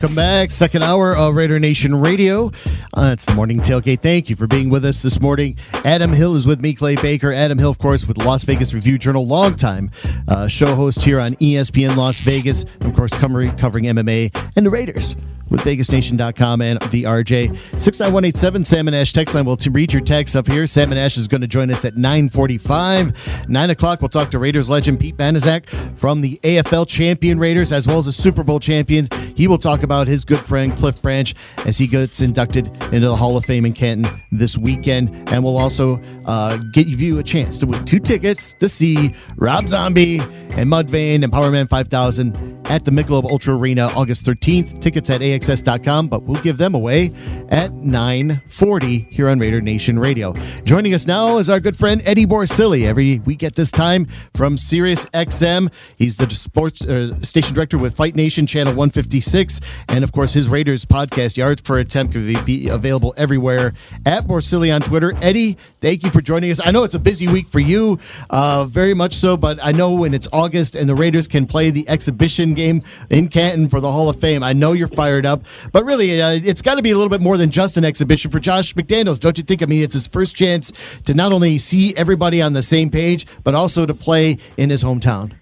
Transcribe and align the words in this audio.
Come 0.00 0.14
back, 0.14 0.50
second 0.50 0.82
hour 0.82 1.14
of 1.14 1.34
Raider 1.34 1.60
Nation 1.60 1.94
Radio. 1.94 2.50
Uh, 2.94 3.10
it's 3.12 3.26
the 3.26 3.34
morning 3.34 3.60
tailgate. 3.60 4.00
Thank 4.00 4.30
you 4.30 4.34
for 4.34 4.46
being 4.46 4.70
with 4.70 4.82
us 4.86 5.02
this 5.02 5.20
morning. 5.20 5.58
Adam 5.84 6.14
Hill 6.14 6.34
is 6.36 6.46
with 6.46 6.62
me, 6.62 6.72
Clay 6.72 6.96
Baker. 6.96 7.34
Adam 7.34 7.58
Hill, 7.58 7.68
of 7.68 7.76
course, 7.76 8.06
with 8.06 8.16
Las 8.16 8.42
Vegas 8.44 8.72
Review 8.72 8.96
Journal, 8.96 9.26
longtime 9.26 9.90
uh, 10.26 10.48
show 10.48 10.74
host 10.74 11.02
here 11.02 11.20
on 11.20 11.32
ESPN 11.32 11.96
Las 11.96 12.18
Vegas. 12.20 12.64
Of 12.80 12.96
course, 12.96 13.12
covering 13.12 13.52
MMA 13.52 14.34
and 14.56 14.64
the 14.64 14.70
Raiders 14.70 15.16
with 15.50 15.60
VegasNation.com 15.62 16.62
and 16.62 16.80
the 16.90 17.04
RJ. 17.04 17.48
69187 17.80 18.64
Salmon 18.64 18.94
Ash 18.94 19.12
text 19.12 19.34
line. 19.34 19.44
We'll 19.44 19.58
read 19.70 19.92
your 19.92 20.02
text 20.02 20.36
up 20.36 20.46
here. 20.46 20.66
Salmon 20.66 20.98
Ash 20.98 21.16
is 21.16 21.28
going 21.28 21.40
to 21.40 21.46
join 21.46 21.70
us 21.70 21.84
at 21.84 21.96
945. 21.96 23.48
9 23.48 23.70
o'clock, 23.70 24.00
we'll 24.00 24.08
talk 24.08 24.30
to 24.30 24.38
Raiders 24.38 24.70
legend 24.70 25.00
Pete 25.00 25.16
Banaszak 25.16 25.68
from 25.98 26.20
the 26.20 26.38
AFL 26.38 26.88
champion 26.88 27.38
Raiders 27.38 27.72
as 27.72 27.86
well 27.86 27.98
as 27.98 28.06
the 28.06 28.12
Super 28.12 28.42
Bowl 28.42 28.60
champions. 28.60 29.08
He 29.36 29.48
will 29.48 29.58
talk 29.58 29.82
about 29.82 30.06
his 30.08 30.24
good 30.24 30.40
friend 30.40 30.72
Cliff 30.74 31.02
Branch 31.02 31.34
as 31.66 31.76
he 31.78 31.86
gets 31.86 32.20
inducted 32.20 32.68
into 32.92 33.08
the 33.08 33.16
Hall 33.16 33.36
of 33.36 33.44
Fame 33.44 33.66
in 33.66 33.72
Canton 33.72 34.10
this 34.30 34.56
weekend. 34.56 35.10
And 35.30 35.42
we'll 35.42 35.58
also 35.58 36.00
uh, 36.26 36.58
get 36.72 36.86
you 36.86 37.18
a 37.18 37.22
chance 37.22 37.58
to 37.58 37.66
win 37.66 37.84
two 37.84 37.98
tickets 37.98 38.54
to 38.54 38.68
see 38.68 39.14
Rob 39.36 39.68
Zombie 39.68 40.18
and 40.20 40.70
Mudvayne 40.70 41.22
and 41.22 41.32
Powerman 41.32 41.68
5000 41.68 42.59
at 42.70 42.84
the 42.84 42.90
Michelob 42.92 43.28
Ultra 43.28 43.58
Arena 43.58 43.88
August 43.96 44.24
13th. 44.24 44.80
Tickets 44.80 45.10
at 45.10 45.20
AXS.com, 45.20 46.06
but 46.06 46.22
we'll 46.22 46.40
give 46.40 46.56
them 46.56 46.76
away 46.76 47.10
at 47.48 47.72
940 47.72 48.98
here 49.10 49.28
on 49.28 49.40
Raider 49.40 49.60
Nation 49.60 49.98
Radio. 49.98 50.32
Joining 50.62 50.94
us 50.94 51.04
now 51.04 51.38
is 51.38 51.50
our 51.50 51.58
good 51.58 51.76
friend 51.76 52.00
Eddie 52.04 52.26
Borsili. 52.26 52.86
Every 52.86 53.18
week 53.18 53.42
at 53.42 53.56
this 53.56 53.72
time 53.72 54.06
from 54.34 54.56
Sirius 54.56 55.04
XM. 55.06 55.72
He's 55.98 56.16
the 56.16 56.30
sports 56.30 56.80
uh, 56.82 57.12
station 57.16 57.54
director 57.54 57.76
with 57.76 57.96
Fight 57.96 58.14
Nation 58.14 58.46
Channel 58.46 58.74
156. 58.74 59.60
And 59.88 60.04
of 60.04 60.12
course, 60.12 60.32
his 60.32 60.48
Raiders 60.48 60.84
podcast, 60.84 61.36
Yards 61.36 61.62
Per 61.62 61.80
Attempt, 61.80 62.12
can 62.12 62.44
be 62.44 62.68
available 62.68 63.12
everywhere 63.16 63.72
at 64.06 64.22
Borsili 64.24 64.72
on 64.72 64.80
Twitter. 64.80 65.12
Eddie, 65.20 65.54
thank 65.54 66.04
you 66.04 66.10
for 66.10 66.20
joining 66.20 66.52
us. 66.52 66.60
I 66.64 66.70
know 66.70 66.84
it's 66.84 66.94
a 66.94 67.00
busy 67.00 67.26
week 67.26 67.48
for 67.48 67.58
you, 67.58 67.98
uh, 68.30 68.64
very 68.66 68.94
much 68.94 69.14
so, 69.14 69.36
but 69.36 69.58
I 69.60 69.72
know 69.72 69.92
when 69.92 70.14
it's 70.14 70.28
August 70.32 70.76
and 70.76 70.88
the 70.88 70.94
Raiders 70.94 71.26
can 71.26 71.46
play 71.46 71.70
the 71.70 71.88
exhibition 71.88 72.54
game 72.54 72.59
in 72.68 73.28
Canton 73.28 73.68
for 73.68 73.80
the 73.80 73.90
Hall 73.90 74.08
of 74.08 74.20
Fame, 74.20 74.42
I 74.42 74.52
know 74.52 74.72
you're 74.72 74.88
fired 74.88 75.26
up. 75.26 75.42
But 75.72 75.84
really, 75.84 76.20
uh, 76.20 76.30
it's 76.32 76.62
got 76.62 76.74
to 76.76 76.82
be 76.82 76.90
a 76.90 76.94
little 76.96 77.08
bit 77.10 77.20
more 77.20 77.36
than 77.36 77.50
just 77.50 77.76
an 77.76 77.84
exhibition 77.84 78.30
for 78.30 78.38
Josh 78.40 78.74
McDaniels, 78.74 79.18
don't 79.20 79.36
you 79.38 79.44
think? 79.44 79.62
I 79.62 79.66
mean, 79.66 79.82
it's 79.82 79.94
his 79.94 80.06
first 80.06 80.36
chance 80.36 80.72
to 81.06 81.14
not 81.14 81.32
only 81.32 81.58
see 81.58 81.94
everybody 81.96 82.40
on 82.42 82.52
the 82.52 82.62
same 82.62 82.90
page, 82.90 83.26
but 83.44 83.54
also 83.54 83.86
to 83.86 83.94
play 83.94 84.38
in 84.56 84.70
his 84.70 84.84
hometown. 84.84 85.32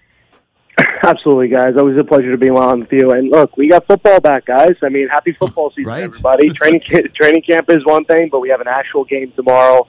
Absolutely, 1.03 1.49
guys. 1.49 1.75
Always 1.77 1.97
a 1.97 2.03
pleasure 2.03 2.31
to 2.31 2.37
be 2.37 2.49
on 2.49 2.81
with 2.81 2.91
you. 2.93 3.11
And 3.11 3.29
look, 3.29 3.57
we 3.57 3.67
got 3.69 3.85
football 3.85 4.19
back, 4.21 4.45
guys. 4.45 4.75
I 4.81 4.89
mean, 4.89 5.07
happy 5.09 5.33
football 5.33 5.71
season, 5.71 5.85
Right. 5.89 6.03
everybody. 6.03 6.49
training 6.51 6.81
training 7.15 7.41
camp 7.41 7.69
is 7.69 7.85
one 7.85 8.05
thing, 8.05 8.29
but 8.31 8.39
we 8.39 8.49
have 8.49 8.61
an 8.61 8.67
actual 8.67 9.03
game 9.03 9.31
tomorrow. 9.35 9.87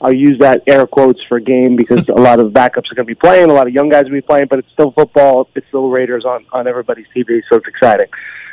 I'll 0.00 0.12
use 0.12 0.38
that 0.40 0.62
air 0.66 0.86
quotes 0.86 1.20
for 1.28 1.40
game 1.40 1.76
because 1.76 2.08
a 2.08 2.12
lot 2.12 2.40
of 2.40 2.52
backups 2.52 2.90
are 2.90 2.94
going 2.94 3.06
to 3.06 3.14
be 3.14 3.14
playing, 3.14 3.50
a 3.50 3.52
lot 3.52 3.66
of 3.66 3.72
young 3.72 3.88
guys 3.88 4.04
will 4.04 4.12
be 4.12 4.20
playing, 4.20 4.46
but 4.48 4.58
it's 4.58 4.70
still 4.72 4.92
football. 4.92 5.48
It's 5.54 5.66
still 5.68 5.88
Raiders 5.88 6.24
on 6.24 6.46
on 6.52 6.66
everybody's 6.66 7.06
TV, 7.14 7.42
so 7.48 7.56
it's 7.56 7.68
exciting. 7.68 8.06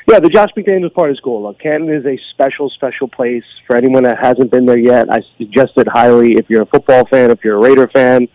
Yeah, 0.09 0.20
the 0.20 0.30
Josh 0.30 0.50
McDaniels 0.58 0.94
part 0.94 1.12
is 1.12 1.20
cool. 1.22 1.44
Look, 1.44 1.59
Canton 1.59 1.90
is 1.90 2.06
a 2.06 2.20
special, 2.31 2.70
special 2.70 3.08
place 3.08 3.46
for 3.66 3.78
anyone 3.78 4.04
that 4.04 4.18
hasn't 4.22 4.52
been 4.52 4.66
there 4.66 4.78
yet. 4.78 5.09
I 5.09 5.22
suggest 5.38 5.74
it 5.78 5.88
highly 5.88 6.34
if 6.34 6.50
you're 6.50 6.64
a 6.64 6.66
football 6.66 7.06
fan, 7.06 7.31
if 7.31 7.42
you're 7.44 7.56
a 7.56 7.62
Raider 7.62 7.88
fan 7.88 8.28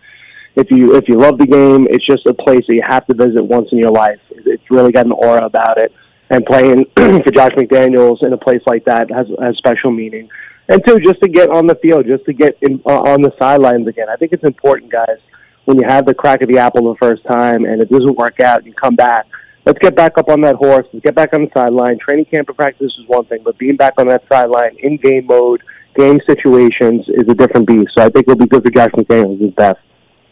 if 0.59 0.69
you 0.71 0.95
if 0.95 1.07
you 1.07 1.17
love 1.17 1.37
the 1.37 1.45
game, 1.45 1.87
it's 1.89 2.05
just 2.05 2.25
a 2.25 2.33
place 2.33 2.63
that 2.67 2.75
you 2.75 2.81
have 2.87 3.05
to 3.07 3.13
visit 3.13 3.43
once 3.43 3.69
in 3.71 3.77
your 3.77 3.91
life. 3.91 4.19
It's 4.31 4.63
really 4.69 4.91
got 4.91 5.05
an 5.05 5.11
aura 5.11 5.45
about 5.45 5.77
it, 5.77 5.93
and 6.29 6.45
playing 6.45 6.85
for 6.95 7.31
Josh 7.31 7.51
McDaniels 7.51 8.23
in 8.23 8.33
a 8.33 8.37
place 8.37 8.61
like 8.65 8.85
that 8.85 9.09
has 9.11 9.27
has 9.41 9.57
special 9.57 9.91
meaning. 9.91 10.29
And 10.69 10.85
two, 10.85 10.99
just 10.99 11.19
to 11.21 11.27
get 11.27 11.49
on 11.49 11.65
the 11.65 11.75
field, 11.75 12.05
just 12.05 12.25
to 12.25 12.33
get 12.33 12.57
in, 12.61 12.79
uh, 12.85 13.01
on 13.01 13.23
the 13.23 13.33
sidelines 13.39 13.87
again. 13.87 14.07
I 14.07 14.15
think 14.15 14.33
it's 14.33 14.43
important, 14.43 14.91
guys, 14.91 15.17
when 15.65 15.79
you 15.79 15.87
have 15.87 16.05
the 16.05 16.13
crack 16.13 16.43
of 16.43 16.47
the 16.47 16.59
apple 16.59 16.93
the 16.93 16.97
first 16.99 17.23
time 17.25 17.65
and 17.65 17.81
it 17.81 17.89
doesn't 17.89 18.15
work 18.15 18.39
out, 18.39 18.65
you 18.65 18.73
come 18.73 18.95
back. 18.95 19.25
Let's 19.65 19.79
get 19.79 19.95
back 19.95 20.17
up 20.17 20.29
on 20.29 20.41
that 20.41 20.55
horse. 20.55 20.85
Let's 20.93 21.03
get 21.03 21.15
back 21.15 21.33
on 21.33 21.41
the 21.41 21.49
sideline. 21.55 21.97
Training 21.99 22.25
camp 22.25 22.47
and 22.47 22.57
practice 22.57 22.93
is 22.99 23.07
one 23.07 23.25
thing, 23.25 23.39
but 23.43 23.57
being 23.57 23.75
back 23.75 23.93
on 23.97 24.07
that 24.07 24.23
sideline 24.31 24.77
in 24.79 24.97
game 24.97 25.25
mode, 25.25 25.61
game 25.95 26.19
situations 26.27 27.05
is 27.09 27.27
a 27.27 27.33
different 27.33 27.67
beast. 27.67 27.91
So 27.97 28.05
I 28.05 28.09
think 28.09 28.27
it'll 28.27 28.35
be 28.35 28.45
good 28.45 28.63
for 28.63 28.69
Josh 28.69 28.91
McDaniels. 28.91 29.41
His 29.41 29.51
best. 29.53 29.79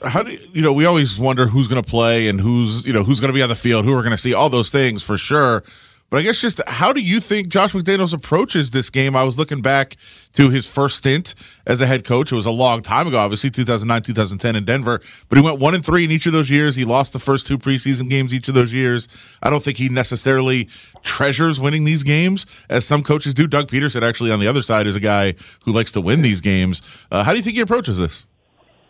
how 0.03 0.21
do 0.21 0.31
you, 0.31 0.39
you 0.53 0.61
know 0.61 0.71
we 0.71 0.85
always 0.85 1.17
wonder 1.17 1.47
who's 1.47 1.67
going 1.67 1.81
to 1.83 1.89
play 1.89 2.27
and 2.27 2.39
who's 2.41 2.85
you 2.85 2.93
know 2.93 3.03
who's 3.03 3.19
going 3.19 3.29
to 3.29 3.33
be 3.33 3.41
on 3.41 3.49
the 3.49 3.55
field 3.55 3.85
who 3.85 3.91
we're 3.91 4.03
going 4.03 4.11
to 4.11 4.17
see 4.17 4.33
all 4.33 4.49
those 4.49 4.69
things 4.69 5.01
for 5.01 5.17
sure 5.17 5.63
but 6.09 6.19
i 6.19 6.21
guess 6.21 6.39
just 6.39 6.61
how 6.67 6.93
do 6.93 7.01
you 7.01 7.19
think 7.19 7.47
josh 7.49 7.73
mcdaniels 7.73 8.13
approaches 8.13 8.71
this 8.71 8.89
game? 8.89 9.15
I 9.15 9.23
was 9.23 9.37
looking 9.37 9.61
back 9.61 9.97
to 10.33 10.49
his 10.49 10.67
first 10.67 10.97
stint 10.97 11.33
as 11.65 11.81
a 11.81 11.87
head 11.87 12.03
coach. 12.05 12.31
It 12.31 12.35
was 12.35 12.45
a 12.45 12.51
long 12.51 12.81
time 12.81 13.07
ago 13.07 13.17
obviously 13.17 13.49
2009 13.49 14.01
2010 14.01 14.55
in 14.55 14.65
denver. 14.65 15.01
But 15.29 15.37
he 15.37 15.43
went 15.43 15.59
one 15.59 15.75
and 15.75 15.85
three 15.85 16.03
in 16.03 16.11
each 16.11 16.25
of 16.25 16.33
those 16.33 16.49
years. 16.49 16.75
He 16.75 16.85
lost 16.85 17.13
the 17.13 17.19
first 17.19 17.47
two 17.47 17.57
preseason 17.57 18.09
games 18.09 18.33
each 18.33 18.47
of 18.47 18.53
those 18.53 18.73
years. 18.73 19.07
I 19.41 19.49
don't 19.49 19.63
think 19.63 19.77
he 19.77 19.89
necessarily 19.89 20.69
treasures 21.03 21.59
winning 21.59 21.83
these 21.83 22.03
games 22.03 22.45
as 22.69 22.85
some 22.85 23.03
coaches 23.03 23.33
do. 23.33 23.47
Doug 23.47 23.69
pederson 23.69 24.01
actually 24.01 24.31
on 24.31 24.39
the 24.39 24.47
other 24.47 24.61
side 24.61 24.87
is 24.87 24.95
a 24.95 24.99
guy 24.99 25.33
who 25.63 25.71
likes 25.71 25.91
to 25.93 26.01
win 26.01 26.21
these 26.21 26.41
games. 26.41 26.81
Uh, 27.11 27.23
how 27.23 27.31
do 27.31 27.37
you 27.37 27.43
think 27.43 27.55
he 27.55 27.61
approaches 27.61 27.97
this? 27.97 28.25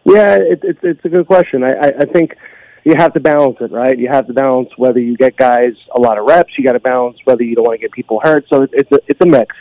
Yeah, 0.04 0.36
it, 0.36 0.60
it's 0.64 0.80
it's 0.84 1.06
a 1.06 1.10
good 1.10 1.28
question. 1.28 1.64
I, 1.64 1.72
I, 1.72 1.88
I 2.00 2.06
think 2.06 2.36
you 2.88 2.96
have 2.98 3.14
to 3.14 3.20
balance 3.20 3.58
it, 3.60 3.70
right? 3.70 4.00
You 4.00 4.08
have 4.08 4.28
to 4.28 4.34
balance 4.34 4.70
whether 4.78 5.00
you 5.00 5.18
get 5.18 5.36
guys 5.36 5.74
a 5.94 6.00
lot 6.00 6.18
of 6.18 6.26
reps. 6.26 6.54
You 6.58 6.64
got 6.64 6.74
to 6.74 6.80
balance 6.80 7.18
whether 7.26 7.44
you 7.44 7.54
don't 7.54 7.66
want 7.66 7.76
to 7.76 7.82
get 7.82 7.92
people 7.92 8.22
hurt. 8.24 8.46
So 8.50 8.66
it's 8.72 8.90
a 8.94 9.00
it's 9.08 9.20
a 9.20 9.26
mix. 9.26 9.54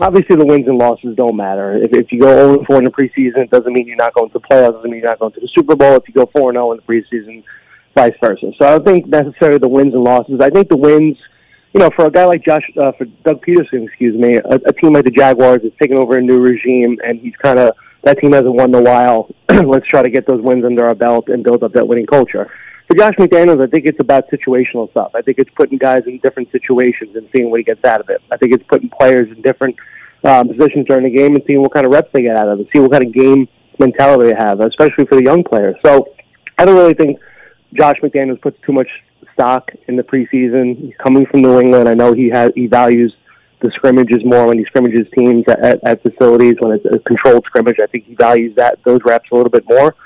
Obviously, 0.00 0.36
the 0.36 0.46
wins 0.46 0.66
and 0.66 0.78
losses 0.78 1.14
don't 1.16 1.36
matter. 1.36 1.76
If, 1.76 1.92
if 1.92 2.10
you 2.10 2.20
go 2.20 2.54
0 2.54 2.64
4 2.66 2.78
in 2.78 2.84
the 2.84 2.90
preseason, 2.90 3.44
it 3.44 3.50
doesn't 3.50 3.72
mean 3.72 3.86
you're 3.86 3.96
not 3.96 4.14
going 4.14 4.30
to 4.30 4.32
the 4.32 4.40
playoffs. 4.40 4.72
Doesn't 4.72 4.90
mean 4.90 5.00
you're 5.00 5.10
not 5.10 5.20
going 5.20 5.32
to 5.32 5.40
the 5.40 5.48
Super 5.56 5.76
Bowl. 5.76 5.94
If 5.94 6.08
you 6.08 6.14
go 6.14 6.28
4 6.34 6.52
0 6.52 6.72
in 6.72 6.78
the 6.78 6.82
preseason, 6.82 7.44
vice 7.94 8.14
versa. 8.20 8.50
So 8.58 8.66
I 8.66 8.70
don't 8.72 8.86
think 8.86 9.06
necessarily 9.06 9.58
the 9.58 9.68
wins 9.68 9.94
and 9.94 10.02
losses. 10.02 10.40
I 10.40 10.50
think 10.50 10.68
the 10.68 10.76
wins, 10.76 11.16
you 11.74 11.80
know, 11.80 11.90
for 11.94 12.06
a 12.06 12.10
guy 12.10 12.24
like 12.24 12.44
Josh, 12.44 12.62
uh, 12.82 12.90
for 12.98 13.04
Doug 13.04 13.44
Pederson, 13.44 13.86
excuse 13.86 14.16
me, 14.16 14.36
a, 14.36 14.56
a 14.66 14.72
team 14.72 14.94
like 14.94 15.04
the 15.04 15.10
Jaguars 15.10 15.62
is 15.62 15.72
taking 15.80 15.98
over 15.98 16.16
a 16.16 16.22
new 16.22 16.40
regime, 16.40 16.98
and 17.04 17.20
he's 17.20 17.36
kind 17.36 17.60
of 17.60 17.76
that 18.02 18.18
team 18.18 18.32
hasn't 18.32 18.54
won 18.54 18.70
in 18.70 18.74
a 18.74 18.82
while. 18.82 19.28
Let's 19.48 19.86
try 19.86 20.02
to 20.02 20.10
get 20.10 20.26
those 20.26 20.42
wins 20.42 20.64
under 20.64 20.84
our 20.86 20.94
belt 20.94 21.28
and 21.28 21.44
build 21.44 21.62
up 21.62 21.74
that 21.74 21.86
winning 21.86 22.06
culture. 22.06 22.50
For 22.92 22.98
Josh 22.98 23.14
McDaniels, 23.14 23.66
I 23.66 23.68
think 23.68 23.86
it's 23.86 24.00
about 24.00 24.28
situational 24.28 24.90
stuff. 24.90 25.12
I 25.14 25.22
think 25.22 25.38
it's 25.38 25.48
putting 25.56 25.78
guys 25.78 26.02
in 26.06 26.18
different 26.18 26.52
situations 26.52 27.16
and 27.16 27.26
seeing 27.34 27.50
what 27.50 27.56
he 27.56 27.64
gets 27.64 27.82
out 27.86 28.02
of 28.02 28.10
it. 28.10 28.20
I 28.30 28.36
think 28.36 28.52
it's 28.52 28.64
putting 28.68 28.90
players 28.90 29.34
in 29.34 29.40
different 29.40 29.76
um, 30.24 30.48
positions 30.48 30.86
during 30.88 31.04
the 31.04 31.10
game 31.10 31.34
and 31.34 31.42
seeing 31.46 31.62
what 31.62 31.72
kind 31.72 31.86
of 31.86 31.92
reps 31.92 32.10
they 32.12 32.20
get 32.20 32.36
out 32.36 32.48
of 32.48 32.60
it, 32.60 32.66
see 32.70 32.80
what 32.80 32.92
kind 32.92 33.02
of 33.02 33.14
game 33.14 33.48
mentality 33.78 34.30
they 34.30 34.34
have, 34.34 34.60
especially 34.60 35.06
for 35.06 35.14
the 35.14 35.24
young 35.24 35.42
players. 35.42 35.74
So 35.82 36.12
I 36.58 36.66
don't 36.66 36.76
really 36.76 36.92
think 36.92 37.18
Josh 37.72 37.96
McDaniels 38.02 38.42
puts 38.42 38.58
too 38.66 38.72
much 38.72 38.88
stock 39.32 39.70
in 39.88 39.96
the 39.96 40.02
preseason. 40.02 40.78
He's 40.78 40.94
coming 41.02 41.24
from 41.24 41.40
New 41.40 41.60
England. 41.60 41.88
I 41.88 41.94
know 41.94 42.12
he 42.12 42.28
has 42.28 42.52
he 42.54 42.66
values 42.66 43.16
the 43.62 43.70
scrimmages 43.74 44.22
more 44.22 44.48
when 44.48 44.58
he 44.58 44.66
scrimmages 44.66 45.06
teams 45.16 45.44
at, 45.48 45.82
at 45.82 46.02
facilities 46.02 46.56
when 46.60 46.72
it's 46.72 46.84
a 46.84 46.98
controlled 46.98 47.46
scrimmage. 47.46 47.76
I 47.82 47.86
think 47.86 48.04
he 48.04 48.16
values 48.16 48.54
that 48.56 48.80
those 48.84 49.00
reps 49.06 49.30
a 49.32 49.34
little 49.34 49.48
bit 49.48 49.64
more. 49.66 49.96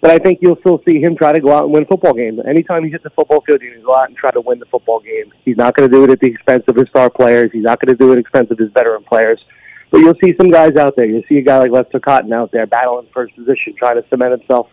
But 0.00 0.12
I 0.12 0.18
think 0.18 0.38
you'll 0.40 0.58
still 0.60 0.80
see 0.88 1.00
him 1.00 1.16
try 1.16 1.32
to 1.32 1.40
go 1.40 1.52
out 1.52 1.64
and 1.64 1.72
win 1.72 1.84
football 1.84 2.14
games. 2.14 2.38
Anytime 2.46 2.84
he 2.84 2.90
hits 2.90 3.02
the 3.02 3.10
football 3.10 3.40
field, 3.40 3.60
he's 3.60 3.70
going 3.70 3.80
to 3.80 3.86
go 3.86 3.96
out 3.96 4.08
and 4.08 4.16
try 4.16 4.30
to 4.30 4.40
win 4.40 4.60
the 4.60 4.66
football 4.66 5.00
game. 5.00 5.32
He's 5.44 5.56
not 5.56 5.74
going 5.74 5.90
to 5.90 5.96
do 5.96 6.04
it 6.04 6.10
at 6.10 6.20
the 6.20 6.28
expense 6.28 6.62
of 6.68 6.76
his 6.76 6.88
star 6.88 7.10
players. 7.10 7.50
He's 7.52 7.64
not 7.64 7.80
going 7.80 7.96
to 7.96 7.98
do 7.98 8.10
it 8.10 8.12
at 8.12 8.14
the 8.16 8.20
expense 8.20 8.50
of 8.50 8.58
his 8.58 8.70
veteran 8.72 9.02
players. 9.02 9.44
But 9.90 9.98
you'll 9.98 10.14
see 10.22 10.34
some 10.36 10.50
guys 10.50 10.76
out 10.76 10.94
there. 10.96 11.06
You'll 11.06 11.24
see 11.28 11.38
a 11.38 11.42
guy 11.42 11.58
like 11.58 11.72
Lester 11.72 11.98
Cotton 11.98 12.32
out 12.32 12.52
there 12.52 12.66
battling 12.66 13.08
first 13.12 13.34
position, 13.34 13.74
trying 13.76 14.00
to 14.00 14.08
cement 14.08 14.38
himself 14.38 14.68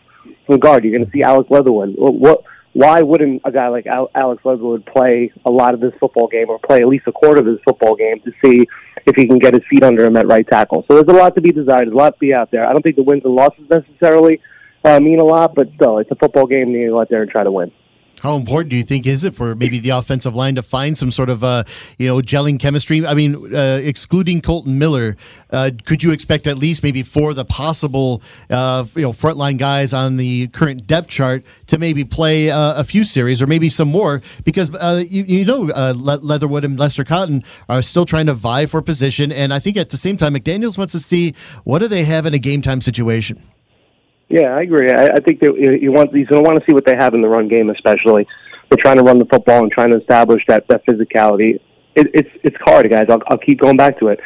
from 0.45 0.60
guard. 0.60 0.83
You're 0.83 0.94
going 0.94 1.06
to 1.06 1.12
see 1.12 1.24
Alex 1.24 1.50
Leatherwood. 1.50 1.95
What, 1.98 2.44
why 2.74 3.01
wouldn't 3.01 3.42
a 3.45 3.51
guy 3.51 3.69
like 3.69 3.88
Alex 3.88 4.44
Leatherwood 4.44 4.86
play 4.86 5.31
a 5.45 5.50
lot 5.50 5.74
of 5.74 5.80
this 5.80 5.94
football 6.00 6.28
game 6.28 6.50
or 6.50 6.60
play 6.60 6.81
at 6.81 6.88
least 6.88 7.07
a 7.07 7.12
quarter 7.12 7.39
of 7.39 7.45
this 7.45 7.60
football 7.63 7.95
game 7.95 8.19
to 8.19 8.31
see 8.44 8.68
if 9.07 9.16
he 9.16 9.25
can 9.25 9.39
get 9.39 9.54
his 9.54 9.63
feet 9.69 9.83
under 9.83 10.06
him 10.06 10.18
at 10.18 10.28
right 10.28 10.48
tackle? 10.48 10.86
So 10.88 11.01
there's 11.01 11.18
a 11.18 11.19
lot 11.19 11.33
to 11.36 11.42
be 11.42 11.51
desired. 11.51 11.88
There's 11.88 11.95
a 11.95 11.98
lot 11.98 12.13
to 12.13 12.19
be 12.19 12.33
out 12.33 12.51
there. 12.51 12.68
I 12.68 12.74
don't 12.74 12.81
think 12.81 12.98
the 12.98 13.04
wins 13.04 13.24
and 13.24 13.33
losses 13.33 13.68
necessarily 13.69 14.42
uh, 14.86 15.00
mean 15.00 15.20
a 15.20 15.24
lot, 15.24 15.56
but 15.56 15.68
still, 15.76 15.98
it's 15.98 16.12
a 16.12 16.16
football 16.16 16.46
game 16.46 16.70
you 16.70 16.92
go 16.92 17.02
out 17.02 17.10
there 17.10 17.22
and 17.22 17.30
try 17.30 17.44
to 17.44 17.52
win. 17.52 17.72
How 18.22 18.36
important 18.36 18.70
do 18.72 18.76
you 18.76 18.84
think 18.84 19.06
is 19.06 19.24
it 19.24 19.36
for 19.36 19.54
maybe 19.54 19.78
the 19.78 19.90
offensive 19.90 20.34
line 20.34 20.56
to 20.56 20.64
find 20.64 20.98
some 20.98 21.12
sort 21.12 21.30
of 21.30 21.44
uh, 21.44 21.64
you 22.00 22.08
know 22.08 22.18
gelling 22.22 22.60
chemistry? 22.60 23.06
I 23.06 23.14
mean, 23.14 23.54
uh, 23.54 23.80
excluding 23.84 24.42
Kolton 24.42 24.80
Miller, 24.80 25.16
uh, 25.52 25.70
could 25.86 26.02
you 26.02 26.12
expect 26.12 26.48
at 26.48 26.58
least 26.58 26.82
maybe 26.82 27.04
four 27.04 27.32
of 27.32 27.36
the 27.36 27.46
possible 27.46 28.24
uh, 28.50 28.86
you 28.96 29.04
know 29.04 29.12
frontline 29.12 29.60
guys 29.60 29.94
on 29.94 30.18
the 30.18 30.48
current 30.48 30.88
depth 30.88 31.10
chart 31.10 31.44
to 31.68 31.78
maybe 31.78 32.04
play 32.04 32.50
uh, 32.50 32.80
a 32.80 32.84
few 32.84 33.04
series 33.04 33.44
or 33.44 33.48
maybe 33.48 33.70
some 33.70 33.90
more? 33.90 34.24
Because 34.44 34.74
uh, 34.74 35.04
you, 35.08 35.24
you 35.24 35.46
know 35.46 35.62
Leatherwood 35.94 36.64
and 36.64 36.80
Lester 36.80 37.04
Cotton 37.04 37.44
are 37.70 37.81
still 37.81 38.06
trying 38.06 38.26
to 38.26 38.34
vie 38.34 38.66
for 38.66 38.81
position, 38.81 39.31
and 39.31 39.54
I 39.54 39.60
think 39.60 39.78
at 39.78 39.92
the 39.92 39.98
same 39.98 40.18
time 40.18 40.34
McDaniel's 40.34 40.78
wants 40.80 40.94
to 40.94 41.00
see 41.00 41.36
what 41.64 41.80
do 41.80 41.88
they 41.88 42.06
have 42.06 42.26
in 42.26 42.34
a 42.34 42.40
game 42.40 42.64
time 42.64 42.81
situation. 42.81 43.44
Yeah, 44.30 44.56
I 44.56 44.62
agree. 44.62 44.92
I, 44.92 45.07
I 45.07 45.19
think 45.19 45.39
that 45.42 45.56
you 45.81 45.92
want 45.92 46.12
to 46.12 46.42
want 46.42 46.60
to 46.60 46.66
see 46.68 46.74
what 46.74 46.86
they 46.86 46.95
have 46.95 47.13
in 47.13 47.22
the 47.22 47.27
run 47.27 47.48
game, 47.48 47.69
especially. 47.69 48.27
They're 48.69 48.81
trying 48.81 48.98
to 48.98 49.04
run 49.04 49.19
the 49.19 49.25
football 49.25 49.62
and 49.62 49.72
trying 49.72 49.92
to 49.92 49.98
establish 49.98 50.42
that 50.48 50.68
that 50.69 50.86
physicality. 50.86 51.60
It, 51.95 52.07
it's 52.13 52.30
it's 52.44 52.57
hard, 52.66 52.89
guys. 52.89 53.06
I'll, 53.10 53.22
I'll 53.27 53.38
keep 53.38 53.60
going 53.60 53.77
back 53.77 54.00
to 54.00 54.07
it. 54.07 54.19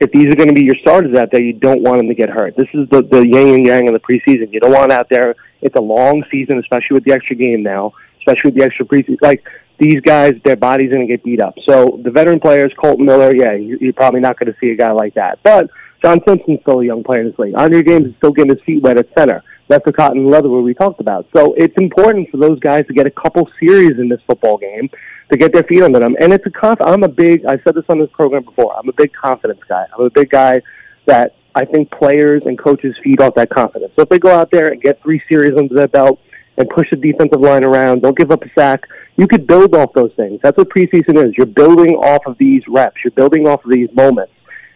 If 0.00 0.12
these 0.12 0.26
are 0.28 0.36
going 0.36 0.48
to 0.48 0.54
be 0.54 0.64
your 0.64 0.76
starters 0.80 1.16
out 1.18 1.30
there, 1.30 1.42
you 1.42 1.52
don't 1.52 1.82
want 1.82 1.98
them 1.98 2.08
to 2.08 2.14
get 2.14 2.30
hurt. 2.30 2.54
This 2.56 2.68
is 2.72 2.88
the 2.90 3.02
the 3.02 3.26
yin 3.26 3.54
and 3.54 3.66
yang 3.66 3.88
of 3.88 3.94
the 3.94 4.00
preseason. 4.00 4.52
You 4.52 4.60
don't 4.60 4.72
want 4.72 4.92
out 4.92 5.08
there. 5.10 5.34
It's 5.60 5.76
a 5.76 5.80
long 5.80 6.22
season, 6.30 6.58
especially 6.58 6.94
with 6.94 7.04
the 7.04 7.12
extra 7.12 7.36
game 7.36 7.62
now, 7.62 7.92
especially 8.20 8.52
with 8.52 8.58
the 8.58 8.64
extra 8.64 8.86
preseason. 8.86 9.18
Like 9.20 9.44
these 9.78 10.00
guys, 10.00 10.34
their 10.44 10.56
body's 10.56 10.90
going 10.90 11.06
to 11.06 11.12
get 11.12 11.24
beat 11.24 11.40
up. 11.40 11.54
So 11.68 12.00
the 12.04 12.10
veteran 12.10 12.38
players, 12.38 12.72
Kolton 12.80 13.04
Miller, 13.04 13.34
yeah, 13.34 13.52
you, 13.54 13.76
you're 13.80 13.92
probably 13.92 14.20
not 14.20 14.38
going 14.38 14.52
to 14.52 14.58
see 14.60 14.70
a 14.70 14.76
guy 14.76 14.92
like 14.92 15.14
that. 15.14 15.40
But 15.42 15.68
John 16.02 16.20
Simpson's 16.26 16.60
still 16.62 16.80
a 16.80 16.84
young 16.84 17.04
player 17.04 17.20
in 17.20 17.28
this 17.28 17.38
league. 17.38 17.54
Andre 17.56 17.82
James 17.82 18.06
is 18.06 18.14
still 18.16 18.32
getting 18.32 18.54
his 18.54 18.62
feet 18.64 18.82
wet 18.82 18.96
at 18.96 19.08
center. 19.16 19.42
That's 19.68 19.84
the 19.84 19.92
Cotton 19.92 20.28
Leatherwood 20.28 20.64
we 20.64 20.74
talked 20.74 21.00
about. 21.00 21.28
So 21.34 21.54
it's 21.54 21.74
important 21.76 22.28
for 22.30 22.38
those 22.38 22.58
guys 22.58 22.86
to 22.86 22.92
get 22.92 23.06
a 23.06 23.10
couple 23.10 23.48
series 23.60 23.98
in 23.98 24.08
this 24.08 24.20
football 24.26 24.58
game 24.58 24.88
to 25.30 25.36
get 25.36 25.52
their 25.52 25.62
feet 25.62 25.82
under 25.82 26.00
them. 26.00 26.16
And 26.20 26.32
it's 26.32 26.44
a 26.46 26.50
conf- 26.50 26.80
I'm 26.80 27.04
a 27.04 27.08
big. 27.08 27.44
I 27.44 27.58
said 27.62 27.74
this 27.74 27.84
on 27.88 28.00
this 28.00 28.10
program 28.12 28.44
before. 28.44 28.76
I'm 28.76 28.88
a 28.88 28.92
big 28.92 29.12
confidence 29.12 29.60
guy. 29.68 29.86
I'm 29.94 30.04
a 30.04 30.10
big 30.10 30.30
guy 30.30 30.60
that 31.06 31.36
I 31.54 31.64
think 31.64 31.90
players 31.92 32.42
and 32.46 32.58
coaches 32.58 32.96
feed 33.04 33.20
off 33.20 33.34
that 33.34 33.50
confidence. 33.50 33.92
So 33.94 34.02
if 34.02 34.08
they 34.08 34.18
go 34.18 34.30
out 34.30 34.50
there 34.50 34.68
and 34.68 34.80
get 34.80 35.00
three 35.02 35.22
series 35.28 35.56
under 35.56 35.74
their 35.74 35.88
belt 35.88 36.18
and 36.56 36.68
push 36.68 36.88
the 36.90 36.96
defensive 36.96 37.40
line 37.40 37.62
around, 37.62 38.02
don't 38.02 38.16
give 38.16 38.30
up 38.30 38.42
a 38.42 38.50
sack. 38.58 38.88
You 39.16 39.28
could 39.28 39.46
build 39.46 39.74
off 39.74 39.92
those 39.92 40.12
things. 40.16 40.40
That's 40.42 40.56
what 40.56 40.70
preseason 40.70 41.24
is. 41.24 41.34
You're 41.36 41.46
building 41.46 41.94
off 41.94 42.22
of 42.26 42.38
these 42.38 42.62
reps. 42.68 42.96
You're 43.04 43.12
building 43.12 43.46
off 43.46 43.64
of 43.64 43.70
these 43.70 43.88
moments 43.92 44.32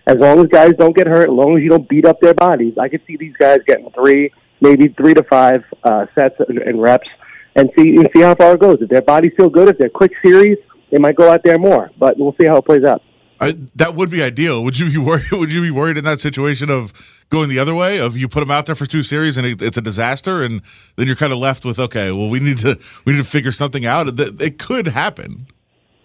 as 0.06 0.17
long 0.19 0.41
as 0.41 0.47
guys 0.47 0.73
don't 0.79 0.95
get 0.95 1.06
hurt, 1.06 1.31
as 1.31 1.35
long 1.35 1.56
as 1.56 1.62
you 1.62 1.71
don't 1.71 1.89
beat 1.89 2.05
up 2.05 2.21
their 2.21 2.35
bodies, 2.35 2.75
I 2.79 2.89
could 2.89 3.03
see 3.06 3.17
these 3.17 3.35
guys 3.39 3.59
getting 3.67 3.91
three, 3.93 4.33
maybe 4.61 4.89
three 4.89 5.15
to 5.15 5.23
five 5.23 5.65
uh, 5.83 6.06
sets 6.15 6.37
and, 6.49 6.59
and 6.59 6.81
reps, 6.81 7.09
and 7.56 7.71
see 7.77 7.97
and 7.97 8.09
see 8.15 8.23
how 8.23 8.35
far 8.35 8.55
it 8.55 8.61
goes. 8.61 8.79
If 8.81 8.91
their 8.91 9.03
bodies 9.03 9.33
feel 9.37 9.49
good, 9.49 9.69
if 9.69 9.79
they're 9.79 9.89
quick 9.89 10.12
series, 10.25 10.59
they 10.91 10.99
might 10.99 11.17
go 11.17 11.31
out 11.31 11.43
there 11.45 11.59
more. 11.59 11.91
But 11.99 12.19
we'll 12.19 12.35
see 12.41 12.47
how 12.47 12.56
it 12.59 12.65
plays 12.65 12.85
out. 12.85 13.03
I, 13.41 13.56
that 13.75 13.95
would 13.95 14.11
be 14.11 14.23
ideal. 14.23 14.62
Would 14.62 14.79
you 14.79 14.91
be 14.91 14.99
worried? 14.99 15.25
Would 15.33 15.53
you 15.53 15.61
be 15.61 15.71
worried 15.71 15.99
in 15.99 16.05
that 16.05 16.21
situation 16.21 16.71
of 16.71 16.93
going 17.31 17.49
the 17.49 17.59
other 17.59 17.75
way? 17.75 17.99
Of 17.99 18.17
you 18.17 18.29
put 18.29 18.41
them 18.41 18.51
out 18.51 18.67
there 18.67 18.75
for 18.75 18.87
two 18.87 19.03
series 19.03 19.37
and 19.37 19.47
it, 19.47 19.62
it's 19.62 19.77
a 19.77 19.83
disaster, 19.83 20.43
and 20.43 20.62
then 20.97 21.06
you're 21.06 21.17
kind 21.17 21.33
of 21.33 21.39
left 21.39 21.65
with 21.65 21.79
okay, 21.79 22.12
well, 22.12 22.29
we 22.29 22.41
need 22.41 22.59
to 22.59 22.79
we 23.05 23.12
need 23.15 23.19
to 23.19 23.25
figure 23.25 23.53
something 23.53 23.85
out. 23.87 24.09
It, 24.09 24.41
it 24.41 24.59
could 24.59 24.89
happen. 24.89 25.47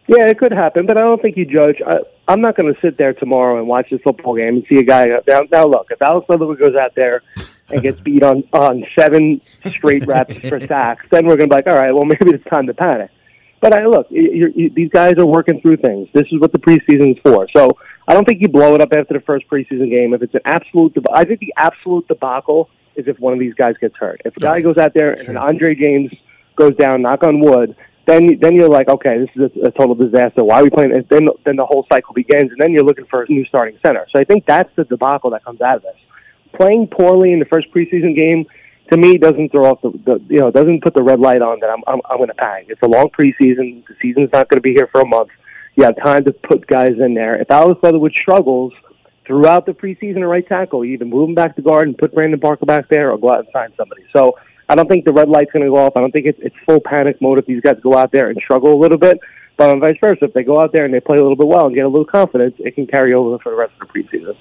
Yeah, 0.07 0.27
it 0.27 0.39
could 0.39 0.51
happen, 0.51 0.87
but 0.87 0.97
I 0.97 1.01
don't 1.01 1.21
think 1.21 1.37
you 1.37 1.45
judge. 1.45 1.75
I, 1.85 1.97
I'm 2.29 2.41
not 2.41 2.55
going 2.55 2.71
to 2.71 2.79
sit 2.79 2.95
there 2.95 3.13
tomorrow 3.13 3.57
and 3.57 3.67
watch 3.67 3.89
this 3.89 4.01
football 4.03 4.35
game 4.35 4.57
and 4.57 4.65
see 4.69 4.77
a 4.77 4.83
guy. 4.83 5.07
Now, 5.27 5.41
now 5.51 5.65
look, 5.65 5.87
if 5.89 5.99
Alex 5.99 6.27
Leatherwood 6.29 6.59
goes 6.59 6.75
out 6.75 6.93
there 6.95 7.23
and 7.69 7.81
gets 7.81 7.99
beat 8.01 8.21
on 8.21 8.43
on 8.53 8.85
seven 8.97 9.41
straight 9.65 10.05
reps 10.05 10.35
for 10.47 10.59
sacks, 10.65 11.05
then 11.09 11.25
we're 11.25 11.37
going 11.37 11.49
to 11.49 11.55
be 11.55 11.55
like, 11.55 11.67
all 11.67 11.73
right, 11.73 11.91
well, 11.91 12.05
maybe 12.05 12.29
it's 12.31 12.45
time 12.45 12.67
to 12.67 12.73
panic. 12.75 13.09
But 13.61 13.73
I 13.73 13.87
look, 13.87 14.07
you're, 14.11 14.49
you, 14.49 14.69
these 14.69 14.91
guys 14.91 15.15
are 15.17 15.25
working 15.25 15.59
through 15.59 15.77
things. 15.77 16.07
This 16.13 16.27
is 16.31 16.39
what 16.39 16.53
the 16.53 16.59
preseason 16.59 17.15
is 17.15 17.21
for. 17.23 17.47
So 17.55 17.71
I 18.07 18.13
don't 18.13 18.25
think 18.25 18.41
you 18.41 18.47
blow 18.47 18.75
it 18.75 18.81
up 18.81 18.93
after 18.93 19.15
the 19.15 19.21
first 19.21 19.47
preseason 19.49 19.89
game. 19.89 20.13
If 20.13 20.21
it's 20.21 20.35
an 20.35 20.41
absolute, 20.45 20.93
deb- 20.93 21.09
I 21.11 21.25
think 21.25 21.39
the 21.39 21.53
absolute 21.57 22.07
debacle 22.07 22.69
is 22.95 23.07
if 23.07 23.19
one 23.19 23.33
of 23.33 23.39
these 23.39 23.55
guys 23.55 23.73
gets 23.81 23.95
hurt. 23.97 24.21
If 24.23 24.37
a 24.37 24.39
guy 24.39 24.61
goes 24.61 24.77
out 24.77 24.93
there 24.93 25.13
and 25.13 25.27
an 25.29 25.37
Andre 25.37 25.73
James 25.73 26.11
goes 26.55 26.75
down, 26.75 27.01
knock 27.01 27.23
on 27.23 27.39
wood, 27.39 27.75
then 28.09 28.39
then 28.39 28.55
you're 28.55 28.69
like, 28.69 28.89
okay, 28.89 29.19
this 29.19 29.29
is 29.35 29.63
a, 29.63 29.67
a 29.67 29.71
total 29.71 29.95
disaster. 29.95 30.43
Why 30.43 30.59
are 30.59 30.63
we 30.63 30.69
playing? 30.69 30.93
And 30.93 31.07
then 31.09 31.27
then 31.45 31.55
the 31.55 31.65
whole 31.65 31.85
cycle 31.91 32.13
begins, 32.13 32.51
and 32.51 32.59
then 32.59 32.71
you're 32.71 32.83
looking 32.83 33.05
for 33.05 33.23
a 33.23 33.29
new 33.29 33.45
starting 33.45 33.77
center. 33.85 34.05
So 34.11 34.19
I 34.19 34.23
think 34.23 34.45
that's 34.45 34.73
the 34.75 34.83
debacle 34.83 35.29
that 35.31 35.43
comes 35.43 35.61
out 35.61 35.77
of 35.77 35.81
this. 35.83 35.95
Playing 36.55 36.87
poorly 36.87 37.31
in 37.33 37.39
the 37.39 37.45
first 37.45 37.71
preseason 37.71 38.15
game 38.15 38.45
to 38.91 38.97
me 38.97 39.17
doesn't 39.17 39.51
throw 39.51 39.65
off 39.65 39.81
the, 39.81 39.91
the 40.05 40.25
you 40.27 40.39
know 40.39 40.51
doesn't 40.51 40.83
put 40.83 40.93
the 40.95 41.03
red 41.03 41.19
light 41.19 41.41
on 41.41 41.59
that 41.59 41.69
I'm 41.69 41.83
I'm, 41.87 42.01
I'm 42.09 42.17
going 42.17 42.29
to 42.29 42.35
panic. 42.35 42.67
It's 42.69 42.81
a 42.81 42.87
long 42.87 43.09
preseason. 43.09 43.85
The 43.87 43.95
season's 44.01 44.31
not 44.33 44.49
going 44.49 44.57
to 44.57 44.61
be 44.61 44.73
here 44.73 44.89
for 44.91 45.01
a 45.01 45.07
month. 45.07 45.29
You 45.75 45.83
have 45.83 45.95
time 46.03 46.25
to 46.25 46.33
put 46.33 46.67
guys 46.67 46.93
in 46.99 47.13
there. 47.13 47.39
If 47.39 47.51
Alex 47.51 47.79
Leatherwood 47.83 48.13
struggles 48.19 48.73
throughout 49.25 49.65
the 49.65 49.73
preseason 49.73 50.17
at 50.17 50.27
right 50.27 50.47
tackle, 50.47 50.83
you 50.83 50.93
either 50.93 51.05
move 51.05 51.29
him 51.29 51.35
back 51.35 51.55
to 51.55 51.61
guard 51.61 51.87
and 51.87 51.97
put 51.97 52.13
Brandon 52.13 52.39
Parker 52.39 52.65
back 52.65 52.89
there, 52.89 53.11
or 53.11 53.17
go 53.17 53.31
out 53.31 53.39
and 53.39 53.47
sign 53.53 53.69
somebody. 53.77 54.03
So 54.11 54.37
I 54.69 54.75
don't 54.75 54.87
think 54.87 55.03
the 55.03 55.13
red 55.13 55.27
light's 55.27 55.51
going 55.51 55.65
to 55.65 55.69
go 55.69 55.77
off. 55.77 55.93
I 55.95 55.99
don't 55.99 56.11
think 56.11 56.27
it's, 56.27 56.39
it's 56.41 56.55
full 56.65 56.79
panic 56.79 57.19
mode 57.21 57.39
if 57.39 57.45
these 57.47 57.61
guys 57.61 57.77
go 57.81 57.97
out 57.97 58.11
there 58.11 58.29
and 58.29 58.39
struggle 58.41 58.73
a 58.73 58.79
little 58.79 58.99
bit. 58.99 59.19
But 59.57 59.71
on 59.71 59.81
vice 59.81 59.97
versa, 59.99 60.25
if 60.25 60.33
they 60.33 60.43
go 60.43 60.61
out 60.61 60.71
there 60.71 60.85
and 60.85 60.93
they 60.93 61.01
play 61.01 61.17
a 61.17 61.21
little 61.21 61.35
bit 61.35 61.47
well 61.47 61.65
and 61.65 61.75
get 61.75 61.83
a 61.83 61.89
little 61.89 62.05
confidence, 62.05 62.55
it 62.59 62.75
can 62.75 62.87
carry 62.87 63.13
over 63.13 63.39
for 63.39 63.51
the 63.51 63.57
rest 63.57 63.73
of 63.81 63.87
the 63.87 63.93
preseason. 63.93 64.37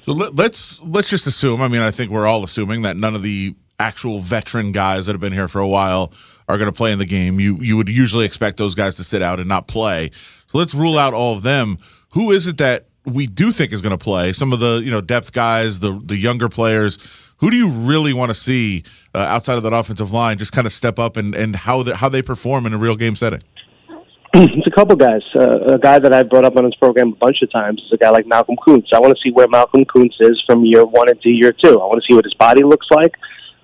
So 0.00 0.12
let, 0.12 0.34
let's 0.34 0.80
let's 0.82 1.08
just 1.08 1.26
assume. 1.26 1.60
I 1.60 1.68
mean, 1.68 1.82
I 1.82 1.90
think 1.90 2.10
we're 2.10 2.26
all 2.26 2.42
assuming 2.42 2.82
that 2.82 2.96
none 2.96 3.14
of 3.14 3.22
the 3.22 3.54
actual 3.78 4.20
veteran 4.20 4.72
guys 4.72 5.06
that 5.06 5.12
have 5.12 5.20
been 5.20 5.32
here 5.32 5.48
for 5.48 5.60
a 5.60 5.68
while 5.68 6.12
are 6.48 6.56
going 6.56 6.70
to 6.70 6.76
play 6.76 6.92
in 6.92 6.98
the 6.98 7.06
game. 7.06 7.38
You 7.38 7.58
you 7.60 7.76
would 7.76 7.88
usually 7.88 8.24
expect 8.24 8.56
those 8.56 8.74
guys 8.74 8.96
to 8.96 9.04
sit 9.04 9.20
out 9.22 9.38
and 9.38 9.48
not 9.48 9.68
play. 9.68 10.10
So 10.46 10.58
let's 10.58 10.74
rule 10.74 10.98
out 10.98 11.12
all 11.12 11.34
of 11.34 11.42
them. 11.42 11.78
Who 12.10 12.30
is 12.30 12.46
it 12.46 12.56
that 12.58 12.86
we 13.06 13.26
do 13.26 13.52
think 13.52 13.72
is 13.72 13.80
going 13.80 13.96
to 13.96 14.02
play? 14.02 14.32
Some 14.32 14.52
of 14.52 14.60
the 14.60 14.82
you 14.84 14.90
know 14.90 15.00
depth 15.00 15.32
guys, 15.32 15.80
the 15.80 16.00
the 16.04 16.16
younger 16.16 16.48
players. 16.48 16.98
Who 17.38 17.50
do 17.50 17.56
you 17.56 17.68
really 17.68 18.14
want 18.14 18.30
to 18.30 18.34
see 18.34 18.82
uh, 19.14 19.18
outside 19.18 19.58
of 19.58 19.62
that 19.64 19.74
offensive 19.74 20.10
line 20.10 20.38
just 20.38 20.52
kind 20.52 20.66
of 20.66 20.72
step 20.72 20.98
up 20.98 21.18
and, 21.18 21.34
and 21.34 21.54
how 21.54 21.82
they, 21.82 21.92
how 21.92 22.08
they 22.08 22.22
perform 22.22 22.64
in 22.64 22.72
a 22.72 22.78
real 22.78 22.96
game 22.96 23.14
setting? 23.14 23.42
It's 24.34 24.66
a 24.66 24.70
couple 24.70 24.96
guys. 24.96 25.22
Uh, 25.34 25.74
a 25.74 25.78
guy 25.78 25.98
that 25.98 26.12
I've 26.12 26.28
brought 26.28 26.44
up 26.44 26.56
on 26.56 26.64
this 26.64 26.74
program 26.74 27.12
a 27.12 27.16
bunch 27.16 27.42
of 27.42 27.50
times 27.50 27.80
is 27.80 27.92
a 27.92 27.96
guy 27.96 28.10
like 28.10 28.26
Malcolm 28.26 28.56
Koonce. 28.56 28.92
I 28.92 29.00
want 29.00 29.16
to 29.16 29.22
see 29.22 29.30
where 29.32 29.48
Malcolm 29.48 29.84
Koonce 29.84 30.20
is 30.20 30.42
from 30.46 30.64
year 30.64 30.84
one 30.84 31.08
into 31.08 31.30
year 31.30 31.52
two. 31.52 31.80
I 31.80 31.86
want 31.86 32.02
to 32.02 32.06
see 32.06 32.14
what 32.14 32.24
his 32.24 32.34
body 32.34 32.62
looks 32.62 32.86
like. 32.90 33.14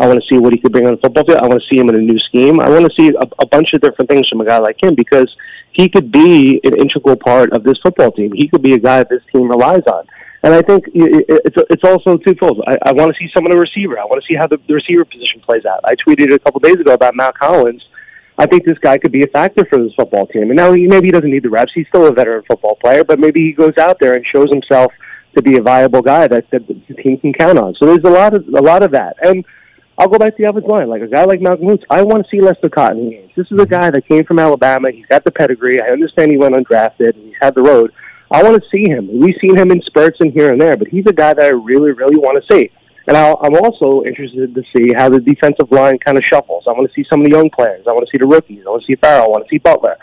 I 0.00 0.06
want 0.06 0.20
to 0.22 0.26
see 0.28 0.38
what 0.38 0.52
he 0.52 0.58
could 0.58 0.72
bring 0.72 0.86
on 0.86 0.94
the 0.94 1.00
football 1.00 1.24
field. 1.24 1.40
I 1.40 1.46
want 1.46 1.62
to 1.62 1.68
see 1.68 1.78
him 1.78 1.88
in 1.88 1.94
a 1.94 1.98
new 1.98 2.18
scheme. 2.18 2.58
I 2.60 2.68
want 2.68 2.86
to 2.86 2.92
see 2.98 3.08
a, 3.08 3.28
a 3.38 3.46
bunch 3.46 3.72
of 3.74 3.80
different 3.80 4.08
things 4.08 4.28
from 4.28 4.40
a 4.40 4.46
guy 4.46 4.58
like 4.58 4.82
him 4.82 4.94
because 4.94 5.34
he 5.72 5.88
could 5.88 6.12
be 6.12 6.60
an 6.64 6.76
integral 6.76 7.16
part 7.16 7.52
of 7.52 7.64
this 7.64 7.78
football 7.82 8.12
team. 8.12 8.32
He 8.34 8.48
could 8.48 8.62
be 8.62 8.74
a 8.74 8.78
guy 8.78 8.98
that 8.98 9.08
this 9.08 9.22
team 9.32 9.48
relies 9.48 9.82
on. 9.86 10.06
And 10.44 10.52
I 10.52 10.62
think 10.62 10.84
it's 10.92 11.56
it's 11.70 11.84
also 11.84 12.16
twofold. 12.18 12.62
I, 12.66 12.76
I 12.86 12.92
want 12.92 13.14
to 13.14 13.18
see 13.18 13.30
some 13.32 13.46
of 13.46 13.52
the 13.52 13.56
receiver. 13.56 13.98
I 13.98 14.04
want 14.04 14.20
to 14.22 14.26
see 14.26 14.36
how 14.36 14.48
the, 14.48 14.58
the 14.66 14.74
receiver 14.74 15.04
position 15.04 15.40
plays 15.40 15.64
out. 15.64 15.80
I 15.84 15.94
tweeted 15.94 16.34
a 16.34 16.38
couple 16.38 16.58
days 16.60 16.80
ago 16.80 16.94
about 16.94 17.14
Mack 17.14 17.34
Hollins. 17.38 17.82
I 18.38 18.46
think 18.46 18.64
this 18.64 18.78
guy 18.78 18.98
could 18.98 19.12
be 19.12 19.22
a 19.22 19.28
factor 19.28 19.64
for 19.66 19.78
this 19.78 19.92
football 19.94 20.26
team. 20.26 20.44
And 20.44 20.56
now 20.56 20.72
he, 20.72 20.86
maybe 20.88 21.08
he 21.08 21.12
doesn't 21.12 21.30
need 21.30 21.44
the 21.44 21.50
reps. 21.50 21.70
He's 21.74 21.86
still 21.88 22.06
a 22.06 22.12
veteran 22.12 22.42
football 22.48 22.76
player, 22.76 23.04
but 23.04 23.20
maybe 23.20 23.40
he 23.40 23.52
goes 23.52 23.76
out 23.78 23.98
there 24.00 24.14
and 24.14 24.24
shows 24.26 24.48
himself 24.50 24.92
to 25.36 25.42
be 25.42 25.58
a 25.58 25.62
viable 25.62 26.02
guy 26.02 26.26
that, 26.26 26.50
that 26.50 26.66
the 26.66 26.94
team 26.94 27.18
can 27.18 27.32
count 27.32 27.58
on. 27.58 27.74
So 27.78 27.86
there's 27.86 28.04
a 28.04 28.10
lot 28.10 28.34
of 28.34 28.46
a 28.48 28.62
lot 28.62 28.82
of 28.82 28.90
that. 28.92 29.16
And 29.22 29.44
I'll 29.98 30.08
go 30.08 30.18
back 30.18 30.36
to 30.36 30.42
the 30.42 30.48
offensive 30.48 30.70
line. 30.70 30.88
Like 30.88 31.02
a 31.02 31.06
guy 31.06 31.24
like 31.24 31.40
Malcolm 31.40 31.66
Koonce, 31.66 31.84
I 31.90 32.02
want 32.02 32.24
to 32.24 32.30
see 32.30 32.40
Lester 32.40 32.68
Cotton 32.68 33.10
games. 33.10 33.30
This 33.36 33.46
is 33.50 33.60
a 33.60 33.66
guy 33.66 33.90
that 33.90 34.08
came 34.08 34.24
from 34.24 34.38
Alabama. 34.38 34.90
He's 34.90 35.06
got 35.06 35.24
the 35.24 35.30
pedigree. 35.30 35.80
I 35.80 35.88
understand 35.88 36.30
he 36.30 36.38
went 36.38 36.54
undrafted 36.54 37.14
and 37.14 37.26
he's 37.26 37.36
had 37.40 37.54
the 37.54 37.62
road. 37.62 37.92
I 38.30 38.42
want 38.42 38.62
to 38.62 38.68
see 38.70 38.88
him. 38.88 39.08
We've 39.20 39.36
seen 39.40 39.56
him 39.56 39.70
in 39.70 39.82
spurts 39.82 40.18
and 40.20 40.32
here 40.32 40.50
and 40.50 40.60
there, 40.60 40.76
but 40.76 40.88
he's 40.88 41.04
a 41.06 41.12
guy 41.12 41.34
that 41.34 41.44
I 41.44 41.48
really, 41.48 41.92
really 41.92 42.16
want 42.16 42.42
to 42.42 42.54
see. 42.54 42.70
And 43.06 43.16
i 43.16 43.30
am 43.30 43.56
also 43.56 44.04
interested 44.04 44.54
to 44.54 44.62
see 44.74 44.94
how 44.94 45.08
the 45.08 45.20
defensive 45.20 45.70
line 45.70 45.98
kind 45.98 46.16
of 46.16 46.24
shuffles. 46.24 46.64
I 46.66 46.72
want 46.72 46.88
to 46.88 46.94
see 46.94 47.06
some 47.10 47.20
of 47.20 47.26
the 47.26 47.36
young 47.36 47.50
players. 47.50 47.84
I 47.86 47.92
want 47.92 48.06
to 48.06 48.10
see 48.10 48.18
the 48.18 48.28
rookies. 48.28 48.62
I 48.66 48.70
want 48.70 48.82
to 48.82 48.86
see 48.86 48.96
Ferrell. 48.96 49.24
I 49.24 49.28
want 49.28 49.44
to 49.44 49.50
see 49.50 49.58
Butler. 49.58 49.96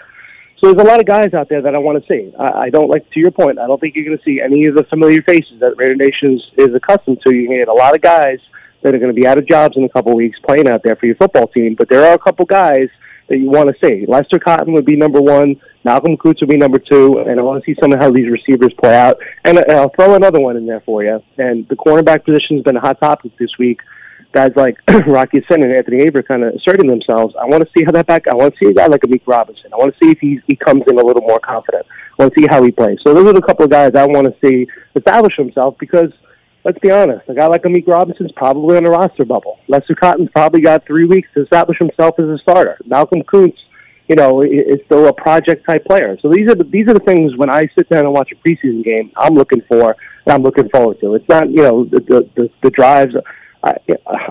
So 0.59 0.71
there's 0.71 0.85
a 0.85 0.87
lot 0.87 0.99
of 0.99 1.05
guys 1.05 1.33
out 1.33 1.47
there 1.47 1.61
that 1.61 1.73
I 1.73 1.77
want 1.77 2.03
to 2.03 2.13
see. 2.13 2.35
I, 2.37 2.65
I 2.65 2.69
don't 2.69 2.89
like 2.89 3.09
to 3.09 3.19
your 3.19 3.31
point. 3.31 3.57
I 3.57 3.67
don't 3.67 3.79
think 3.79 3.95
you're 3.95 4.05
going 4.05 4.17
to 4.17 4.23
see 4.23 4.41
any 4.41 4.65
of 4.65 4.75
the 4.75 4.83
familiar 4.83 5.21
faces 5.21 5.59
that 5.61 5.75
Raider 5.77 5.95
Nation 5.95 6.35
is, 6.35 6.43
is 6.57 6.75
accustomed 6.75 7.21
to. 7.25 7.31
To 7.31 7.47
get 7.47 7.67
a 7.69 7.73
lot 7.73 7.95
of 7.95 8.01
guys 8.01 8.39
that 8.81 8.95
are 8.95 8.99
going 8.99 9.13
to 9.13 9.19
be 9.19 9.27
out 9.27 9.37
of 9.37 9.47
jobs 9.47 9.75
in 9.77 9.83
a 9.83 9.89
couple 9.89 10.15
weeks 10.15 10.37
playing 10.45 10.67
out 10.67 10.81
there 10.83 10.95
for 10.95 11.05
your 11.05 11.15
football 11.15 11.47
team. 11.47 11.75
But 11.77 11.89
there 11.89 12.05
are 12.05 12.13
a 12.13 12.19
couple 12.19 12.45
guys 12.45 12.89
that 13.27 13.37
you 13.37 13.49
want 13.49 13.69
to 13.69 13.75
see. 13.85 14.05
Lester 14.07 14.39
Cotton 14.39 14.73
would 14.73 14.85
be 14.85 14.95
number 14.95 15.21
one. 15.21 15.59
Malcolm 15.83 16.17
Koonce 16.17 16.41
would 16.41 16.49
be 16.49 16.57
number 16.57 16.79
two. 16.79 17.19
And 17.19 17.39
I 17.39 17.43
want 17.43 17.63
to 17.63 17.71
see 17.71 17.77
some 17.81 17.93
of 17.93 17.99
how 17.99 18.11
these 18.11 18.29
receivers 18.29 18.73
play 18.81 18.95
out. 18.95 19.17
And 19.45 19.59
uh, 19.59 19.63
I'll 19.69 19.89
throw 19.89 20.15
another 20.15 20.39
one 20.39 20.57
in 20.57 20.65
there 20.65 20.81
for 20.81 21.03
you. 21.03 21.21
And 21.37 21.67
the 21.67 21.75
cornerback 21.75 22.25
position 22.25 22.57
has 22.57 22.63
been 22.63 22.77
a 22.77 22.81
hot 22.81 22.99
topic 22.99 23.31
this 23.37 23.51
week. 23.59 23.81
Guys 24.31 24.51
like 24.55 24.77
Rock 25.07 25.29
Ya-Sin 25.33 25.63
and 25.63 25.73
Anthony 25.73 26.03
Aver 26.03 26.21
kind 26.21 26.43
of 26.43 26.53
asserting 26.53 26.87
themselves. 26.87 27.33
I 27.39 27.45
want 27.45 27.63
to 27.63 27.69
see 27.75 27.83
how 27.83 27.91
that 27.93 28.05
back. 28.07 28.27
I 28.27 28.35
want 28.35 28.53
to 28.53 28.59
see 28.63 28.69
a 28.69 28.73
guy 28.73 28.85
like 28.85 29.01
Amik 29.01 29.23
Robertson. 29.25 29.73
I 29.73 29.77
want 29.77 29.93
to 29.93 30.05
see 30.05 30.11
if 30.11 30.19
he 30.19 30.39
he 30.45 30.55
comes 30.55 30.83
in 30.87 30.99
a 30.99 31.03
little 31.03 31.23
more 31.23 31.39
confident. 31.39 31.85
I 31.87 32.23
want 32.23 32.35
to 32.35 32.41
see 32.41 32.47
how 32.47 32.61
he 32.61 32.69
plays. 32.69 32.99
So 33.03 33.13
those 33.15 33.27
are 33.27 33.33
the 33.33 33.41
couple 33.41 33.65
of 33.65 33.71
guys 33.71 33.95
I 33.95 34.05
want 34.05 34.27
to 34.27 34.35
see 34.43 34.67
establish 34.95 35.35
himself 35.35 35.75
because– 35.79 36.11
let's 36.69 36.79
be 36.79 36.91
honest, 36.91 37.27
a 37.27 37.33
guy 37.33 37.47
like 37.47 37.63
Amik 37.63 37.87
Robertson's 37.87 38.31
probably 38.33 38.77
on 38.77 38.85
a 38.85 38.91
roster 38.91 39.25
bubble. 39.25 39.59
Lester 39.67 39.95
Cotton's 39.95 40.29
probably 40.35 40.61
got 40.61 40.85
three 40.85 41.05
weeks 41.05 41.27
to 41.33 41.41
establish 41.41 41.79
himself 41.79 42.19
as 42.19 42.25
a 42.25 42.37
starter. 42.43 42.77
Malcolm 42.85 43.23
Koonce 43.23 43.57
you 44.07 44.15
know, 44.15 44.41
is 44.41 44.79
still 44.85 45.07
a 45.07 45.13
project 45.13 45.65
type 45.67 45.85
player. 45.85 46.17
So 46.21 46.29
these 46.31 46.47
are 46.47 46.55
the, 46.55 46.63
these 46.63 46.87
are 46.87 46.93
the 46.93 46.99
things 46.99 47.35
when 47.37 47.49
I 47.49 47.67
sit 47.75 47.89
down 47.89 48.05
and 48.05 48.13
watch 48.13 48.31
a 48.31 48.47
preseason 48.47 48.83
game, 48.83 49.11
I'm 49.17 49.33
looking 49.33 49.61
for 49.67 49.95
and 50.25 50.33
I'm 50.33 50.43
looking 50.43 50.69
forward 50.69 50.99
to. 51.01 51.15
It's 51.15 51.29
not, 51.29 51.49
you 51.49 51.63
know, 51.63 51.85
the 51.85 51.99
the, 51.99 52.29
the, 52.35 52.49
the 52.61 52.69
drives. 52.69 53.15
I, 53.63 53.75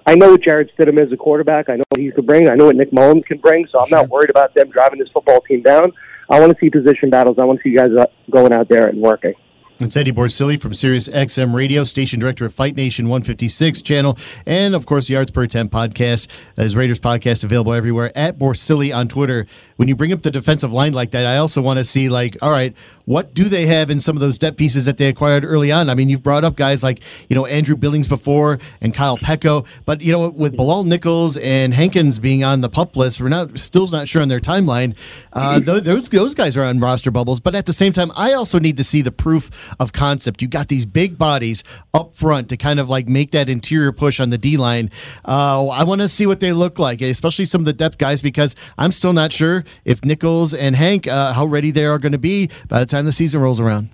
I 0.07 0.14
know 0.14 0.30
what 0.30 0.42
Jarrett 0.42 0.71
Stidham 0.76 1.04
is 1.04 1.12
a 1.12 1.16
quarterback. 1.16 1.68
I 1.68 1.76
know 1.76 1.85
what 1.90 2.00
he 2.00 2.11
can 2.11 2.25
bring. 2.25 2.49
I 2.49 2.54
know 2.54 2.66
what 2.66 2.76
Nick 2.76 2.92
Mullens 2.92 3.25
can 3.26 3.38
bring. 3.38 3.66
So 3.71 3.78
I'm 3.78 3.90
not 3.90 4.09
worried 4.09 4.30
about 4.30 4.54
them 4.54 4.71
driving 4.71 4.99
this 4.99 5.11
football 5.12 5.40
team 5.42 5.62
down. 5.62 5.92
I 6.30 6.40
want 6.40 6.52
to 6.52 6.59
see 6.61 6.71
position 6.71 7.11
battles. 7.11 7.38
I 7.38 7.45
want 7.45 7.61
to 7.61 7.62
see 7.62 7.71
you 7.71 7.78
guys 7.78 7.90
uh, 7.97 8.07
going 8.30 8.52
out 8.52 8.68
there 8.68 8.88
and 8.88 9.00
working. 9.00 9.35
It's 9.81 9.97
Eddie 9.97 10.11
Borsili 10.11 10.61
from 10.61 10.75
Sirius 10.75 11.07
XM 11.07 11.55
Radio, 11.55 11.85
station 11.85 12.19
director 12.19 12.45
of 12.45 12.53
Fight 12.53 12.75
Nation 12.75 13.09
156 13.09 13.81
channel, 13.83 14.19
and 14.45 14.75
of 14.75 14.87
course, 14.87 15.07
the 15.07 15.13
Yards 15.13 15.31
Per 15.31 15.45
Attempt 15.45 15.73
podcast, 15.73 16.27
uh, 16.59 16.63
his 16.63 16.75
Raiders 16.75 16.99
podcast 16.99 17.45
available 17.45 17.73
everywhere 17.73 18.11
at 18.17 18.41
Borsili 18.41 18.93
on 18.93 19.07
Twitter. 19.07 19.47
When 19.77 19.87
you 19.87 19.95
bring 19.95 20.13
up 20.13 20.23
the 20.23 20.33
defensive 20.33 20.73
line 20.73 20.95
like 20.95 21.13
that, 21.13 21.27
I 21.27 21.37
also 21.37 21.63
want 21.63 21.79
to 21.79 21.85
see, 21.85 22.09
like, 22.09 22.37
all 22.43 22.51
right, 22.51 22.75
what 23.09 23.33
do 23.33 23.45
they 23.45 23.65
have 23.65 23.88
in 23.88 24.00
some 24.00 24.15
of 24.19 24.21
those 24.21 24.37
depth 24.37 24.59
pieces 24.59 24.85
that 24.85 24.99
they 24.99 25.09
acquired 25.09 25.43
early 25.43 25.73
on? 25.73 25.88
I 25.88 25.95
mean, 25.95 26.11
you've 26.11 26.23
brought 26.23 26.45
up 26.45 26.57
guys 26.57 26.83
like, 26.83 27.00
you 27.31 27.35
know, 27.35 27.47
Andrew 27.47 27.75
Billings 27.75 28.07
before 28.07 28.59
and 28.83 28.93
Kyle 28.93 29.17
Peko, 29.17 29.67
but, 29.87 30.03
you 30.03 30.12
know, 30.12 30.29
with 30.29 30.55
Bilal 30.55 30.85
Nichols 30.85 31.38
and 31.38 31.73
Hankins 31.73 32.19
being 32.19 32.45
on 32.45 32.61
the 32.61 32.69
pup 32.69 32.97
list, 32.97 33.19
we're 33.19 33.31
not 33.31 33.59
still 33.59 33.87
not 33.87 34.09
sure 34.09 34.21
on 34.21 34.29
their 34.29 34.41
timeline. 34.41 34.95
Uh, 35.33 35.59
those, 35.85 36.11
those 36.11 36.35
guys 36.35 36.55
are 36.55 36.65
on 36.65 36.81
roster 36.81 37.11
bubbles, 37.11 37.41
but 37.41 37.55
at 37.55 37.65
the 37.65 37.73
same 37.73 37.95
time, 37.95 38.12
I 38.15 38.35
also 38.35 38.59
need 38.59 38.77
to 38.77 38.85
see 38.85 39.00
the 39.00 39.11
proof 39.11 39.75
of 39.81 39.95
concept. 39.95 40.43
You 40.43 40.49
got 40.49 40.69
these 40.69 40.85
big 40.85 41.17
bodies 41.17 41.65
up 41.95 42.15
front 42.15 42.50
to 42.50 42.59
kind 42.59 42.79
of 42.79 42.91
like 42.91 43.09
make 43.09 43.31
that 43.31 43.49
interior 43.49 43.91
push 43.91 44.21
on 44.21 44.29
the 44.29 44.37
D 44.37 44.59
line. 44.59 44.91
Uh, 45.25 45.67
I 45.69 45.83
want 45.85 46.03
to 46.03 46.09
see 46.09 46.27
what 46.27 46.41
they 46.41 46.53
look 46.53 46.79
like, 46.79 47.00
especially 47.00 47.47
some 47.47 47.62
of 47.62 47.65
the 47.65 47.73
depth 47.73 47.97
guys, 47.97 48.21
because 48.21 48.55
I'm 48.77 48.93
still 48.93 49.15
not 49.15 49.33
sure 49.33 49.65
if 49.87 50.05
Nichols 50.05 50.53
and 50.53 50.77
Hank 50.77 51.09
uh, 51.09 51.33
how 51.33 51.47
ready 51.47 51.71
they 51.71 51.87
are 51.87 51.99
going 51.99 52.12
to 52.12 52.19
be 52.19 52.50
by 52.69 52.81
the 52.81 52.87
time 52.87 52.98
the 53.05 53.12
season 53.12 53.40
rolls 53.40 53.61
around. 53.61 53.90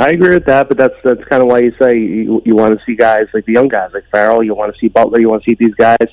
I 0.00 0.10
agree 0.10 0.34
with 0.34 0.44
that, 0.46 0.68
but 0.68 0.76
that's 0.76 0.94
that's 1.02 1.24
kind 1.24 1.42
of 1.42 1.48
why 1.48 1.60
you 1.60 1.72
say 1.78 1.96
you, 1.96 2.42
you 2.44 2.54
want 2.54 2.78
to 2.78 2.84
see 2.84 2.94
guys 2.94 3.26
like 3.32 3.46
the 3.46 3.52
young 3.52 3.68
guys 3.68 3.90
like 3.94 4.04
Ferrell. 4.10 4.42
You 4.42 4.54
want 4.54 4.74
to 4.74 4.78
see 4.78 4.88
Butler. 4.88 5.18
You 5.18 5.30
want 5.30 5.44
to 5.44 5.50
see 5.50 5.56
these 5.58 5.74
guys, 5.76 6.06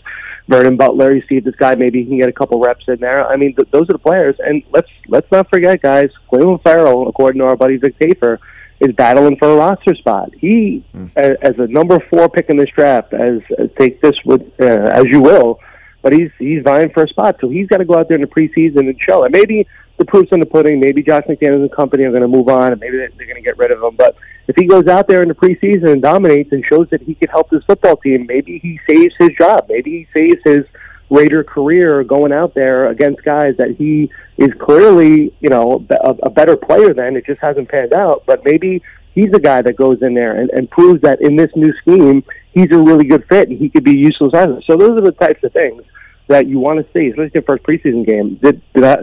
Vernon 0.47 0.77
Butler. 0.77 1.13
You 1.13 1.21
see 1.27 1.41
this 1.41 1.55
guy 1.55 1.75
maybe 1.75 2.01
he 2.01 2.07
can 2.07 2.17
get 2.19 2.29
a 2.29 2.33
couple 2.33 2.59
reps 2.61 2.85
in 2.87 2.99
there. 3.01 3.27
I 3.27 3.35
mean, 3.35 3.53
th- 3.53 3.69
those 3.71 3.89
are 3.89 3.93
the 3.93 3.99
players. 3.99 4.37
And 4.39 4.63
let's 4.71 4.87
let's 5.09 5.29
not 5.29 5.49
forget, 5.49 5.81
guys. 5.81 6.09
Clelin 6.31 6.63
Ferrell, 6.63 7.09
according 7.09 7.39
to 7.39 7.47
our 7.47 7.57
buddy 7.57 7.75
Vic 7.75 7.99
Tafur, 7.99 8.37
is 8.79 8.93
battling 8.93 9.35
for 9.35 9.49
a 9.49 9.55
roster 9.57 9.93
spot. 9.95 10.33
He, 10.35 10.85
mm. 10.93 11.11
as, 11.17 11.35
as 11.41 11.55
a 11.57 11.67
number 11.67 11.99
four 12.09 12.29
pick 12.29 12.49
in 12.49 12.55
this 12.55 12.69
draft, 12.69 13.13
as, 13.13 13.41
as 13.59 13.69
take 13.77 14.01
this 14.01 14.15
with 14.23 14.41
uh, 14.61 14.63
as 14.65 15.03
you 15.05 15.21
will, 15.21 15.59
but 16.01 16.13
he's 16.13 16.31
he's 16.39 16.63
vying 16.63 16.91
for 16.91 17.03
a 17.03 17.07
spot. 17.09 17.35
So 17.41 17.49
he's 17.49 17.67
got 17.67 17.77
to 17.77 17.85
go 17.85 17.95
out 17.95 18.07
there 18.07 18.15
in 18.15 18.21
the 18.21 18.27
preseason 18.27 18.87
and 18.87 18.97
show 19.01 19.25
it. 19.25 19.33
Maybe 19.33 19.67
the 19.97 20.05
proof's 20.05 20.31
in 20.31 20.39
the 20.39 20.45
pudding. 20.45 20.79
Maybe 20.79 21.01
Josh 21.01 21.23
McDaniels 21.23 21.61
and 21.61 21.71
company 21.71 22.03
are 22.03 22.09
going 22.09 22.21
to 22.21 22.27
move 22.27 22.49
on, 22.49 22.71
and 22.71 22.81
maybe 22.81 22.97
they're, 22.97 23.09
going 23.09 23.35
to 23.35 23.41
get 23.41 23.57
rid 23.57 23.71
of 23.71 23.81
him. 23.81 23.95
But 23.95 24.15
if 24.47 24.55
he 24.55 24.65
goes 24.65 24.87
out 24.87 25.07
there 25.07 25.21
in 25.21 25.27
the 25.27 25.35
preseason 25.35 25.91
and 25.91 26.01
dominates 26.01 26.51
and 26.51 26.63
shows 26.65 26.87
that 26.91 27.01
he 27.01 27.15
can 27.15 27.29
help 27.29 27.49
this 27.49 27.63
football 27.63 27.97
team, 27.97 28.25
maybe 28.27 28.59
he 28.59 28.79
saves 28.87 29.13
his 29.17 29.29
job. 29.37 29.67
Maybe 29.69 29.91
he 29.91 30.07
saves 30.13 30.41
his 30.43 30.65
Raider 31.09 31.43
career 31.43 32.03
going 32.03 32.33
out 32.33 32.55
there 32.55 32.89
against 32.89 33.23
guys 33.23 33.55
that 33.57 33.75
he 33.77 34.09
is 34.37 34.49
clearly, 34.59 35.35
you 35.39 35.49
know, 35.49 35.85
a, 35.89 36.09
a 36.23 36.29
better 36.29 36.57
player 36.57 36.93
than. 36.93 37.15
It 37.15 37.25
just 37.25 37.41
hasn't 37.41 37.69
panned 37.69 37.93
out. 37.93 38.23
But 38.25 38.43
maybe 38.43 38.81
he's 39.13 39.31
the 39.31 39.39
guy 39.39 39.61
that 39.61 39.75
goes 39.75 40.01
in 40.01 40.13
there 40.13 40.35
and, 40.35 40.49
and 40.51 40.69
proves 40.69 41.01
that 41.01 41.21
in 41.21 41.35
this 41.35 41.51
new 41.55 41.73
scheme, 41.77 42.23
he's 42.53 42.71
a 42.71 42.77
really 42.77 43.05
good 43.05 43.25
fit 43.29 43.49
and 43.49 43.57
he 43.57 43.69
could 43.69 43.83
be 43.83 43.95
useful. 43.95 44.29
So 44.31 44.75
those 44.75 44.97
are 44.97 45.01
the 45.01 45.15
types 45.19 45.43
of 45.43 45.53
things 45.53 45.83
that 46.27 46.47
you 46.47 46.59
want 46.59 46.79
to 46.79 46.97
see, 46.97 47.07
especially 47.07 47.39
the 47.39 47.41
first 47.41 47.63
preseason 47.63 48.05
game. 48.05 48.35
Did, 48.35 48.61
did 48.73 48.83
I, 48.83 48.97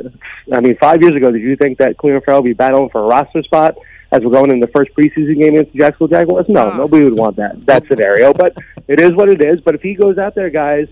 I 0.53 0.61
mean, 0.61 0.77
five 0.79 1.03
years 1.03 1.15
ago, 1.15 1.31
did 1.31 1.43
you 1.43 1.57
think 1.57 1.79
that 1.79 1.97
Clelin 1.97 2.25
Ferrell 2.25 2.43
would 2.43 2.49
be 2.49 2.53
battling 2.55 2.91
for 2.91 3.03
a 3.03 3.07
roster 3.07 3.43
spot 3.43 3.77
as 4.11 4.23
we're 4.23 4.33
going 4.33 4.51
in 4.51 4.61
the 4.61 4.69
first 4.69 4.91
preseason 4.95 5.39
game 5.39 5.55
against 5.55 5.73
the 5.73 5.79
Jacksonville 5.79 6.09
Jaguars? 6.09 6.47
No, 6.49 6.77
nobody 6.77 7.05
would 7.05 7.17
want 7.17 7.37
that 7.37 7.65
that 7.67 7.87
scenario. 7.89 8.33
But 8.33 8.57
it 8.89 9.01
is 9.01 9.13
what 9.13 9.29
it 9.29 9.43
is. 9.43 9.61
But 9.61 9.75
if 9.75 9.83
he 9.83 9.95
goes 9.95 10.19
out 10.19 10.35
there, 10.35 10.51
guys, 10.51 10.89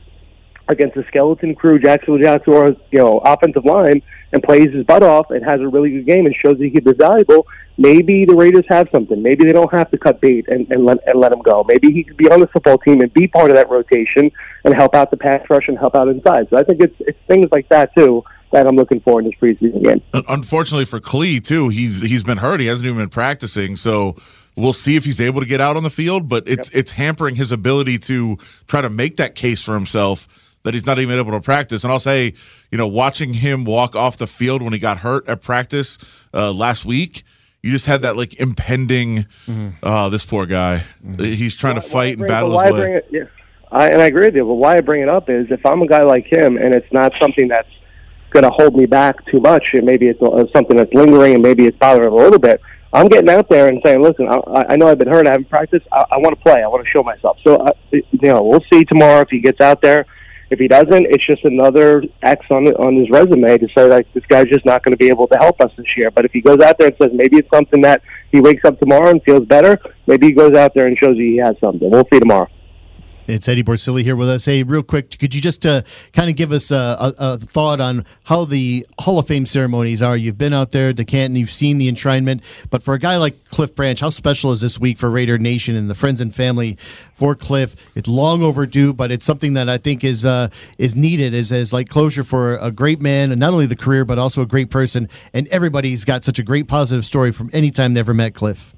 against 0.69 0.95
the 0.95 1.05
skeleton 1.09 1.55
crew, 1.55 1.79
Jacksonville 1.79 2.23
Jaguars, 2.23 2.77
you 2.91 2.99
know, 2.99 3.19
offensive 3.19 3.65
line, 3.65 4.03
and 4.33 4.43
plays 4.43 4.73
his 4.73 4.85
butt 4.85 5.03
off 5.03 5.31
and 5.31 5.45
has 5.45 5.61
a 5.61 5.69
really 5.69 5.91
good 5.91 6.07
game 6.07 6.27
and 6.27 6.35
shows 6.35 6.59
that 6.59 6.65
he 6.65 6.71
can 6.71 6.85
be 6.85 6.93
valuable, 6.93 7.47
maybe 7.81 8.27
the 8.27 8.37
Raiders 8.37 8.67
have 8.69 8.89
something. 8.93 9.21
Maybe 9.23 9.45
they 9.45 9.53
don't 9.53 9.73
have 9.73 9.91
to 9.91 9.99
cut 9.99 10.21
bait 10.21 10.47
and, 10.49 10.71
and 10.71 10.85
let 10.85 10.99
and 11.07 11.19
let 11.19 11.33
him 11.33 11.41
go. 11.41 11.65
Maybe 11.67 11.93
he 11.93 12.05
could 12.05 12.17
be 12.17 12.31
on 12.31 12.41
the 12.41 12.47
football 12.47 12.79
team 12.79 13.01
and 13.01 13.13
be 13.13 13.27
part 13.27 13.51
of 13.51 13.57
that 13.57 13.69
rotation 13.69 14.31
and 14.65 14.75
help 14.75 14.95
out 14.95 15.11
the 15.11 15.17
pass 15.17 15.43
rush 15.51 15.67
and 15.67 15.79
help 15.79 15.97
out 15.97 16.09
inside. 16.09 16.47
So 16.51 16.59
I 16.59 16.63
think 16.63 16.81
it's 16.83 16.95
it's 17.01 17.19
things 17.27 17.49
like 17.51 17.69
that 17.71 17.91
too 17.97 18.23
that 18.53 18.67
I'm 18.67 18.77
looking 18.77 19.01
for 19.01 19.21
in 19.21 19.27
this 19.27 19.35
preseason 19.41 19.83
game. 19.83 20.03
Unfortunately 20.29 20.85
for 20.85 21.01
Clee 21.01 21.41
too, 21.41 21.71
he's 21.71 22.03
he's 22.03 22.23
been 22.23 22.39
hurt. 22.39 22.61
He 22.61 22.67
hasn't 22.67 22.87
even 22.87 22.99
been 22.99 23.09
practicing, 23.09 23.77
so 23.77 24.17
we'll 24.57 24.73
see 24.73 24.97
if 24.97 25.05
he's 25.05 25.21
able 25.21 25.41
to 25.41 25.47
get 25.47 25.61
out 25.61 25.77
on 25.77 25.83
the 25.83 25.91
field. 25.91 26.29
But 26.29 26.47
it's 26.47 26.71
yep. 26.71 26.81
it's 26.81 26.91
hampering 26.93 27.37
his 27.37 27.51
ability 27.51 27.99
to 28.01 28.37
try 28.67 28.83
to 28.83 28.91
make 28.91 29.17
that 29.17 29.35
case 29.35 29.63
for 29.63 29.75
himself 29.75 30.29
that 30.63 30.75
he's 30.75 30.85
not 30.85 30.99
even 30.99 31.19
able 31.19 31.31
to 31.31 31.41
practice. 31.41 31.85
And 31.85 31.93
I'll 31.93 31.99
say, 31.99 32.35
you 32.71 32.77
know, 32.77 32.87
watching 32.87 33.33
him 33.33 33.65
walk 33.65 33.97
off 33.97 34.19
the 34.19 34.27
field 34.27 34.61
when 34.61 34.75
he 34.75 34.79
got 34.79 34.99
hurt 34.99 35.27
at 35.27 35.41
practice 35.41 35.97
uh, 36.35 36.53
last 36.53 36.85
week, 36.85 37.25
you 37.63 37.71
just 37.71 37.87
had 37.87 38.03
that 38.03 38.17
like 38.17 38.35
impending. 38.41 39.27
Mm-hmm. 39.47 39.69
Uh, 39.83 40.09
this 40.09 40.25
poor 40.25 40.47
guy, 40.47 40.85
mm-hmm. 41.05 41.23
he's 41.23 41.57
trying 41.57 41.77
why, 41.77 41.83
to 41.83 41.89
fight 41.89 42.19
and 42.19 42.27
battle 42.27 42.59
his 42.61 42.73
way. 42.73 42.95
It, 42.95 43.09
yeah. 43.11 43.25
I, 43.71 43.91
and 43.91 44.03
I 44.03 44.07
agree 44.07 44.27
with 44.27 44.35
you. 44.35 44.45
But 44.45 44.55
why 44.55 44.77
I 44.77 44.81
bring 44.81 45.03
it 45.03 45.09
up 45.09 45.29
is 45.31 45.47
if 45.51 45.65
I'm 45.65 45.83
a 45.83 45.87
guy 45.87 46.03
like 46.03 46.27
him, 46.27 46.57
and 46.57 46.75
it's 46.75 46.93
not 46.93 47.13
something 47.21 47.49
that's 47.49 47.69
going 48.31 48.45
to 48.45 48.51
hold 48.51 48.77
me 48.77 48.87
back 48.87 49.25
too 49.27 49.41
much, 49.41 49.65
and 49.75 49.85
maybe 49.85 50.09
it's 50.09 50.21
uh, 50.23 50.45
something 50.55 50.77
that's 50.77 50.93
lingering, 50.93 51.35
and 51.35 51.43
maybe 51.43 51.67
it's 51.67 51.79
bothering 51.79 52.09
a 52.09 52.15
little 52.15 52.39
bit. 52.39 52.61
I'm 52.93 53.07
getting 53.09 53.31
out 53.31 53.49
there 53.49 53.69
and 53.69 53.81
saying, 53.85 54.03
listen, 54.03 54.29
I, 54.29 54.41
I 54.71 54.77
know 54.77 54.89
I've 54.89 54.99
been 54.99 55.09
hurt. 55.09 55.27
I 55.27 55.31
haven't 55.31 55.49
practiced. 55.49 55.87
I, 55.93 56.05
I 56.11 56.17
want 56.17 56.37
to 56.37 56.43
play. 56.43 56.63
I 56.63 56.67
want 56.67 56.85
to 56.85 56.91
show 56.91 57.05
myself. 57.05 57.37
So, 57.45 57.57
uh, 57.57 57.73
you 57.93 58.03
know, 58.23 58.43
we'll 58.43 58.65
see 58.73 58.85
tomorrow 58.85 59.21
if 59.21 59.29
he 59.31 59.41
gets 59.41 59.61
out 59.61 59.81
there 59.81 60.07
if 60.51 60.59
he 60.59 60.67
doesn't, 60.67 61.07
it's 61.07 61.25
just 61.27 61.45
another 61.45 62.03
X 62.23 62.45
on 62.51 62.67
on 62.75 62.97
his 62.97 63.09
resume 63.11 63.57
to 63.57 63.69
say 63.77 63.87
like 63.87 64.13
this 64.13 64.25
guy's 64.29 64.49
just 64.49 64.65
not 64.65 64.83
going 64.83 64.93
to 64.93 64.99
be 64.99 65.09
able 65.09 65.29
to 65.29 65.37
help 65.39 65.61
us 65.61 65.71
this 65.77 65.87
year. 65.97 66.11
But 66.11 66.25
if 66.25 66.33
he 66.33 66.41
goes 66.41 66.61
out 66.61 66.77
there 66.79 66.89
and 66.89 66.97
says 67.01 67.11
maybe 67.15 67.37
it's 67.39 67.51
something 67.55 67.81
that 67.83 68.03
he 68.33 68.41
wakes 68.41 68.65
up 68.65 68.79
tomorrow 68.81 69.11
and 69.11 69.23
feels 69.23 69.47
better, 69.47 69.79
maybe 70.07 70.27
he 70.27 70.33
goes 70.33 70.55
out 70.55 70.75
there 70.75 70.87
and 70.87 70.99
shows 70.99 71.17
you 71.17 71.25
he 71.25 71.37
has 71.39 71.55
something. 71.61 71.89
We'll 71.89 72.07
see 72.13 72.19
tomorrow. 72.19 72.49
It's 73.31 73.49
Eddie 73.49 73.63
Borsili 73.63 74.03
here 74.03 74.17
with 74.17 74.29
us. 74.29 74.45
Hey, 74.45 74.65
real 74.65 74.83
quick, 74.83 75.17
could 75.19 75.35
you 75.35 75.41
just 75.41 75.65
uh, 75.65 75.83
kind 76.13 76.29
of 76.29 76.35
give 76.35 76.51
us 76.51 76.73
a, 76.73 76.75
a, 76.77 77.15
a, 77.19 77.39
thought 77.39 77.81
on 77.81 78.05
how 78.25 78.45
the 78.45 78.85
Hall 78.99 79.21
of 79.21 79.29
Fame 79.29 79.47
ceremonies 79.47 80.03
are? 80.03 80.17
You've 80.17 80.37
been 80.37 80.53
out 80.53 80.73
there 80.73 80.93
to 80.93 81.05
Canton, 81.05 81.37
you've 81.37 81.51
seen 81.51 81.79
the 81.79 81.91
enshrinement, 81.91 82.41
but 82.71 82.83
for 82.83 82.95
a 82.95 82.99
guy 82.99 83.19
like 83.19 83.37
Cliff 83.51 83.73
Branch, 83.73 84.01
how 84.01 84.09
special 84.11 84.51
is 84.51 84.61
this 84.61 84.81
week 84.81 84.99
for 84.99 85.09
Raider 85.09 85.39
Nation 85.39 85.77
and 85.77 85.89
the 85.89 85.95
friends 85.95 86.21
and 86.21 86.35
family 86.35 86.77
for 87.15 87.37
Cliff? 87.37 87.77
It's 87.95 88.09
long 88.09 88.43
overdue, 88.43 88.93
but 88.93 89.13
it's 89.13 89.25
something 89.25 89.55
that 89.55 89.69
I 89.69 89.79
think 89.79 90.03
is 90.03 90.25
uh, 90.25 90.49
is 90.79 90.97
needed 90.97 91.33
as, 91.33 91.53
as 91.53 91.73
like 91.73 91.89
closure 91.89 92.25
for 92.25 92.57
a 92.57 92.73
great 92.73 93.01
man, 93.01 93.31
and 93.31 93.39
not 93.39 93.53
only 93.53 93.67
the 93.67 93.77
career, 93.77 94.05
but 94.05 94.19
also 94.19 94.43
a 94.43 94.47
great 94.47 94.71
person. 94.71 95.09
And 95.33 95.47
everybody's 95.49 96.05
got 96.05 96.25
such 96.25 96.41
a 96.41 96.43
great 96.43 96.67
positive 96.67 97.07
story 97.07 97.31
from 97.31 97.49
any 97.53 97.71
time 97.71 97.95
they 97.95 98.01
ever 98.01 98.15
met 98.15 98.35
Cliff. 98.35 98.75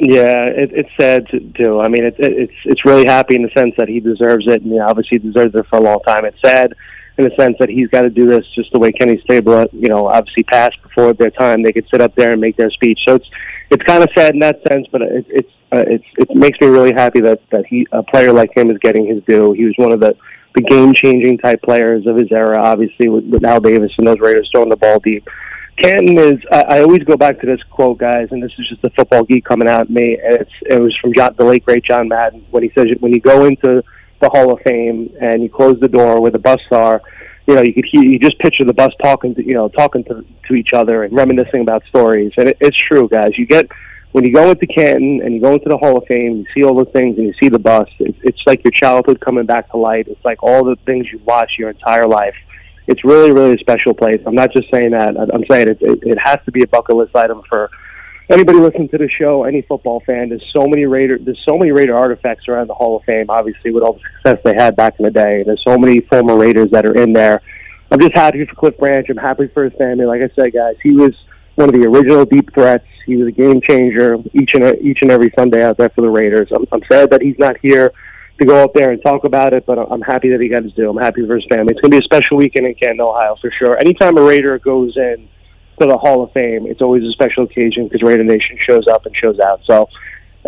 Yeah, 0.00 0.46
it, 0.46 0.70
it's 0.72 0.90
sad 0.98 1.26
to 1.28 1.40
do. 1.40 1.80
I 1.80 1.88
mean, 1.88 2.04
it, 2.04 2.14
it, 2.18 2.32
it's 2.32 2.52
it's 2.64 2.84
really 2.84 3.06
happy 3.06 3.34
in 3.34 3.42
the 3.42 3.50
sense 3.56 3.74
that 3.78 3.88
he 3.88 3.98
deserves 3.98 4.46
it, 4.46 4.62
and 4.62 4.70
you 4.70 4.78
know, 4.78 4.86
obviously 4.86 5.18
he 5.18 5.28
deserves 5.28 5.54
it 5.54 5.66
for 5.68 5.78
a 5.78 5.82
long 5.82 5.98
time. 6.06 6.24
It's 6.24 6.40
sad 6.40 6.74
in 7.18 7.24
the 7.24 7.34
sense 7.36 7.56
that 7.58 7.68
he's 7.68 7.88
got 7.88 8.02
to 8.02 8.10
do 8.10 8.26
this 8.26 8.44
just 8.54 8.72
the 8.72 8.78
way 8.78 8.92
Kenny 8.92 9.20
Stabler, 9.24 9.66
you 9.72 9.88
know, 9.88 10.06
obviously 10.06 10.44
passed 10.44 10.80
before 10.82 11.12
their 11.14 11.32
time. 11.32 11.62
They 11.62 11.72
could 11.72 11.86
sit 11.90 12.00
up 12.00 12.14
there 12.14 12.32
and 12.32 12.40
make 12.40 12.56
their 12.56 12.70
speech. 12.70 13.00
So 13.06 13.16
it's 13.16 13.28
it's 13.70 13.82
kind 13.82 14.02
of 14.04 14.08
sad 14.14 14.34
in 14.34 14.40
that 14.40 14.60
sense, 14.68 14.86
but 14.92 15.02
it, 15.02 15.26
it's 15.28 15.52
uh, 15.72 15.84
it's 15.86 16.04
it 16.16 16.34
makes 16.34 16.60
me 16.60 16.68
really 16.68 16.92
happy 16.92 17.20
that 17.22 17.40
that 17.50 17.66
he 17.66 17.86
a 17.90 18.02
player 18.04 18.32
like 18.32 18.56
him 18.56 18.70
is 18.70 18.78
getting 18.78 19.06
his 19.06 19.22
due. 19.24 19.52
He 19.52 19.64
was 19.64 19.74
one 19.78 19.90
of 19.90 19.98
the 19.98 20.16
the 20.54 20.62
game 20.62 20.94
changing 20.94 21.38
type 21.38 21.60
players 21.62 22.06
of 22.06 22.16
his 22.16 22.30
era, 22.32 22.58
obviously 22.58 23.08
with, 23.08 23.24
with 23.24 23.44
Al 23.44 23.60
Davis 23.60 23.92
and 23.98 24.06
those 24.06 24.18
Raiders 24.20 24.48
throwing 24.52 24.70
the 24.70 24.76
ball 24.76 24.98
deep. 25.00 25.26
Canton 25.80 26.18
is. 26.18 26.40
I, 26.50 26.62
I 26.62 26.80
always 26.82 27.02
go 27.04 27.16
back 27.16 27.40
to 27.40 27.46
this 27.46 27.62
quote, 27.70 27.98
guys, 27.98 28.28
and 28.30 28.42
this 28.42 28.52
is 28.58 28.68
just 28.68 28.84
a 28.84 28.90
football 28.90 29.24
geek 29.24 29.44
coming 29.44 29.68
out 29.68 29.82
at 29.82 29.90
me. 29.90 30.18
It's 30.20 30.50
it 30.62 30.80
was 30.80 30.96
from 31.00 31.14
John, 31.14 31.34
the 31.38 31.44
late 31.44 31.64
great 31.64 31.84
John 31.84 32.08
Madden 32.08 32.44
when 32.50 32.62
he 32.62 32.72
says 32.76 32.86
when 33.00 33.12
you 33.12 33.20
go 33.20 33.44
into 33.44 33.82
the 34.20 34.28
Hall 34.30 34.52
of 34.52 34.60
Fame 34.62 35.14
and 35.20 35.42
you 35.42 35.48
close 35.48 35.78
the 35.80 35.88
door 35.88 36.20
where 36.20 36.32
the 36.32 36.38
bus 36.38 36.60
are, 36.72 37.00
you 37.46 37.54
know, 37.54 37.62
you 37.62 37.72
could 37.72 37.86
hear, 37.90 38.02
you 38.02 38.18
just 38.18 38.38
picture 38.40 38.64
the 38.64 38.74
bus 38.74 38.92
talking 39.02 39.34
to 39.36 39.44
you 39.44 39.54
know 39.54 39.68
talking 39.68 40.04
to 40.04 40.24
to 40.48 40.54
each 40.54 40.72
other 40.72 41.04
and 41.04 41.14
reminiscing 41.14 41.60
about 41.60 41.84
stories. 41.88 42.32
And 42.36 42.48
it, 42.48 42.56
it's 42.60 42.76
true, 42.76 43.08
guys. 43.08 43.30
You 43.36 43.46
get 43.46 43.68
when 44.12 44.24
you 44.24 44.32
go 44.32 44.50
into 44.50 44.66
Canton 44.66 45.20
and 45.22 45.34
you 45.34 45.40
go 45.40 45.52
into 45.52 45.68
the 45.68 45.76
Hall 45.76 45.98
of 45.98 46.04
Fame, 46.06 46.38
you 46.38 46.46
see 46.54 46.64
all 46.64 46.74
the 46.74 46.90
things 46.90 47.18
and 47.18 47.26
you 47.26 47.34
see 47.40 47.48
the 47.48 47.58
bus. 47.58 47.88
It's, 48.00 48.18
it's 48.22 48.42
like 48.46 48.64
your 48.64 48.72
childhood 48.72 49.20
coming 49.20 49.46
back 49.46 49.70
to 49.70 49.76
light. 49.76 50.08
It's 50.08 50.24
like 50.24 50.42
all 50.42 50.64
the 50.64 50.76
things 50.86 51.06
you 51.12 51.18
watched 51.24 51.58
your 51.58 51.70
entire 51.70 52.06
life 52.06 52.34
it's 52.88 53.04
really, 53.04 53.32
really 53.32 53.54
a 53.54 53.58
special 53.58 53.92
place. 53.92 54.20
I'm 54.26 54.34
not 54.34 54.50
just 54.52 54.70
saying 54.72 54.90
that. 54.90 55.14
I'm 55.16 55.44
saying 55.48 55.68
it, 55.68 55.78
it, 55.82 55.98
it 56.02 56.18
has 56.18 56.38
to 56.46 56.50
be 56.50 56.62
a 56.62 56.66
bucket 56.66 56.96
list 56.96 57.14
item 57.14 57.42
for 57.48 57.70
anybody 58.30 58.58
listening 58.58 58.88
to 58.88 58.98
the 58.98 59.10
show, 59.10 59.44
any 59.44 59.60
football 59.62 60.02
fan. 60.06 60.30
There's 60.30 60.44
so 60.56 60.66
many 60.66 60.86
Raider, 60.86 61.18
there's 61.18 61.42
so 61.46 61.58
many 61.58 61.70
Raider 61.70 61.96
artifacts 61.96 62.48
around 62.48 62.68
the 62.68 62.74
Hall 62.74 62.96
of 62.96 63.04
Fame. 63.04 63.26
Obviously, 63.28 63.72
with 63.72 63.82
all 63.82 63.92
the 63.92 64.00
success 64.00 64.38
they 64.42 64.54
had 64.54 64.74
back 64.74 64.94
in 64.98 65.04
the 65.04 65.10
day, 65.10 65.42
there's 65.44 65.62
so 65.66 65.76
many 65.76 66.00
former 66.00 66.34
Raiders 66.34 66.70
that 66.70 66.86
are 66.86 66.96
in 66.96 67.12
there. 67.12 67.42
I'm 67.90 68.00
just 68.00 68.14
happy 68.14 68.44
for 68.46 68.54
Cliff 68.54 68.76
Branch. 68.78 69.06
I'm 69.10 69.18
happy 69.18 69.48
for 69.48 69.64
his 69.64 69.74
family. 69.74 70.06
Like 70.06 70.22
I 70.22 70.30
said, 70.34 70.54
guys, 70.54 70.76
he 70.82 70.92
was 70.92 71.12
one 71.56 71.68
of 71.68 71.74
the 71.74 71.86
original 71.86 72.24
deep 72.24 72.52
threats. 72.54 72.86
He 73.04 73.16
was 73.16 73.28
a 73.28 73.32
game 73.32 73.60
changer 73.68 74.16
each 74.32 74.50
and 74.54 74.64
each 74.80 74.98
and 75.02 75.10
every 75.10 75.30
Sunday 75.36 75.62
out 75.62 75.76
there 75.76 75.90
for 75.90 76.00
the 76.00 76.10
Raiders. 76.10 76.48
I'm, 76.54 76.64
I'm 76.72 76.82
sad 76.90 77.10
that 77.10 77.20
he's 77.20 77.38
not 77.38 77.56
here 77.60 77.92
to 78.38 78.44
go 78.44 78.62
up 78.62 78.72
there 78.74 78.90
and 78.92 79.02
talk 79.02 79.24
about 79.24 79.52
it, 79.52 79.66
but 79.66 79.78
I'm 79.78 80.00
happy 80.00 80.30
that 80.30 80.40
he 80.40 80.48
got 80.48 80.62
his 80.62 80.72
due. 80.72 80.88
I'm 80.88 80.96
happy 80.96 81.26
for 81.26 81.34
his 81.36 81.44
family. 81.46 81.72
It's 81.72 81.80
going 81.80 81.90
to 81.90 81.98
be 81.98 81.98
a 81.98 82.02
special 82.02 82.36
weekend 82.36 82.66
in 82.66 82.74
Canton, 82.74 83.00
Ohio, 83.00 83.36
for 83.40 83.50
sure. 83.58 83.78
Anytime 83.78 84.16
a 84.16 84.22
Raider 84.22 84.58
goes 84.58 84.96
in 84.96 85.28
to 85.80 85.86
the 85.86 85.98
Hall 85.98 86.22
of 86.22 86.32
Fame, 86.32 86.66
it's 86.66 86.80
always 86.80 87.02
a 87.04 87.10
special 87.10 87.44
occasion 87.44 87.88
because 87.88 88.02
Raider 88.02 88.24
Nation 88.24 88.58
shows 88.68 88.86
up 88.86 89.06
and 89.06 89.14
shows 89.16 89.38
out. 89.40 89.60
So 89.64 89.88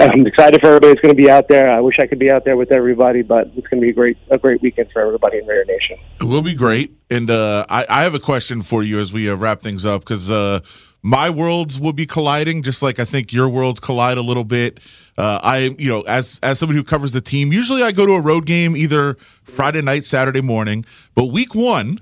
I'm 0.01 0.27
excited 0.27 0.61
for 0.61 0.69
everybody 0.69 0.95
that's 0.95 1.01
going 1.01 1.15
to 1.15 1.21
be 1.21 1.31
out 1.31 1.49
there. 1.49 1.73
I 1.73 1.81
wish 1.81 1.97
I 1.99 2.07
could 2.07 2.19
be 2.19 2.31
out 2.31 2.45
there 2.45 2.57
with 2.57 2.71
everybody, 2.71 3.23
but 3.23 3.49
it's 3.57 3.67
going 3.67 3.81
to 3.81 3.85
be 3.85 3.91
a 3.91 3.93
great 3.93 4.17
a 4.31 4.39
great 4.39 4.63
weekend 4.63 4.91
for 4.93 5.03
everybody 5.03 5.39
in 5.39 5.47
Raider 5.47 5.65
Nation. 5.65 5.99
It 6.21 6.25
will 6.25 6.43
be 6.43 6.55
great. 6.55 6.93
And 7.11 7.29
uh, 7.29 7.67
I, 7.69 7.87
I 7.89 8.03
have 8.05 8.15
a 8.15 8.21
question 8.21 8.63
for 8.63 8.85
you 8.85 9.01
as 9.01 9.13
we 9.13 9.29
uh, 9.29 9.35
wrap 9.35 9.63
things 9.63 9.85
up 9.85 10.03
because 10.03 10.31
uh, 10.31 10.61
my 11.03 11.31
worlds 11.31 11.81
will 11.81 11.93
be 11.93 12.07
colliding, 12.07 12.63
just 12.63 12.83
like 12.83 12.99
I 12.99 13.05
think 13.05 13.33
your 13.33 13.49
worlds 13.49 13.81
collide 13.81 14.19
a 14.19 14.23
little 14.23 14.45
bit. 14.45 14.81
Uh, 15.17 15.41
I, 15.43 15.75
you 15.79 15.89
know, 15.89 16.03
as 16.03 16.39
as 16.43 16.59
somebody 16.59 16.79
who 16.79 16.85
covers 16.85 17.13
the 17.13 17.21
team, 17.21 17.53
usually 17.53 17.83
I 17.83 17.93
go 17.93 18.07
to 18.07 18.13
a 18.13 18.21
road 18.21 18.47
game 18.47 18.77
either 18.77 19.17
Friday 19.45 19.83
night, 19.83 20.05
Saturday 20.05 20.41
morning. 20.41 20.85
But 21.15 21.27
week 21.27 21.55
one 21.55 22.01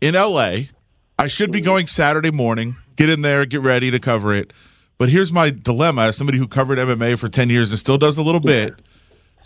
in 0.00 0.14
LA, 0.14 0.56
I 1.18 1.28
should 1.28 1.50
be 1.50 1.60
going 1.60 1.86
Saturday 1.86 2.30
morning. 2.30 2.76
Get 2.96 3.10
in 3.10 3.22
there, 3.22 3.44
get 3.46 3.60
ready 3.60 3.90
to 3.90 3.98
cover 3.98 4.32
it. 4.32 4.52
But 4.98 5.10
here's 5.10 5.32
my 5.32 5.50
dilemma 5.50 6.02
as 6.02 6.16
somebody 6.16 6.38
who 6.38 6.48
covered 6.48 6.78
MMA 6.78 7.18
for 7.18 7.28
10 7.28 7.50
years 7.50 7.70
and 7.70 7.78
still 7.78 7.98
does 7.98 8.16
a 8.16 8.22
little 8.22 8.40
bit. 8.40 8.74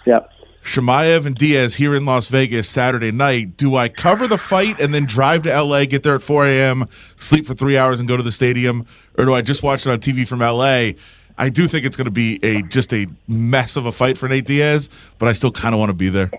Yep. 0.06 0.30
Chimaev 0.64 1.26
and 1.26 1.34
Diaz 1.34 1.76
here 1.76 1.94
in 1.94 2.04
Las 2.04 2.28
Vegas 2.28 2.68
Saturday 2.68 3.10
night. 3.10 3.56
Do 3.56 3.76
I 3.76 3.88
cover 3.88 4.28
the 4.28 4.38
fight 4.38 4.80
and 4.80 4.94
then 4.94 5.04
drive 5.04 5.42
to 5.44 5.62
LA, 5.62 5.84
get 5.84 6.02
there 6.02 6.14
at 6.14 6.22
4 6.22 6.46
a.m., 6.46 6.86
sleep 7.16 7.46
for 7.46 7.54
three 7.54 7.76
hours, 7.76 7.98
and 7.98 8.08
go 8.08 8.16
to 8.16 8.22
the 8.22 8.32
stadium, 8.32 8.86
or 9.16 9.24
do 9.24 9.34
I 9.34 9.42
just 9.42 9.62
watch 9.62 9.86
it 9.86 9.90
on 9.90 9.98
TV 9.98 10.26
from 10.26 10.40
LA? 10.40 10.92
I 11.38 11.48
do 11.48 11.66
think 11.66 11.86
it's 11.86 11.96
going 11.96 12.04
to 12.04 12.10
be 12.10 12.38
a 12.42 12.62
just 12.62 12.92
a 12.92 13.06
mess 13.26 13.76
of 13.76 13.86
a 13.86 13.92
fight 13.92 14.18
for 14.18 14.28
Nate 14.28 14.44
Diaz, 14.44 14.90
but 15.18 15.26
I 15.26 15.32
still 15.32 15.50
kind 15.50 15.74
of 15.74 15.78
want 15.78 15.88
to 15.88 15.94
be 15.94 16.10
there. 16.10 16.30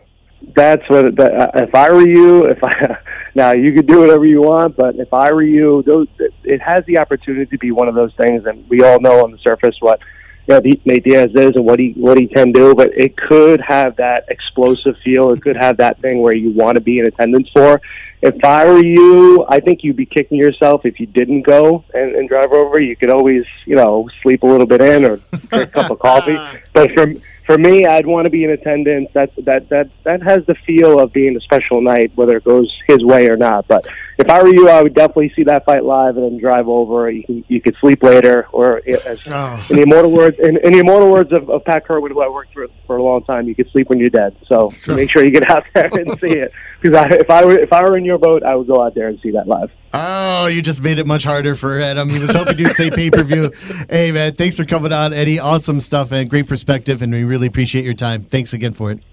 That's 0.55 0.87
what. 0.89 1.15
That, 1.15 1.33
uh, 1.33 1.51
if 1.55 1.73
I 1.73 1.91
were 1.91 2.07
you, 2.07 2.45
if 2.45 2.63
I 2.63 2.97
now 3.35 3.51
you 3.53 3.73
could 3.73 3.87
do 3.87 3.99
whatever 3.99 4.25
you 4.25 4.41
want, 4.41 4.75
but 4.75 4.95
if 4.97 5.11
I 5.11 5.31
were 5.31 5.41
you, 5.41 5.83
those 5.87 6.07
it 6.43 6.61
has 6.61 6.85
the 6.85 6.99
opportunity 6.99 7.47
to 7.47 7.57
be 7.57 7.71
one 7.71 7.87
of 7.87 7.95
those 7.95 8.13
things, 8.15 8.45
and 8.45 8.67
we 8.69 8.83
all 8.83 8.99
know 8.99 9.23
on 9.23 9.31
the 9.31 9.39
surface 9.39 9.75
what 9.79 9.99
you 10.47 10.53
know, 10.53 10.61
Nate 10.85 11.03
Diaz 11.03 11.31
is 11.33 11.55
and 11.55 11.65
what 11.65 11.79
he 11.79 11.91
what 11.95 12.17
he 12.17 12.27
can 12.27 12.51
do, 12.51 12.73
but 12.75 12.91
it 12.97 13.15
could 13.15 13.61
have 13.61 13.95
that 13.97 14.25
explosive 14.29 14.95
feel. 15.03 15.31
It 15.31 15.41
could 15.41 15.55
have 15.55 15.77
that 15.77 15.99
thing 15.99 16.21
where 16.21 16.33
you 16.33 16.51
want 16.51 16.75
to 16.75 16.81
be 16.81 16.99
in 16.99 17.05
attendance 17.05 17.49
for. 17.53 17.81
If 18.21 18.43
I 18.43 18.65
were 18.65 18.83
you, 18.83 19.45
I 19.49 19.59
think 19.59 19.83
you'd 19.83 19.95
be 19.95 20.05
kicking 20.05 20.37
yourself 20.37 20.85
if 20.85 20.99
you 20.99 21.07
didn't 21.07 21.41
go 21.41 21.83
and, 21.93 22.15
and 22.15 22.29
drive 22.29 22.51
over. 22.51 22.79
You 22.79 22.95
could 22.95 23.09
always, 23.09 23.45
you 23.65 23.75
know, 23.75 24.07
sleep 24.21 24.43
a 24.43 24.45
little 24.45 24.67
bit 24.67 24.79
in 24.79 25.05
or 25.05 25.17
drink 25.49 25.51
a 25.53 25.67
cup 25.67 25.91
of 25.91 25.99
coffee. 25.99 26.37
But 26.73 26.91
for 26.93 27.13
for 27.45 27.57
me, 27.57 27.85
I'd 27.85 28.05
want 28.05 28.25
to 28.25 28.29
be 28.29 28.43
in 28.43 28.51
attendance. 28.51 29.09
That 29.13 29.31
that 29.45 29.69
that 29.69 29.89
that 30.03 30.21
has 30.23 30.45
the 30.45 30.55
feel 30.65 30.99
of 30.99 31.11
being 31.11 31.35
a 31.35 31.41
special 31.41 31.81
night, 31.81 32.11
whether 32.15 32.37
it 32.37 32.43
goes 32.43 32.71
his 32.87 33.03
way 33.03 33.27
or 33.27 33.35
not. 33.35 33.67
But 33.67 33.87
if 34.21 34.29
I 34.29 34.41
were 34.41 34.53
you, 34.53 34.69
I 34.69 34.81
would 34.81 34.93
definitely 34.93 35.33
see 35.35 35.43
that 35.43 35.65
fight 35.65 35.83
live 35.83 36.15
and 36.17 36.25
then 36.25 36.37
drive 36.39 36.67
over. 36.67 37.09
You 37.09 37.23
can 37.23 37.43
you 37.47 37.61
could 37.61 37.75
sleep 37.81 38.03
later, 38.03 38.47
or 38.51 38.81
as, 38.87 39.19
oh. 39.27 39.67
in 39.69 39.75
the 39.77 39.81
immortal 39.83 40.11
words 40.11 40.39
in, 40.39 40.57
in 40.57 40.73
the 40.73 40.79
immortal 40.79 41.11
words 41.11 41.31
of, 41.31 41.49
of 41.49 41.65
Pat 41.65 41.85
Kirwan, 41.85 42.11
who 42.11 42.21
I 42.21 42.29
worked 42.29 42.53
for 42.53 42.67
for 42.87 42.97
a 42.97 43.03
long 43.03 43.23
time, 43.23 43.47
you 43.47 43.55
could 43.55 43.69
sleep 43.71 43.89
when 43.89 43.99
you're 43.99 44.09
dead. 44.09 44.35
So 44.47 44.71
make 44.87 45.09
sure 45.09 45.23
you 45.23 45.31
get 45.31 45.49
out 45.49 45.65
there 45.73 45.89
and 45.91 46.19
see 46.19 46.37
it. 46.37 46.51
Because 46.81 47.13
if 47.13 47.29
I 47.29 47.45
were 47.45 47.59
if 47.59 47.71
I 47.71 47.83
were 47.83 47.95
in 47.95 48.03
your 48.03 48.17
boat, 48.17 48.41
I 48.41 48.55
would 48.55 48.65
go 48.65 48.81
out 48.81 48.95
there 48.95 49.07
and 49.07 49.19
see 49.19 49.29
that 49.31 49.47
live. 49.47 49.69
Oh, 49.93 50.47
you 50.47 50.63
just 50.63 50.81
made 50.81 50.97
it 50.97 51.05
much 51.05 51.23
harder 51.23 51.55
for 51.55 51.79
Adam. 51.79 52.09
He 52.09 52.17
was 52.17 52.33
hoping 52.33 52.57
you'd 52.57 52.75
say 52.75 52.89
pay 52.89 53.11
per 53.11 53.23
view. 53.23 53.51
Hey 53.87 54.11
man, 54.11 54.33
thanks 54.33 54.57
for 54.57 54.65
coming 54.65 54.91
on, 54.91 55.13
Eddie. 55.13 55.37
Awesome 55.37 55.79
stuff 55.79 56.11
and 56.11 56.27
great 56.27 56.47
perspective, 56.47 57.03
and 57.03 57.13
we 57.13 57.23
really 57.23 57.45
appreciate 57.45 57.85
your 57.85 57.93
time. 57.93 58.23
Thanks 58.23 58.53
again 58.53 58.73
for 58.73 58.89
it. 58.91 59.03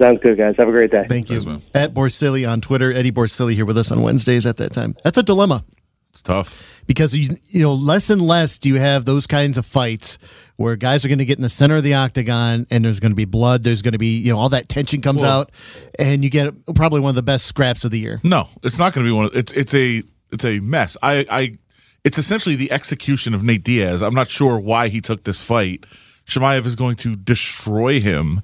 Sounds 0.00 0.20
good, 0.22 0.38
guys. 0.38 0.54
Have 0.58 0.68
a 0.68 0.72
great 0.72 0.90
day. 0.90 1.04
Thank 1.08 1.30
you. 1.30 1.40
Thanks, 1.40 1.66
at 1.74 1.94
Borsilli 1.94 2.48
on 2.48 2.60
Twitter, 2.60 2.92
Eddie 2.92 3.12
Borsilli 3.12 3.54
here 3.54 3.64
with 3.64 3.78
us 3.78 3.92
on 3.92 4.02
Wednesdays 4.02 4.46
at 4.46 4.56
that 4.56 4.72
time. 4.72 4.96
That's 5.04 5.18
a 5.18 5.22
dilemma. 5.22 5.64
It's 6.12 6.22
tough 6.22 6.62
because 6.86 7.14
you 7.14 7.36
you 7.48 7.62
know 7.62 7.72
less 7.72 8.10
and 8.10 8.20
less 8.20 8.58
do 8.58 8.68
you 8.68 8.76
have 8.76 9.04
those 9.04 9.26
kinds 9.26 9.58
of 9.58 9.66
fights 9.66 10.18
where 10.56 10.76
guys 10.76 11.04
are 11.04 11.08
going 11.08 11.18
to 11.18 11.24
get 11.24 11.38
in 11.38 11.42
the 11.42 11.48
center 11.48 11.76
of 11.76 11.82
the 11.82 11.94
octagon 11.94 12.66
and 12.70 12.84
there's 12.84 13.00
going 13.00 13.12
to 13.12 13.16
be 13.16 13.24
blood. 13.24 13.62
There's 13.62 13.82
going 13.82 13.92
to 13.92 13.98
be 13.98 14.18
you 14.18 14.32
know 14.32 14.38
all 14.38 14.48
that 14.50 14.68
tension 14.68 15.00
comes 15.00 15.22
well, 15.22 15.40
out, 15.40 15.52
and 15.98 16.24
you 16.24 16.30
get 16.30 16.52
probably 16.74 17.00
one 17.00 17.10
of 17.10 17.14
the 17.16 17.22
best 17.22 17.46
scraps 17.46 17.84
of 17.84 17.90
the 17.90 17.98
year. 17.98 18.20
No, 18.22 18.48
it's 18.62 18.78
not 18.78 18.92
going 18.92 19.06
to 19.06 19.08
be 19.10 19.14
one. 19.14 19.26
Of, 19.26 19.36
it's 19.36 19.52
it's 19.52 19.74
a 19.74 20.02
it's 20.30 20.44
a 20.44 20.60
mess. 20.60 20.96
I 21.02 21.26
I 21.30 21.58
it's 22.04 22.18
essentially 22.18 22.56
the 22.56 22.72
execution 22.72 23.34
of 23.34 23.42
Nate 23.42 23.64
Diaz. 23.64 24.02
I'm 24.02 24.14
not 24.14 24.28
sure 24.28 24.58
why 24.58 24.88
he 24.88 25.00
took 25.00 25.24
this 25.24 25.40
fight. 25.40 25.84
Chimaev 26.28 26.66
is 26.66 26.76
going 26.76 26.96
to 26.96 27.16
destroy 27.16 28.00
him 28.00 28.40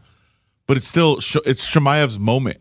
but 0.68 0.76
it's 0.76 0.86
still 0.86 1.16
it's 1.44 1.68
Chimaev's 1.68 2.18
moment. 2.18 2.58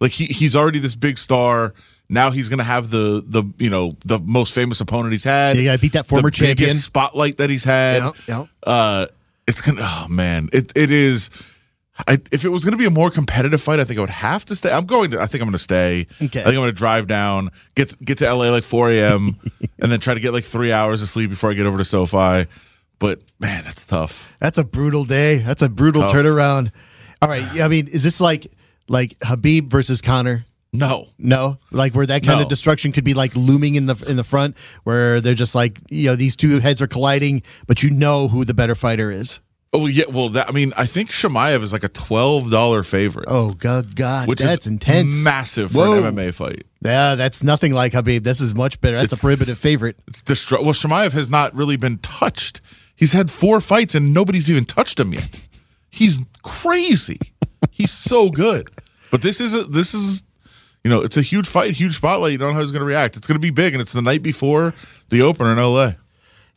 Like 0.00 0.10
he 0.10 0.24
he's 0.24 0.56
already 0.56 0.80
this 0.80 0.96
big 0.96 1.18
star. 1.18 1.74
Now 2.08 2.32
he's 2.32 2.48
going 2.48 2.58
to 2.58 2.64
have 2.64 2.90
the 2.90 3.22
the 3.24 3.44
you 3.58 3.70
know 3.70 3.94
the 4.04 4.18
most 4.18 4.52
famous 4.52 4.80
opponent 4.80 5.12
he's 5.12 5.22
had. 5.22 5.56
Yeah, 5.56 5.62
yeah 5.62 5.76
beat 5.76 5.92
that 5.92 6.06
former 6.06 6.30
champion. 6.30 6.74
spotlight 6.74 7.36
that 7.36 7.50
he's 7.50 7.62
had. 7.62 8.02
Yeah, 8.02 8.12
yeah. 8.26 8.72
Uh, 8.72 9.06
it's 9.46 9.60
gonna. 9.60 9.82
Oh 9.82 10.06
man, 10.08 10.48
it 10.52 10.72
it 10.74 10.90
is. 10.90 11.30
I, 12.08 12.18
if 12.32 12.46
it 12.46 12.48
was 12.48 12.64
going 12.64 12.72
to 12.72 12.78
be 12.78 12.86
a 12.86 12.90
more 12.90 13.10
competitive 13.10 13.60
fight, 13.60 13.78
I 13.78 13.84
think 13.84 13.98
I 13.98 14.00
would 14.00 14.08
have 14.08 14.46
to 14.46 14.54
stay. 14.54 14.72
I'm 14.72 14.86
going 14.86 15.10
to. 15.10 15.20
I 15.20 15.26
think 15.26 15.42
I'm 15.42 15.48
going 15.48 15.52
to 15.52 15.58
stay. 15.58 16.06
Okay. 16.14 16.40
I 16.40 16.44
think 16.44 16.46
I'm 16.46 16.54
going 16.54 16.70
to 16.70 16.72
drive 16.72 17.06
down, 17.06 17.50
get 17.74 18.02
get 18.02 18.16
to 18.18 18.32
LA 18.32 18.48
like 18.48 18.64
4 18.64 18.90
a.m. 18.92 19.36
and 19.78 19.92
then 19.92 20.00
try 20.00 20.14
to 20.14 20.20
get 20.20 20.32
like 20.32 20.44
three 20.44 20.72
hours 20.72 21.02
of 21.02 21.08
sleep 21.08 21.28
before 21.28 21.50
I 21.50 21.52
get 21.52 21.66
over 21.66 21.76
to 21.76 21.84
SoFi. 21.84 22.48
But 22.98 23.20
man, 23.38 23.64
that's 23.64 23.86
tough. 23.86 24.34
That's 24.40 24.56
a 24.56 24.64
brutal 24.64 25.04
day. 25.04 25.38
That's 25.38 25.60
a 25.60 25.68
brutal 25.68 26.02
tough. 26.02 26.12
turnaround. 26.12 26.72
All 27.22 27.28
right. 27.28 27.60
I 27.60 27.68
mean, 27.68 27.88
is 27.88 28.02
this 28.02 28.20
like 28.20 28.50
like 28.88 29.18
Khabib 29.20 29.68
versus 29.68 30.00
Conor? 30.00 30.44
No, 30.72 31.08
no, 31.18 31.58
like 31.72 31.94
where 31.94 32.06
that 32.06 32.22
kind 32.22 32.38
no. 32.38 32.44
of 32.44 32.48
destruction 32.48 32.92
could 32.92 33.02
be 33.02 33.12
like 33.12 33.34
looming 33.34 33.74
in 33.74 33.86
the 33.86 33.96
in 34.06 34.16
the 34.16 34.22
front, 34.22 34.56
where 34.84 35.20
they're 35.20 35.34
just 35.34 35.54
like 35.54 35.80
you 35.88 36.06
know 36.06 36.16
these 36.16 36.36
two 36.36 36.60
heads 36.60 36.80
are 36.80 36.86
colliding, 36.86 37.42
but 37.66 37.82
you 37.82 37.90
know 37.90 38.28
who 38.28 38.44
the 38.44 38.54
better 38.54 38.76
fighter 38.76 39.10
is. 39.10 39.40
Oh 39.72 39.86
yeah, 39.86 40.04
well 40.08 40.28
that 40.30 40.48
I 40.48 40.52
mean 40.52 40.72
I 40.76 40.86
think 40.86 41.10
Chimaev 41.10 41.64
is 41.64 41.72
like 41.72 41.82
a 41.82 41.88
twelve 41.88 42.52
dollar 42.52 42.84
favorite. 42.84 43.24
Oh 43.26 43.52
god, 43.52 43.96
God, 43.96 44.28
which 44.28 44.38
that's 44.38 44.68
intense, 44.68 45.16
massive 45.16 45.72
for 45.72 45.78
Whoa. 45.78 46.06
an 46.06 46.14
MMA 46.14 46.32
fight. 46.34 46.64
Yeah, 46.84 47.16
that's 47.16 47.42
nothing 47.42 47.72
like 47.72 47.92
Khabib. 47.92 48.22
This 48.22 48.40
is 48.40 48.54
much 48.54 48.80
better. 48.80 48.96
That's 48.96 49.12
it's, 49.12 49.20
a 49.20 49.24
prohibitive 49.24 49.58
favorite. 49.58 49.98
It's 50.06 50.50
well, 50.52 50.62
Chimaev 50.72 51.10
has 51.12 51.28
not 51.28 51.52
really 51.52 51.76
been 51.76 51.98
touched. 51.98 52.60
He's 52.94 53.12
had 53.12 53.28
four 53.28 53.60
fights 53.60 53.96
and 53.96 54.14
nobody's 54.14 54.48
even 54.48 54.66
touched 54.66 55.00
him 55.00 55.12
yet. 55.14 55.40
He's 55.90 56.20
crazy. 56.42 57.18
He's 57.70 57.92
so 57.92 58.30
good. 58.30 58.70
But 59.10 59.22
this 59.22 59.40
is 59.40 59.54
a, 59.54 59.64
this 59.64 59.92
is 59.92 60.22
you 60.84 60.90
know, 60.90 61.02
it's 61.02 61.16
a 61.16 61.22
huge 61.22 61.46
fight, 61.46 61.74
huge 61.74 61.96
spotlight. 61.96 62.32
You 62.32 62.38
don't 62.38 62.50
know 62.50 62.54
how 62.54 62.62
he's 62.62 62.72
going 62.72 62.80
to 62.80 62.86
react. 62.86 63.16
It's 63.16 63.26
going 63.26 63.36
to 63.36 63.40
be 63.40 63.50
big, 63.50 63.74
and 63.74 63.82
it's 63.82 63.92
the 63.92 64.02
night 64.02 64.22
before 64.22 64.74
the 65.10 65.22
opener 65.22 65.52
in 65.52 65.58
LA. 65.58 65.92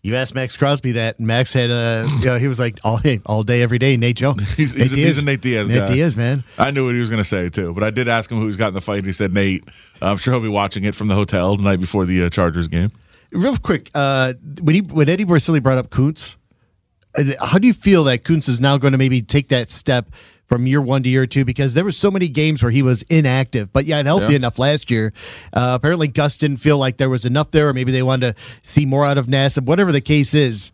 You 0.02 0.15
asked 0.17 0.36
Maxx 0.36 0.58
Crosby 0.58 0.93
that, 0.93 1.19
Maxx 1.19 1.54
had, 1.54 1.72
uh, 1.72 2.06
you 2.19 2.26
know, 2.26 2.38
he 2.38 2.50
was 2.50 2.60
like, 2.60 2.78
all, 2.84 2.98
hey, 2.98 3.22
all 3.26 3.43
day, 3.43 3.62
every 3.62 3.78
day, 3.78 3.96
Nate 3.96 4.17
Jones. 4.17 4.50
he's, 4.56 4.76
Nate 4.76 4.84
he's, 4.84 4.93
a, 4.93 4.96
he's, 4.98 5.17
a, 5.17 5.26
Nate 5.26 5.41
Diaz 5.41 5.69
Nate 5.69 5.80
guy. 5.80 5.93
Diaz, 5.93 6.17
man. 6.17 6.43
I 6.58 6.72
knew 6.72 6.86
what 6.86 6.93
he 6.93 7.00
was 7.00 7.10
going 7.10 7.24
to 7.24 7.28
say, 7.28 7.50
too, 7.50 7.74
but 7.74 7.84
I 7.84 7.89
did 7.89 8.10
ask 8.10 8.30
him 8.30 8.39
who 8.39 8.48
he's 8.48 8.58
got 8.58 8.69
in 8.69 8.74
the 8.74 8.82
fight, 8.82 9.00
and 9.00 9.08
he 9.08 9.13
said 9.13 9.34
Nate. 9.34 9.63
I'm 10.02 10.17
sure 10.17 10.34
he'll 10.34 10.43
be 10.43 10.50
watching 10.50 10.84
it 10.84 10.93
from 10.93 11.08
the 11.08 11.15
hotel 11.15 11.56
the 11.56 11.63
night 11.63 11.80
before 11.80 12.06
the 12.06 12.26
uh, 12.26 12.30
Chargers 12.30 12.67
game. 12.67 12.91
Real 13.32 13.58
quick, 13.58 13.91
uh, 13.96 14.34
when, 14.62 14.76
he, 14.76 14.82
when 14.82 15.08
Eddie 15.08 15.26
Borsilli 15.26 15.63
brought 15.63 15.78
up 15.78 15.89
Koonce, 15.89 16.36
how 17.41 17.58
do 17.58 17.67
you 17.67 17.73
feel 17.73 18.04
that 18.06 18.23
Koonce 18.23 18.49
is 18.49 18.60
now 18.60 18.78
going 18.78 18.91
to 18.91 18.97
maybe 18.97 19.21
take 19.21 19.49
that 19.49 19.71
step 19.71 20.10
from 20.45 20.67
year 20.67 20.82
one 20.82 21.04
to 21.04 21.10
year 21.10 21.26
two 21.26 21.45
because 21.45 21.73
there 21.73 21.84
were 21.84 21.91
so 21.91 22.12
many 22.12 22.28
games 22.28 22.62
where 22.62 22.71
he 22.71 22.82
was 22.82 23.02
inactive, 23.04 23.71
but 23.71 23.86
yeah, 23.86 23.99
it 23.99 24.06
helped 24.06 24.30
yeah. 24.30 24.36
enough 24.36 24.60
last 24.60 24.91
year. 24.91 25.13
Uh, 25.54 25.73
apparently, 25.76 26.08
Gus 26.08 26.38
didn't 26.38 26.58
feel 26.58 26.78
like 26.78 26.97
there 26.97 27.10
was 27.10 27.26
enough 27.26 27.52
there, 27.52 27.69
or 27.69 27.73
maybe 27.73 27.91
they 27.91 28.04
wanted 28.04 28.36
to 28.36 28.41
see 28.62 28.86
more 28.86 29.06
out 29.06 29.17
of 29.17 29.28
Nassib. 29.28 29.65
Whatever 29.65 29.91
the 29.91 30.02
case 30.02 30.34
is, 30.34 30.71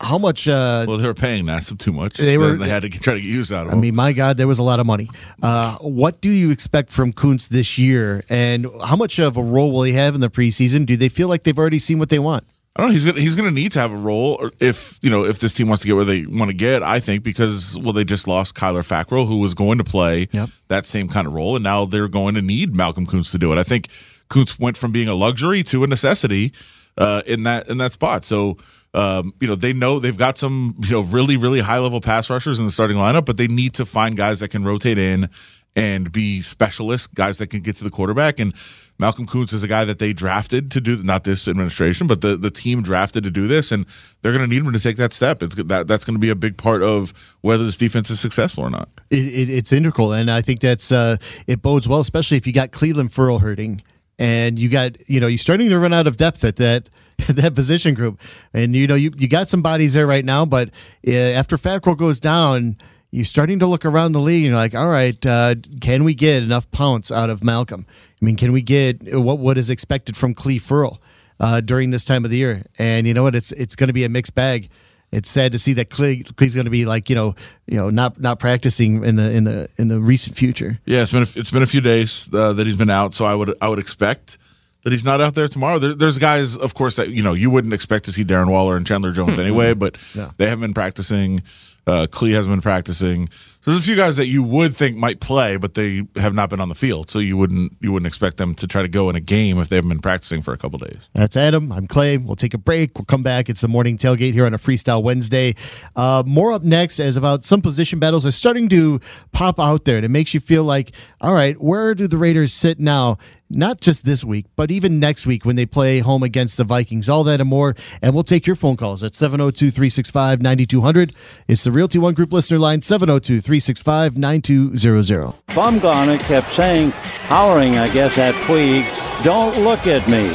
how 0.00 0.18
much? 0.18 0.48
Uh, 0.48 0.84
well, 0.88 0.98
they 0.98 1.06
were 1.06 1.14
paying 1.14 1.44
Nassib 1.44 1.78
too 1.78 1.92
much. 1.92 2.16
They 2.16 2.38
were. 2.38 2.56
They 2.56 2.68
had 2.68 2.82
to 2.82 2.88
try 2.88 3.14
to 3.14 3.20
get 3.20 3.26
use 3.26 3.52
out 3.52 3.66
of. 3.66 3.72
Him. 3.72 3.78
I 3.78 3.82
mean, 3.82 3.94
my 3.94 4.12
God, 4.12 4.36
there 4.36 4.48
was 4.48 4.58
a 4.58 4.62
lot 4.62 4.80
of 4.80 4.86
money. 4.86 5.08
Uh, 5.42 5.76
what 5.78 6.20
do 6.20 6.30
you 6.30 6.50
expect 6.50 6.90
from 6.90 7.12
Koonce 7.12 7.48
this 7.48 7.78
year, 7.78 8.24
and 8.28 8.66
how 8.84 8.96
much 8.96 9.18
of 9.18 9.36
a 9.36 9.42
role 9.42 9.72
will 9.72 9.82
he 9.82 9.92
have 9.92 10.14
in 10.14 10.20
the 10.20 10.30
preseason? 10.30 10.86
Do 10.86 10.96
they 10.96 11.08
feel 11.08 11.28
like 11.28 11.44
they've 11.44 11.58
already 11.58 11.78
seen 11.78 11.98
what 11.98 12.08
they 12.08 12.18
want? 12.18 12.44
I 12.76 12.80
don't 12.80 12.88
know. 12.88 12.92
He's 12.92 13.04
gonna 13.04 13.20
he's 13.20 13.36
gonna 13.36 13.50
need 13.50 13.72
to 13.72 13.80
have 13.80 13.92
a 13.92 13.96
role 13.96 14.50
if 14.58 14.98
you 15.00 15.10
know 15.10 15.24
if 15.24 15.38
this 15.38 15.54
team 15.54 15.68
wants 15.68 15.82
to 15.82 15.86
get 15.86 15.94
where 15.94 16.04
they 16.04 16.26
want 16.26 16.48
to 16.48 16.54
get. 16.54 16.82
I 16.82 16.98
think 17.00 17.22
because 17.22 17.78
well 17.78 17.92
they 17.92 18.04
just 18.04 18.26
lost 18.26 18.54
Kyler 18.54 18.82
Fackrell 18.82 19.28
who 19.28 19.38
was 19.38 19.54
going 19.54 19.78
to 19.78 19.84
play 19.84 20.28
yep. 20.32 20.50
that 20.68 20.84
same 20.86 21.08
kind 21.08 21.26
of 21.26 21.32
role, 21.32 21.54
and 21.54 21.62
now 21.62 21.84
they're 21.84 22.08
going 22.08 22.34
to 22.34 22.42
need 22.42 22.74
Malcolm 22.74 23.06
Koonce 23.06 23.30
to 23.30 23.38
do 23.38 23.52
it. 23.52 23.58
I 23.58 23.62
think 23.62 23.88
Koonce 24.28 24.58
went 24.58 24.76
from 24.76 24.90
being 24.90 25.08
a 25.08 25.14
luxury 25.14 25.62
to 25.64 25.84
a 25.84 25.86
necessity 25.86 26.52
uh, 26.98 27.22
in 27.26 27.44
that 27.44 27.68
in 27.68 27.78
that 27.78 27.92
spot. 27.92 28.24
So 28.24 28.56
Um, 28.94 29.34
you 29.40 29.48
know, 29.48 29.56
they 29.56 29.72
know 29.72 29.98
they've 29.98 30.16
got 30.16 30.38
some, 30.38 30.76
you 30.84 30.92
know, 30.92 31.00
really, 31.00 31.36
really 31.36 31.58
high 31.58 31.80
level 31.80 32.00
pass 32.00 32.30
rushers 32.30 32.60
in 32.60 32.66
the 32.66 32.70
starting 32.70 32.96
lineup, 32.96 33.24
but 33.24 33.36
they 33.36 33.48
need 33.48 33.74
to 33.74 33.84
find 33.84 34.16
guys 34.16 34.38
that 34.38 34.50
can 34.50 34.64
rotate 34.64 34.98
in 34.98 35.28
and 35.76 36.12
be 36.12 36.40
specialists, 36.40 37.06
guys 37.08 37.38
that 37.38 37.48
can 37.48 37.60
get 37.60 37.76
to 37.76 37.84
the 37.84 37.90
quarterback. 37.90 38.38
And 38.38 38.54
Malcolm 38.98 39.26
Koonce 39.26 39.52
is 39.52 39.62
a 39.62 39.68
guy 39.68 39.84
that 39.84 39.98
they 39.98 40.12
drafted 40.12 40.70
to 40.70 40.80
do 40.80 41.02
not 41.02 41.24
this 41.24 41.48
administration, 41.48 42.06
but 42.06 42.20
the 42.20 42.36
the 42.36 42.50
team 42.50 42.82
drafted 42.82 43.24
to 43.24 43.30
do 43.30 43.48
this, 43.48 43.72
and 43.72 43.86
they're 44.22 44.32
going 44.32 44.48
to 44.48 44.54
need 44.54 44.64
him 44.64 44.72
to 44.72 44.78
take 44.78 44.96
that 44.98 45.12
step. 45.12 45.42
It's 45.42 45.56
that 45.56 45.86
that's 45.88 46.04
going 46.04 46.14
to 46.14 46.20
be 46.20 46.30
a 46.30 46.36
big 46.36 46.56
part 46.56 46.82
of 46.82 47.12
whether 47.40 47.64
this 47.64 47.76
defense 47.76 48.08
is 48.10 48.20
successful 48.20 48.62
or 48.62 48.70
not. 48.70 48.88
It, 49.10 49.26
it, 49.26 49.50
it's 49.50 49.72
integral, 49.72 50.12
and 50.12 50.30
I 50.30 50.42
think 50.42 50.60
that's 50.60 50.92
uh, 50.92 51.16
it 51.48 51.60
bodes 51.60 51.88
well, 51.88 52.00
especially 52.00 52.36
if 52.36 52.46
you 52.46 52.52
got 52.52 52.70
Clelin 52.70 53.10
Ferrell 53.10 53.40
hurting, 53.40 53.82
and 54.18 54.60
you 54.60 54.68
got 54.68 54.96
you 55.10 55.18
know 55.18 55.26
you're 55.26 55.38
starting 55.38 55.70
to 55.70 55.78
run 55.78 55.92
out 55.92 56.06
of 56.06 56.16
depth 56.16 56.44
at 56.44 56.56
that 56.56 56.88
that 57.28 57.56
position 57.56 57.94
group, 57.94 58.20
and 58.52 58.76
you 58.76 58.86
know 58.86 58.94
you 58.94 59.12
you 59.16 59.26
got 59.26 59.48
some 59.48 59.60
bodies 59.60 59.94
there 59.94 60.06
right 60.06 60.24
now, 60.24 60.44
but 60.44 60.70
uh, 61.06 61.10
after 61.10 61.56
Fackrell 61.56 61.96
goes 61.96 62.20
down 62.20 62.76
you're 63.14 63.24
starting 63.24 63.60
to 63.60 63.66
look 63.66 63.84
around 63.84 64.12
the 64.12 64.20
league 64.20 64.42
and 64.44 64.50
you're 64.50 64.56
like, 64.56 64.74
all 64.74 64.88
right, 64.88 65.24
uh, 65.24 65.54
can 65.80 66.02
we 66.02 66.14
get 66.14 66.42
enough 66.42 66.68
pounce 66.72 67.12
out 67.12 67.30
of 67.30 67.44
Malcolm? 67.44 67.86
I 68.20 68.24
mean, 68.24 68.36
can 68.36 68.52
we 68.52 68.60
get 68.60 69.02
what 69.16 69.38
what 69.38 69.56
is 69.56 69.70
expected 69.70 70.16
from 70.16 70.34
Clee 70.34 70.58
Ferrell 70.58 71.00
uh, 71.38 71.60
during 71.60 71.90
this 71.90 72.04
time 72.04 72.24
of 72.24 72.30
the 72.30 72.36
year? 72.38 72.64
And 72.78 73.06
you 73.06 73.14
know 73.14 73.22
what? 73.22 73.34
It's 73.34 73.52
it's 73.52 73.76
going 73.76 73.86
to 73.88 73.92
be 73.92 74.04
a 74.04 74.08
mixed 74.08 74.34
bag. 74.34 74.68
It's 75.12 75.30
sad 75.30 75.52
to 75.52 75.60
see 75.60 75.74
that 75.74 75.90
Clee, 75.90 76.24
Clee's 76.24 76.56
going 76.56 76.64
to 76.64 76.70
be 76.72 76.86
like 76.86 77.08
you 77.08 77.14
know 77.14 77.36
you 77.66 77.76
know 77.76 77.88
not 77.88 78.18
not 78.20 78.40
practicing 78.40 79.04
in 79.04 79.14
the 79.14 79.30
in 79.30 79.44
the 79.44 79.68
in 79.78 79.86
the 79.88 80.00
recent 80.00 80.36
future. 80.36 80.80
Yeah, 80.84 81.02
it's 81.02 81.12
been 81.12 81.22
a, 81.22 81.28
it's 81.36 81.50
been 81.50 81.62
a 81.62 81.66
few 81.66 81.80
days 81.80 82.28
uh, 82.32 82.52
that 82.54 82.66
he's 82.66 82.76
been 82.76 82.90
out, 82.90 83.14
so 83.14 83.24
I 83.24 83.34
would 83.36 83.54
I 83.60 83.68
would 83.68 83.78
expect 83.78 84.38
that 84.82 84.92
he's 84.92 85.04
not 85.04 85.20
out 85.20 85.34
there 85.34 85.46
tomorrow. 85.48 85.78
There, 85.78 85.94
there's 85.94 86.18
guys, 86.18 86.56
of 86.56 86.74
course, 86.74 86.96
that 86.96 87.10
you 87.10 87.22
know 87.22 87.32
you 87.34 87.48
wouldn't 87.48 87.72
expect 87.74 88.06
to 88.06 88.12
see 88.12 88.24
Darren 88.24 88.48
Waller 88.50 88.76
and 88.76 88.84
Chandler 88.84 89.12
Jones 89.12 89.38
anyway, 89.38 89.72
but 89.74 89.96
Yeah. 90.14 90.32
they 90.36 90.46
haven't 90.48 90.62
been 90.62 90.74
practicing. 90.74 91.42
Uh, 91.86 92.06
Clee 92.10 92.32
hasn't 92.32 92.52
been 92.52 92.62
practicing. 92.62 93.28
So 93.64 93.70
there's 93.70 93.82
a 93.82 93.86
few 93.86 93.96
guys 93.96 94.18
that 94.18 94.26
you 94.26 94.42
would 94.42 94.76
think 94.76 94.94
might 94.94 95.20
play, 95.20 95.56
but 95.56 95.72
they 95.72 96.06
have 96.16 96.34
not 96.34 96.50
been 96.50 96.60
on 96.60 96.68
the 96.68 96.74
field. 96.74 97.08
So 97.08 97.18
you 97.18 97.38
wouldn't 97.38 97.72
you 97.80 97.92
wouldn't 97.92 98.06
expect 98.06 98.36
them 98.36 98.54
to 98.56 98.66
try 98.66 98.82
to 98.82 98.88
go 98.88 99.08
in 99.08 99.16
a 99.16 99.20
game 99.20 99.58
if 99.58 99.70
they 99.70 99.76
haven't 99.76 99.88
been 99.88 100.00
practicing 100.00 100.42
for 100.42 100.52
a 100.52 100.58
couple 100.58 100.78
days. 100.80 101.08
That's 101.14 101.34
Adam. 101.34 101.72
I'm 101.72 101.86
Clay. 101.86 102.18
We'll 102.18 102.36
take 102.36 102.52
a 102.52 102.58
break. 102.58 102.98
We'll 102.98 103.06
come 103.06 103.22
back. 103.22 103.48
It's 103.48 103.62
the 103.62 103.68
morning 103.68 103.96
tailgate 103.96 104.34
here 104.34 104.44
on 104.44 104.52
a 104.52 104.58
Freestyle 104.58 105.02
Wednesday. 105.02 105.54
Uh, 105.96 106.22
more 106.26 106.52
up 106.52 106.62
next 106.62 107.00
as 107.00 107.16
about 107.16 107.46
some 107.46 107.62
position 107.62 107.98
battles 107.98 108.26
are 108.26 108.32
starting 108.32 108.68
to 108.68 109.00
pop 109.32 109.58
out 109.58 109.86
there. 109.86 109.96
And 109.96 110.04
it 110.04 110.10
makes 110.10 110.34
you 110.34 110.40
feel 110.40 110.64
like, 110.64 110.92
all 111.22 111.32
right, 111.32 111.58
where 111.58 111.94
do 111.94 112.06
the 112.06 112.18
Raiders 112.18 112.52
sit 112.52 112.78
now? 112.78 113.16
Not 113.50 113.80
just 113.80 114.04
this 114.04 114.24
week, 114.24 114.46
but 114.56 114.70
even 114.70 114.98
next 114.98 115.26
week 115.26 115.44
when 115.44 115.54
they 115.54 115.66
play 115.66 116.00
home 116.00 116.22
against 116.22 116.56
the 116.56 116.64
Vikings. 116.64 117.08
All 117.08 117.22
that 117.24 117.40
and 117.40 117.48
more. 117.48 117.76
And 118.02 118.12
we'll 118.12 118.24
take 118.24 118.46
your 118.46 118.56
phone 118.56 118.76
calls 118.76 119.02
at 119.02 119.14
702 119.14 119.70
365 119.70 120.42
9200. 120.42 121.14
It's 121.46 121.62
the 121.62 121.70
Realty 121.70 121.98
One 121.98 122.14
Group 122.14 122.32
listener 122.32 122.58
line 122.58 122.82
702 122.82 123.40
365 123.40 123.53
9200. 123.58 125.32
Bumgarner 125.48 126.18
kept 126.20 126.50
saying, 126.52 126.90
hollering, 127.28 127.76
I 127.76 127.88
guess, 127.88 128.18
at 128.18 128.34
Puig, 128.46 128.84
don't 129.24 129.56
look 129.62 129.86
at 129.86 130.06
me. 130.08 130.26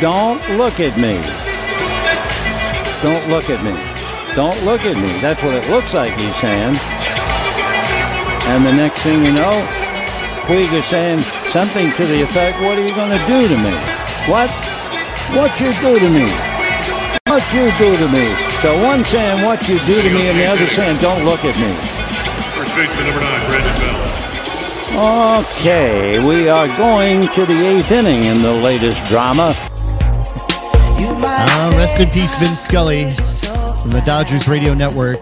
Don't 0.00 0.40
look 0.58 0.80
at 0.80 0.96
me. 0.96 1.16
Don't 3.02 3.24
look 3.28 3.48
at 3.48 3.62
me. 3.64 3.74
Don't 4.34 4.60
look 4.64 4.84
at 4.84 4.96
me. 4.96 5.08
That's 5.20 5.42
what 5.42 5.54
it 5.54 5.68
looks 5.70 5.94
like 5.94 6.12
he's 6.12 6.36
saying. 6.36 6.76
And 8.52 8.64
the 8.64 8.72
next 8.72 8.98
thing 9.02 9.24
you 9.24 9.32
know, 9.32 9.56
Puig 10.46 10.70
is 10.72 10.84
saying 10.86 11.20
something 11.50 11.90
to 11.92 12.04
the 12.06 12.22
effect, 12.22 12.60
what 12.60 12.78
are 12.78 12.86
you 12.86 12.94
going 12.94 13.10
to 13.10 13.24
do 13.26 13.48
to 13.48 13.56
me? 13.58 13.74
What? 14.28 14.50
What 15.34 15.50
you 15.60 15.72
do 15.80 15.98
to 15.98 16.08
me? 16.14 16.28
What 17.26 17.42
you 17.52 17.66
do 17.80 17.90
to 17.90 18.08
me? 18.14 18.26
So 18.62 18.70
one 18.84 19.04
saying 19.04 19.44
what 19.44 19.68
you 19.68 19.78
do 19.80 20.00
to 20.00 20.10
me 20.14 20.28
and 20.28 20.38
the 20.38 20.46
other 20.46 20.66
saying 20.68 20.96
don't 21.00 21.24
look 21.24 21.44
at 21.44 21.56
me. 21.58 21.95
First 22.76 22.90
baseman 22.90 23.06
number 23.06 23.20
nine, 23.24 23.46
Brandon 23.46 23.72
Belt. 24.92 25.46
Okay, 25.56 26.18
we 26.28 26.50
are 26.50 26.66
going 26.76 27.26
to 27.28 27.46
the 27.46 27.66
eighth 27.66 27.90
inning 27.90 28.24
in 28.24 28.42
the 28.42 28.52
latest 28.52 29.02
drama. 29.08 29.54
Uh, 30.98 31.72
rest 31.78 31.98
in 32.00 32.10
peace, 32.10 32.34
Vin 32.34 32.54
Scully 32.54 33.14
from 33.80 33.92
the 33.92 34.02
Dodgers 34.04 34.46
Radio 34.46 34.74
Network. 34.74 35.20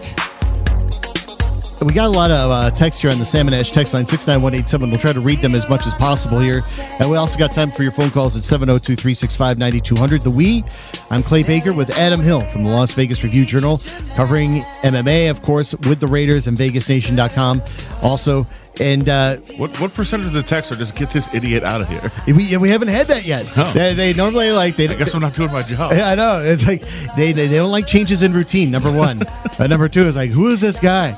We 1.81 1.93
got 1.93 2.07
a 2.07 2.17
lot 2.17 2.31
of 2.31 2.51
uh, 2.51 2.71
text 2.71 3.01
here 3.01 3.11
on 3.11 3.19
the 3.19 3.25
Salmon 3.25 3.53
Ash 3.53 3.69
text 3.71 3.93
line 3.93 4.05
69187. 4.05 4.89
We'll 4.89 4.99
try 4.99 5.11
to 5.13 5.19
read 5.19 5.39
them 5.39 5.53
as 5.53 5.69
much 5.69 5.85
as 5.85 5.93
possible 5.95 6.39
here. 6.39 6.61
And 6.99 7.09
we 7.11 7.17
also 7.17 7.37
got 7.37 7.51
time 7.51 7.69
for 7.69 7.83
your 7.83 7.91
phone 7.91 8.09
calls 8.11 8.35
at 8.37 8.43
702 8.43 8.95
365 8.95 9.57
9200. 9.57 10.21
The 10.21 10.29
We, 10.31 10.63
I'm 11.09 11.21
Clay 11.21 11.43
Baker 11.43 11.73
with 11.73 11.89
Adam 11.97 12.21
Hill 12.21 12.41
from 12.41 12.63
the 12.63 12.69
Las 12.69 12.93
Vegas 12.93 13.23
Review 13.23 13.45
Journal, 13.45 13.81
covering 14.15 14.61
MMA, 14.83 15.29
of 15.29 15.41
course, 15.41 15.75
with 15.75 15.99
the 15.99 16.07
Raiders 16.07 16.47
and 16.47 16.57
VegasNation.com. 16.57 17.61
Also, 18.01 18.47
and 18.79 19.07
uh, 19.07 19.35
What 19.57 19.77
what 19.79 19.93
percentage 19.93 20.27
of 20.27 20.33
the 20.33 20.43
texts 20.43 20.71
are 20.73 20.75
just 20.75 20.97
get 20.97 21.09
this 21.09 21.33
idiot 21.33 21.63
out 21.63 21.81
of 21.81 21.87
here? 21.89 22.11
we, 22.33 22.55
we 22.57 22.69
haven't 22.69 22.87
had 22.89 23.07
that 23.07 23.25
yet. 23.25 23.51
Oh. 23.57 23.71
They, 23.73 23.93
they 23.93 24.13
normally 24.13 24.51
like 24.51 24.75
they 24.75 24.87
I 24.87 24.95
guess 24.95 25.13
I'm 25.13 25.21
not 25.21 25.33
doing 25.33 25.51
my 25.51 25.61
job. 25.61 25.91
Yeah, 25.93 26.09
I 26.09 26.15
know. 26.15 26.41
It's 26.43 26.65
like 26.65 26.81
they 27.15 27.31
they 27.31 27.47
they 27.47 27.55
don't 27.57 27.71
like 27.71 27.87
changes 27.87 28.21
in 28.21 28.33
routine. 28.33 28.71
Number 28.71 28.91
one, 28.91 29.21
uh, 29.59 29.67
number 29.67 29.87
two 29.87 30.07
is 30.07 30.15
like, 30.15 30.29
who 30.29 30.47
is 30.47 30.61
this 30.61 30.79
guy? 30.79 31.15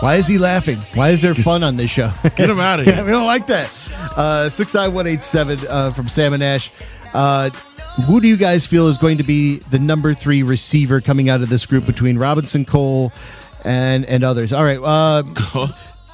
Why 0.00 0.14
is 0.14 0.28
he 0.28 0.38
laughing? 0.38 0.76
Why 0.94 1.10
is 1.10 1.22
there 1.22 1.34
fun 1.34 1.64
on 1.64 1.76
this 1.76 1.90
show? 1.90 2.12
Get 2.36 2.48
him 2.48 2.60
out 2.60 2.78
of 2.78 2.86
yeah, 2.86 2.96
here. 2.96 3.04
we 3.06 3.10
don't 3.10 3.26
like 3.26 3.48
that. 3.48 3.66
Uh, 4.16 4.48
Six 4.48 4.72
nine 4.74 4.94
one 4.94 5.08
eight 5.08 5.24
seven 5.24 5.58
uh, 5.68 5.92
from 5.92 6.08
Salmon 6.08 6.40
Ash. 6.40 6.70
Uh, 7.12 7.50
who 8.06 8.20
do 8.20 8.28
you 8.28 8.36
guys 8.36 8.64
feel 8.64 8.86
is 8.86 8.96
going 8.96 9.18
to 9.18 9.24
be 9.24 9.56
the 9.56 9.78
number 9.78 10.14
three 10.14 10.44
receiver 10.44 11.00
coming 11.00 11.28
out 11.28 11.40
of 11.40 11.48
this 11.48 11.66
group 11.66 11.84
between 11.84 12.16
Robinson, 12.16 12.64
Cole, 12.64 13.12
and 13.64 14.04
and 14.04 14.22
others? 14.22 14.52
All 14.52 14.62
right, 14.62 14.78
uh, 14.80 15.66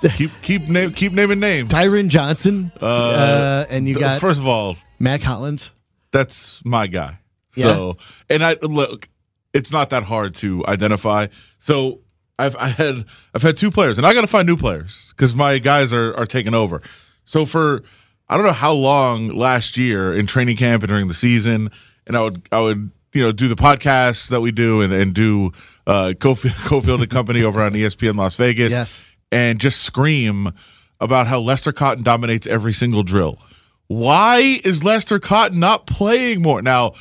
keep 0.17 0.31
keep 0.41 0.67
name, 0.67 0.91
keep 0.93 1.13
naming 1.13 1.41
names. 1.41 1.69
Tyron 1.69 2.09
Johnson, 2.09 2.73
uh, 2.81 3.67
and 3.69 3.87
you 3.87 3.97
got 3.97 4.19
First 4.19 4.41
of 4.41 4.47
all, 4.47 4.77
Mack 4.99 5.21
Hollins. 5.21 5.73
that's 6.11 6.63
my 6.65 6.87
guy. 6.87 7.19
So, 7.51 7.99
and 8.31 8.43
I 8.43 8.57
look, 8.63 9.09
it's 9.53 9.71
not 9.71 9.91
that 9.91 10.05
hard 10.05 10.35
to 10.37 10.67
identify. 10.67 11.29
So, 11.59 12.01
I've 12.39 12.57
I 12.57 12.69
had 12.69 13.05
I've 13.35 13.43
had 13.43 13.57
two 13.57 13.71
players, 13.71 13.99
and 13.99 14.07
I 14.07 14.13
got 14.15 14.23
to 14.23 14.27
find 14.27 14.47
new 14.47 14.57
players 14.57 15.07
because 15.11 15.35
my 15.35 15.59
guys 15.59 15.93
are 15.93 16.15
are 16.17 16.27
taking 16.27 16.55
over. 16.55 16.81
So 17.25 17.47
for 17.47 17.83
I 18.29 18.37
don't 18.37 18.47
know 18.47 18.53
how 18.53 18.73
long 18.73 19.29
last 19.29 19.77
year 19.77 20.13
in 20.13 20.27
training 20.27 20.57
camp 20.57 20.83
and 20.83 20.89
during 20.89 21.09
the 21.09 21.15
season, 21.15 21.71
and 22.07 22.17
I 22.17 22.23
would 22.23 22.43
I 22.51 22.61
would 22.61 22.91
you 23.13 23.23
know 23.23 23.31
do 23.33 23.47
the 23.49 23.55
podcasts 23.57 24.29
that 24.31 24.41
we 24.41 24.51
do 24.51 24.81
and 24.81 24.93
and 24.93 25.15
do 25.15 25.53
uh 25.87 26.15
Cofield, 26.19 26.51
Cofield 26.69 27.01
and 27.03 27.11
Company 27.11 27.43
over 27.43 27.63
on 27.63 27.73
ESPN 27.73 28.17
Las 28.17 28.35
Vegas, 28.35 28.73
Yes. 28.73 29.05
and 29.31 29.61
just 29.61 29.81
scream 29.83 30.53
about 31.01 31.27
how 31.29 31.39
Lester 31.39 31.73
Cotton 31.73 32.03
dominates 32.03 32.47
every 32.47 32.73
single 32.73 33.03
drill. 33.05 33.39
Why 33.87 34.61
is 34.65 34.83
Lester 34.83 35.19
Cotton 35.21 35.61
not 35.61 35.87
playing 35.87 36.43
more 36.43 36.63
now? 36.63 36.95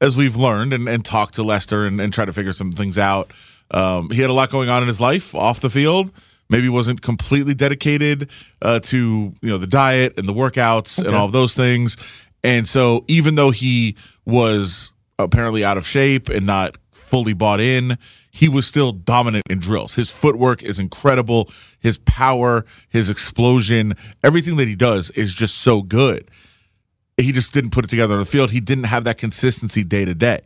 As 0.00 0.16
we've 0.16 0.34
learned 0.34 0.72
and, 0.72 0.88
and 0.88 1.04
talked 1.04 1.34
to 1.34 1.44
Lester 1.44 1.86
and, 1.86 2.00
and 2.00 2.12
try 2.12 2.24
to 2.24 2.32
figure 2.32 2.52
some 2.52 2.72
things 2.72 2.98
out, 2.98 3.30
um, 3.72 4.10
he 4.10 4.20
had 4.20 4.30
a 4.30 4.32
lot 4.32 4.50
going 4.50 4.68
on 4.68 4.82
in 4.82 4.88
his 4.88 5.00
life 5.00 5.34
off 5.34 5.60
the 5.60 5.70
field. 5.70 6.12
Maybe 6.48 6.68
wasn't 6.68 7.00
completely 7.00 7.54
dedicated 7.54 8.28
uh, 8.60 8.80
to 8.80 9.34
you 9.40 9.48
know 9.48 9.58
the 9.58 9.66
diet 9.66 10.18
and 10.18 10.28
the 10.28 10.34
workouts 10.34 10.98
and 10.98 11.14
all 11.14 11.24
of 11.24 11.32
those 11.32 11.54
things. 11.54 11.96
And 12.44 12.68
so 12.68 13.04
even 13.08 13.36
though 13.36 13.50
he 13.50 13.96
was 14.26 14.92
apparently 15.18 15.64
out 15.64 15.78
of 15.78 15.86
shape 15.86 16.28
and 16.28 16.44
not 16.44 16.76
fully 16.92 17.32
bought 17.32 17.60
in, 17.60 17.96
he 18.30 18.48
was 18.48 18.66
still 18.66 18.92
dominant 18.92 19.46
in 19.48 19.60
drills. 19.60 19.94
His 19.94 20.10
footwork 20.10 20.62
is 20.62 20.78
incredible. 20.78 21.50
His 21.78 21.98
power, 21.98 22.66
his 22.90 23.08
explosion, 23.08 23.94
everything 24.22 24.56
that 24.56 24.68
he 24.68 24.74
does 24.74 25.10
is 25.10 25.34
just 25.34 25.58
so 25.58 25.82
good 25.82 26.30
he 27.16 27.32
just 27.32 27.52
didn't 27.52 27.70
put 27.70 27.84
it 27.84 27.88
together 27.88 28.14
on 28.14 28.20
the 28.20 28.26
field. 28.26 28.50
He 28.50 28.60
didn't 28.60 28.84
have 28.84 29.04
that 29.04 29.18
consistency 29.18 29.84
day 29.84 30.04
to 30.04 30.14
day. 30.14 30.40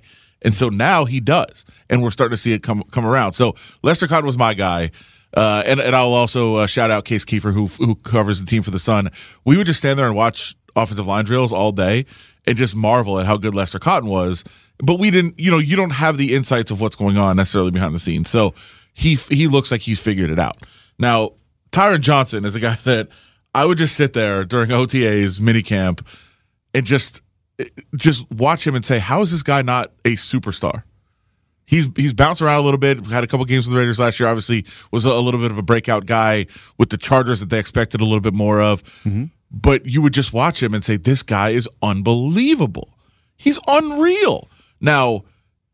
And 0.47 0.55
so 0.55 0.69
now 0.69 1.07
he 1.07 1.19
does. 1.19 1.65
And 1.91 2.05
we're 2.05 2.13
starting 2.13 2.31
to 2.31 2.37
see 2.37 2.53
it 2.53 2.63
come 2.63 2.85
come 2.93 3.05
around. 3.05 3.33
So 3.33 3.57
Lester 3.83 4.07
Cotton 4.07 4.27
was 4.27 4.39
my 4.39 4.55
guy. 4.55 4.93
Uh, 5.37 5.65
and, 5.67 5.81
and 5.81 5.95
I'll 5.95 6.15
also 6.15 6.55
uh, 6.57 6.67
shout 6.69 6.91
out 6.91 7.05
Case 7.05 7.25
Keefer, 7.25 7.53
who 7.53 7.67
who 7.67 7.97
covers 7.97 8.41
the 8.41 8.47
team 8.47 8.63
for 8.63 8.71
the 8.71 8.79
Sun. 8.79 9.11
We 9.45 9.57
would 9.57 9.67
just 9.67 9.81
stand 9.81 9.99
there 9.99 10.07
and 10.07 10.15
watch 10.15 10.55
offensive 10.77 11.07
line 11.07 11.25
drills 11.25 11.53
all 11.53 11.73
day 11.73 12.07
and 12.47 12.57
just 12.57 12.77
marvel 12.77 13.19
at 13.19 13.27
how 13.27 13.37
good 13.37 13.57
Lester 13.57 13.81
Cotton 13.81 14.09
was. 14.09 14.45
But 14.79 15.01
we 15.01 15.11
didn't, 15.11 15.39
you 15.39 15.51
know, 15.51 15.59
you 15.59 15.75
don't 15.75 15.91
have 15.91 16.17
the 16.17 16.33
insights 16.33 16.71
of 16.71 16.81
what's 16.81 16.95
going 16.95 17.17
on 17.17 17.37
necessarily 17.37 17.73
behind 17.73 17.93
the 17.93 17.99
scenes. 17.99 18.31
So 18.31 18.55
he 18.95 19.17
he 19.17 19.49
looks 19.49 19.73
like 19.73 19.81
he's 19.81 19.99
figured 19.99 20.31
it 20.31 20.39
out. 20.39 20.59
Now, 20.97 21.33
Tyron 21.73 22.03
Johnson 22.03 22.45
is 22.45 22.55
a 22.55 22.61
guy 22.61 22.77
that 22.85 23.09
I 23.53 23.65
would 23.65 23.79
just 23.79 23.97
sit 23.97 24.13
there 24.13 24.45
during 24.45 24.71
OTAs, 24.71 25.41
minicamp, 25.41 26.07
and 26.73 26.87
just 26.87 27.21
just 27.95 28.31
watch 28.31 28.67
him 28.67 28.75
and 28.75 28.85
say, 28.85 28.99
how 28.99 29.23
is 29.23 29.31
this 29.31 29.43
guy 29.43 29.63
not 29.63 29.93
a 30.05 30.11
superstar? 30.11 30.83
He's 31.65 31.89
he's 31.97 32.13
bounced 32.13 32.41
around 32.43 32.61
a 32.61 32.63
little 32.63 32.79
bit. 32.79 33.05
Had 33.07 33.25
a 33.25 33.27
couple 33.27 33.45
games 33.45 33.67
with 33.67 33.75
the 33.75 33.79
Raiders 33.79 33.99
last 33.99 34.21
year. 34.21 34.29
Obviously, 34.29 34.65
was 34.93 35.05
a, 35.05 35.11
a 35.11 35.19
little 35.19 35.41
bit 35.41 35.51
of 35.51 35.59
a 35.59 35.63
breakout 35.63 36.07
guy 36.07 36.47
with 36.79 36.91
the 36.91 36.97
Chargers 36.97 37.41
that 37.41 37.51
they 37.51 37.59
expected 37.59 38.01
a 38.01 38.05
little 38.05 38.21
bit 38.21 38.35
more 38.35 38.61
of. 38.61 38.85
Mm-hmm. 39.03 39.25
But 39.51 39.87
you 39.87 40.01
would 40.03 40.15
just 40.15 40.33
watch 40.33 40.63
him 40.63 40.75
and 40.75 40.85
say, 40.85 40.97
this 40.97 41.23
guy 41.23 41.51
is 41.51 41.69
unbelievable. 41.83 42.97
He's 43.37 43.59
unreal. 43.67 44.49
Now, 44.81 45.25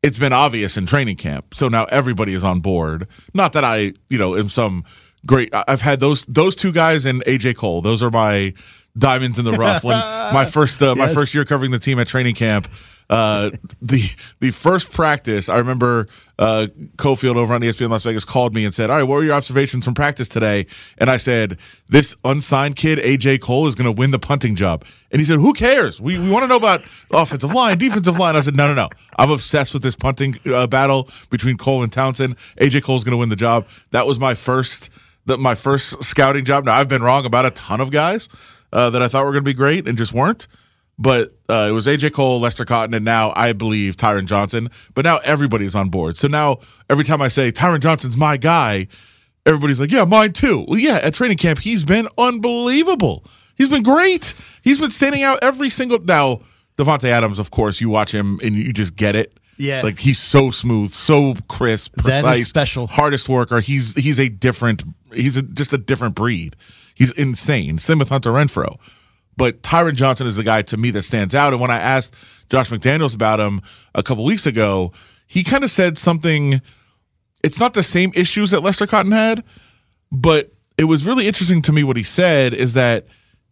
it's 0.02 0.18
been 0.18 0.32
obvious 0.32 0.76
in 0.76 0.86
training 0.86 1.16
camp. 1.16 1.54
So 1.54 1.68
now 1.68 1.84
everybody 1.84 2.32
is 2.32 2.44
on 2.44 2.60
board. 2.60 3.06
Not 3.34 3.52
that 3.52 3.64
I, 3.64 3.92
you 4.08 4.18
know, 4.18 4.36
am 4.36 4.48
some 4.48 4.84
great. 5.26 5.50
I've 5.52 5.82
had 5.82 6.00
those 6.00 6.24
those 6.26 6.56
two 6.56 6.72
guys 6.72 7.06
and 7.06 7.24
AJ 7.24 7.56
Cole. 7.56 7.82
Those 7.82 8.02
are 8.02 8.10
my 8.10 8.54
diamonds 8.96 9.38
in 9.38 9.44
the 9.44 9.52
rough. 9.52 9.84
When 9.84 9.96
my 10.32 10.44
first 10.44 10.82
uh, 10.82 10.94
my 10.94 11.06
Yes. 11.06 11.14
first 11.14 11.34
year 11.34 11.44
covering 11.44 11.70
the 11.70 11.78
team 11.78 11.98
at 11.98 12.06
training 12.08 12.34
camp, 12.34 12.68
uh, 13.10 13.50
the 13.80 14.02
the 14.40 14.50
first 14.50 14.90
practice, 14.92 15.48
I 15.48 15.58
remember 15.58 16.06
uh, 16.38 16.68
Cofield 16.96 17.36
over 17.36 17.54
on 17.54 17.60
ESPN 17.60 17.90
Las 17.90 18.04
Vegas 18.04 18.24
called 18.24 18.54
me 18.54 18.64
and 18.64 18.74
said, 18.74 18.90
"All 18.90 18.96
right, 18.96 19.02
what 19.02 19.16
were 19.16 19.24
your 19.24 19.34
observations 19.34 19.84
from 19.84 19.94
practice 19.94 20.28
today?" 20.28 20.66
And 20.98 21.10
I 21.10 21.16
said, 21.16 21.58
"This 21.88 22.16
unsigned 22.24 22.76
kid, 22.76 22.98
AJ 22.98 23.40
Cole, 23.40 23.66
is 23.66 23.74
going 23.74 23.84
to 23.86 23.92
win 23.92 24.10
the 24.12 24.18
punting 24.18 24.56
job." 24.56 24.84
And 25.10 25.20
he 25.20 25.24
said, 25.26 25.38
"Who 25.38 25.52
cares? 25.52 26.00
We 26.00 26.18
we 26.18 26.30
want 26.30 26.44
to 26.44 26.48
know 26.48 26.56
about 26.56 26.80
offensive 27.10 27.52
line, 27.52 27.78
defensive 27.78 28.18
line." 28.18 28.36
I 28.36 28.40
said, 28.40 28.56
"No, 28.56 28.66
no, 28.68 28.74
no. 28.74 28.88
I'm 29.18 29.30
obsessed 29.30 29.74
with 29.74 29.82
this 29.82 29.94
punting 29.94 30.38
uh, 30.46 30.66
battle 30.66 31.08
between 31.30 31.56
Cole 31.58 31.82
and 31.82 31.92
Townsend. 31.92 32.36
AJ 32.60 32.82
Cole's 32.82 33.04
going 33.04 33.12
to 33.12 33.18
win 33.18 33.28
the 33.28 33.36
job." 33.36 33.66
That 33.90 34.06
was 34.06 34.18
my 34.18 34.34
first 34.34 34.88
the, 35.26 35.36
my 35.36 35.54
first 35.54 36.02
scouting 36.02 36.44
job. 36.44 36.64
Now 36.64 36.76
I've 36.76 36.88
been 36.88 37.02
wrong 37.02 37.24
about 37.26 37.44
a 37.46 37.50
ton 37.50 37.80
of 37.80 37.90
guys 37.90 38.28
uh, 38.72 38.90
that 38.90 39.02
I 39.02 39.08
thought 39.08 39.24
were 39.24 39.32
going 39.32 39.44
to 39.44 39.48
be 39.48 39.54
great 39.54 39.86
and 39.86 39.96
just 39.98 40.12
weren't. 40.12 40.46
But 40.98 41.34
uh, 41.48 41.66
it 41.68 41.72
was 41.72 41.86
AJ 41.86 42.12
Cole, 42.12 42.38
Lester 42.38 42.64
Cotton, 42.64 42.94
and 42.94 43.04
now 43.04 43.32
I 43.34 43.52
believe 43.52 43.96
Tyron 43.96 44.26
Johnson. 44.26 44.70
But 44.94 45.04
now 45.04 45.18
everybody's 45.24 45.74
on 45.74 45.88
board. 45.88 46.16
So 46.16 46.28
now 46.28 46.58
every 46.90 47.04
time 47.04 47.22
I 47.22 47.28
say 47.28 47.50
Tyron 47.50 47.80
Johnson's 47.80 48.16
my 48.16 48.36
guy, 48.36 48.88
everybody's 49.46 49.80
like, 49.80 49.90
"Yeah, 49.90 50.04
mine 50.04 50.32
too." 50.32 50.64
Well, 50.68 50.78
yeah, 50.78 51.00
at 51.02 51.14
training 51.14 51.38
camp 51.38 51.60
he's 51.60 51.84
been 51.84 52.08
unbelievable. 52.18 53.24
He's 53.56 53.68
been 53.68 53.82
great. 53.82 54.34
He's 54.62 54.78
been 54.78 54.90
standing 54.90 55.22
out 55.22 55.38
every 55.42 55.70
single. 55.70 55.98
Now 55.98 56.42
Davante 56.76 57.08
Adams, 57.08 57.38
of 57.38 57.50
course, 57.50 57.80
you 57.80 57.88
watch 57.88 58.12
him 58.12 58.38
and 58.42 58.54
you 58.54 58.72
just 58.72 58.96
get 58.96 59.16
it. 59.16 59.38
Yeah. 59.58 59.82
like 59.82 59.98
he's 59.98 60.18
so 60.18 60.50
smooth, 60.50 60.92
so 60.92 61.34
crisp, 61.48 61.96
precise, 61.96 62.48
special. 62.48 62.86
hardest 62.88 63.28
worker. 63.28 63.60
He's 63.60 63.94
he's 63.94 64.18
a 64.18 64.28
different. 64.28 64.82
He's 65.12 65.36
a, 65.36 65.42
just 65.42 65.72
a 65.72 65.78
different 65.78 66.14
breed. 66.14 66.56
He's 66.94 67.10
insane. 67.12 67.78
Same 67.78 67.98
with 67.98 68.08
Hunter 68.10 68.30
Renfrow. 68.32 68.78
But 69.36 69.62
Tyron 69.62 69.94
Johnson 69.94 70.26
is 70.26 70.36
the 70.36 70.42
guy 70.44 70.62
to 70.62 70.76
me 70.76 70.90
that 70.90 71.02
stands 71.02 71.34
out. 71.34 71.52
And 71.52 71.60
when 71.60 71.70
I 71.70 71.78
asked 71.78 72.14
Josh 72.50 72.68
McDaniels 72.70 73.14
about 73.14 73.40
him 73.40 73.62
a 73.94 74.02
couple 74.02 74.24
weeks 74.24 74.44
ago, 74.46 74.92
he 75.26 75.42
kind 75.42 75.64
of 75.64 75.70
said 75.70 75.96
something. 75.96 76.60
It's 77.42 77.58
not 77.58 77.74
the 77.74 77.82
same 77.82 78.12
issues 78.14 78.50
that 78.50 78.60
Lester 78.62 78.86
Cotton 78.86 79.12
had, 79.12 79.42
but 80.10 80.52
it 80.78 80.84
was 80.84 81.04
really 81.04 81.26
interesting 81.26 81.62
to 81.62 81.72
me 81.72 81.82
what 81.82 81.96
he 81.96 82.02
said 82.02 82.52
is 82.54 82.74
that, 82.74 83.06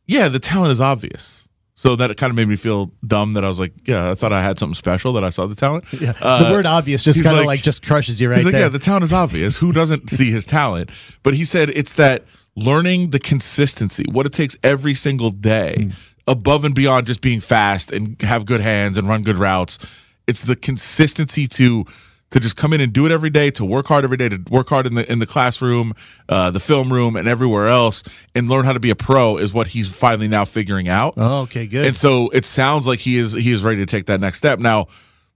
yeah, 0.07 0.29
the 0.29 0.39
talent 0.39 0.73
is 0.73 0.81
obvious. 0.81 1.39
So 1.75 1.97
that 1.97 2.11
it 2.11 2.19
kind 2.19 2.31
of 2.31 2.37
made 2.37 2.47
me 2.47 2.57
feel 2.57 2.93
dumb 3.07 3.33
that 3.33 3.43
I 3.43 3.49
was 3.49 3.59
like, 3.59 3.73
yeah, 3.87 4.11
I 4.11 4.15
thought 4.15 4.35
I 4.35 4.43
had 4.43 4.59
something 4.59 4.75
special 4.75 5.15
that 5.15 5.25
I 5.25 5.31
saw 5.31 5.47
the 5.47 5.55
talent. 5.55 5.85
Yeah. 5.99 6.13
Uh, 6.21 6.45
the 6.45 6.51
word 6.51 6.67
obvious 6.67 7.03
just 7.03 7.25
kind 7.25 7.35
of 7.37 7.41
like- 7.41 7.47
like, 7.47 7.63
just 7.63 7.83
crushes 7.87 8.21
you 8.21 8.29
right 8.29 8.37
He's 8.37 8.45
like, 8.45 8.53
there. 8.53 8.61
yeah, 8.63 8.69
the 8.69 8.79
talent 8.79 9.03
is 9.05 9.15
obvious. 9.15 9.57
Who 9.57 9.73
doesn't 9.73 10.11
see 10.11 10.31
his 10.31 10.45
talent? 10.45 10.91
But 11.23 11.33
he 11.35 11.47
said 11.47 11.71
it's 11.71 11.95
that 11.95 12.25
learning 12.65 13.11
the 13.11 13.19
consistency, 13.19 14.05
what 14.11 14.27
it 14.27 14.33
takes 14.33 14.57
every 14.63 14.95
single 14.95 15.31
day, 15.31 15.75
Mm. 15.79 15.93
above 16.27 16.65
and 16.65 16.75
beyond 16.75 17.07
just 17.07 17.21
being 17.21 17.41
fast 17.41 17.91
and 17.91 18.21
have 18.23 18.45
good 18.47 18.61
hands 18.61 18.97
and 18.99 19.09
run 19.09 19.23
good 19.23 19.39
routes. 19.39 19.79
It's 20.27 20.45
the 20.45 20.57
consistency 20.57 21.47
to 21.49 21.85
to 22.33 22.39
just 22.39 22.55
come 22.57 22.73
in 22.73 22.81
and 22.81 22.93
do 22.93 23.05
it 23.07 23.11
every 23.11 23.29
day, 23.31 23.51
to 23.51 23.65
work 23.65 23.89
hard 23.89 24.05
every 24.05 24.17
day, 24.17 24.29
to 24.29 24.39
work 24.51 24.69
hard 24.69 24.87
in 24.87 24.95
the 24.95 25.11
in 25.11 25.19
the 25.19 25.27
classroom, 25.27 25.95
uh, 26.29 26.49
the 26.53 26.61
film 26.61 26.93
room, 26.93 27.17
and 27.17 27.27
everywhere 27.27 27.67
else, 27.67 28.05
and 28.37 28.49
learn 28.49 28.65
how 28.65 28.73
to 28.73 28.79
be 28.79 28.91
a 28.91 28.95
pro 28.95 29.37
is 29.37 29.53
what 29.53 29.67
he's 29.69 29.89
finally 29.89 30.29
now 30.29 30.45
figuring 30.45 30.89
out. 30.89 31.15
oh, 31.17 31.41
okay, 31.41 31.67
good. 31.67 31.85
And 31.87 31.97
so 31.97 32.29
it 32.29 32.47
sounds 32.47 32.87
like 32.87 33.01
he 33.01 33.17
is 33.17 33.33
he 33.33 33.51
is 33.51 33.65
ready 33.65 33.79
to 33.79 33.87
take 33.87 34.07
that 34.07 34.21
next 34.21 34.39
step. 34.39 34.61
Now, 34.61 34.87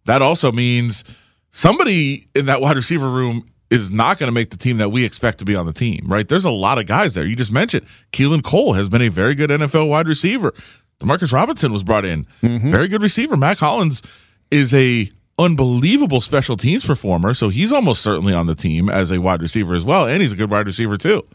that 0.04 0.22
also 0.22 0.52
means 0.52 1.02
somebody 1.50 2.28
in 2.34 2.46
that 2.46 2.60
wide 2.60 2.76
receiver 2.76 3.08
room 3.10 3.44
is 3.74 3.90
not 3.90 4.18
going 4.18 4.28
to 4.28 4.32
make 4.32 4.50
the 4.50 4.56
team 4.56 4.78
that 4.78 4.90
we 4.90 5.04
expect 5.04 5.38
to 5.38 5.44
be 5.44 5.54
on 5.54 5.66
the 5.66 5.72
team, 5.72 6.04
right? 6.06 6.28
There's 6.28 6.44
a 6.44 6.50
lot 6.50 6.78
of 6.78 6.86
guys 6.86 7.14
there. 7.14 7.26
You 7.26 7.36
just 7.36 7.52
mentioned 7.52 7.86
Keelan 8.12 8.42
Cole 8.42 8.74
has 8.74 8.88
been 8.88 9.02
a 9.02 9.08
very 9.08 9.34
good 9.34 9.50
NFL 9.50 9.88
wide 9.88 10.08
receiver. 10.08 10.54
Demarcus 11.00 11.32
Robinson 11.32 11.72
was 11.72 11.82
brought 11.82 12.04
in, 12.04 12.26
mm-hmm. 12.42 12.70
very 12.70 12.88
good 12.88 13.02
receiver. 13.02 13.36
Mack 13.36 13.58
Hollins 13.58 14.02
is 14.50 14.72
a 14.72 15.10
unbelievable 15.38 16.20
special 16.20 16.56
teams 16.56 16.84
performer, 16.84 17.34
so 17.34 17.48
he's 17.48 17.72
almost 17.72 18.02
certainly 18.02 18.32
on 18.32 18.46
the 18.46 18.54
team 18.54 18.88
as 18.88 19.10
a 19.10 19.20
wide 19.20 19.42
receiver 19.42 19.74
as 19.74 19.84
well, 19.84 20.06
and 20.06 20.22
he's 20.22 20.32
a 20.32 20.36
good 20.36 20.50
wide 20.50 20.66
receiver 20.66 20.96
too. 20.96 21.26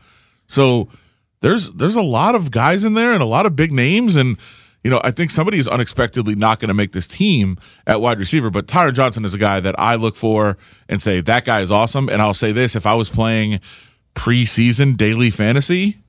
So 0.48 0.88
there's 1.42 1.72
there's 1.72 1.96
a 1.96 2.02
lot 2.02 2.36
of 2.36 2.52
guys 2.52 2.84
in 2.84 2.94
there 2.94 3.14
and 3.14 3.22
a 3.22 3.26
lot 3.26 3.46
of 3.46 3.56
big 3.56 3.72
names 3.72 4.16
and 4.16 4.38
you 4.84 4.90
know 4.90 5.02
I 5.04 5.12
think 5.12 5.32
somebody 5.32 5.60
is 5.60 5.68
unexpectedly 5.68 6.36
not 6.36 6.60
going 6.60 6.70
to 6.70 6.74
make 6.74 6.92
this 6.92 7.08
team 7.08 7.58
at 7.88 8.02
wide 8.02 8.20
receiver 8.20 8.50
but 8.50 8.68
Tyron 8.68 8.94
Johnson 8.94 9.26
is 9.26 9.34
a 9.34 9.38
guy 9.38 9.60
that 9.60 9.80
I 9.80 9.96
look 9.96 10.16
for 10.16 10.58
and 10.88 11.02
say 11.02 11.22
that 11.22 11.46
guy 11.46 11.62
is 11.62 11.72
awesome. 11.72 12.10
And 12.10 12.22
I'll 12.22 12.34
say 12.34 12.52
this 12.52 12.76
if 12.76 12.86
I 12.86 12.94
was 12.94 13.10
playing 13.10 13.60
preseason 14.16 14.98
daily 14.98 15.30
fantasy 15.30 16.00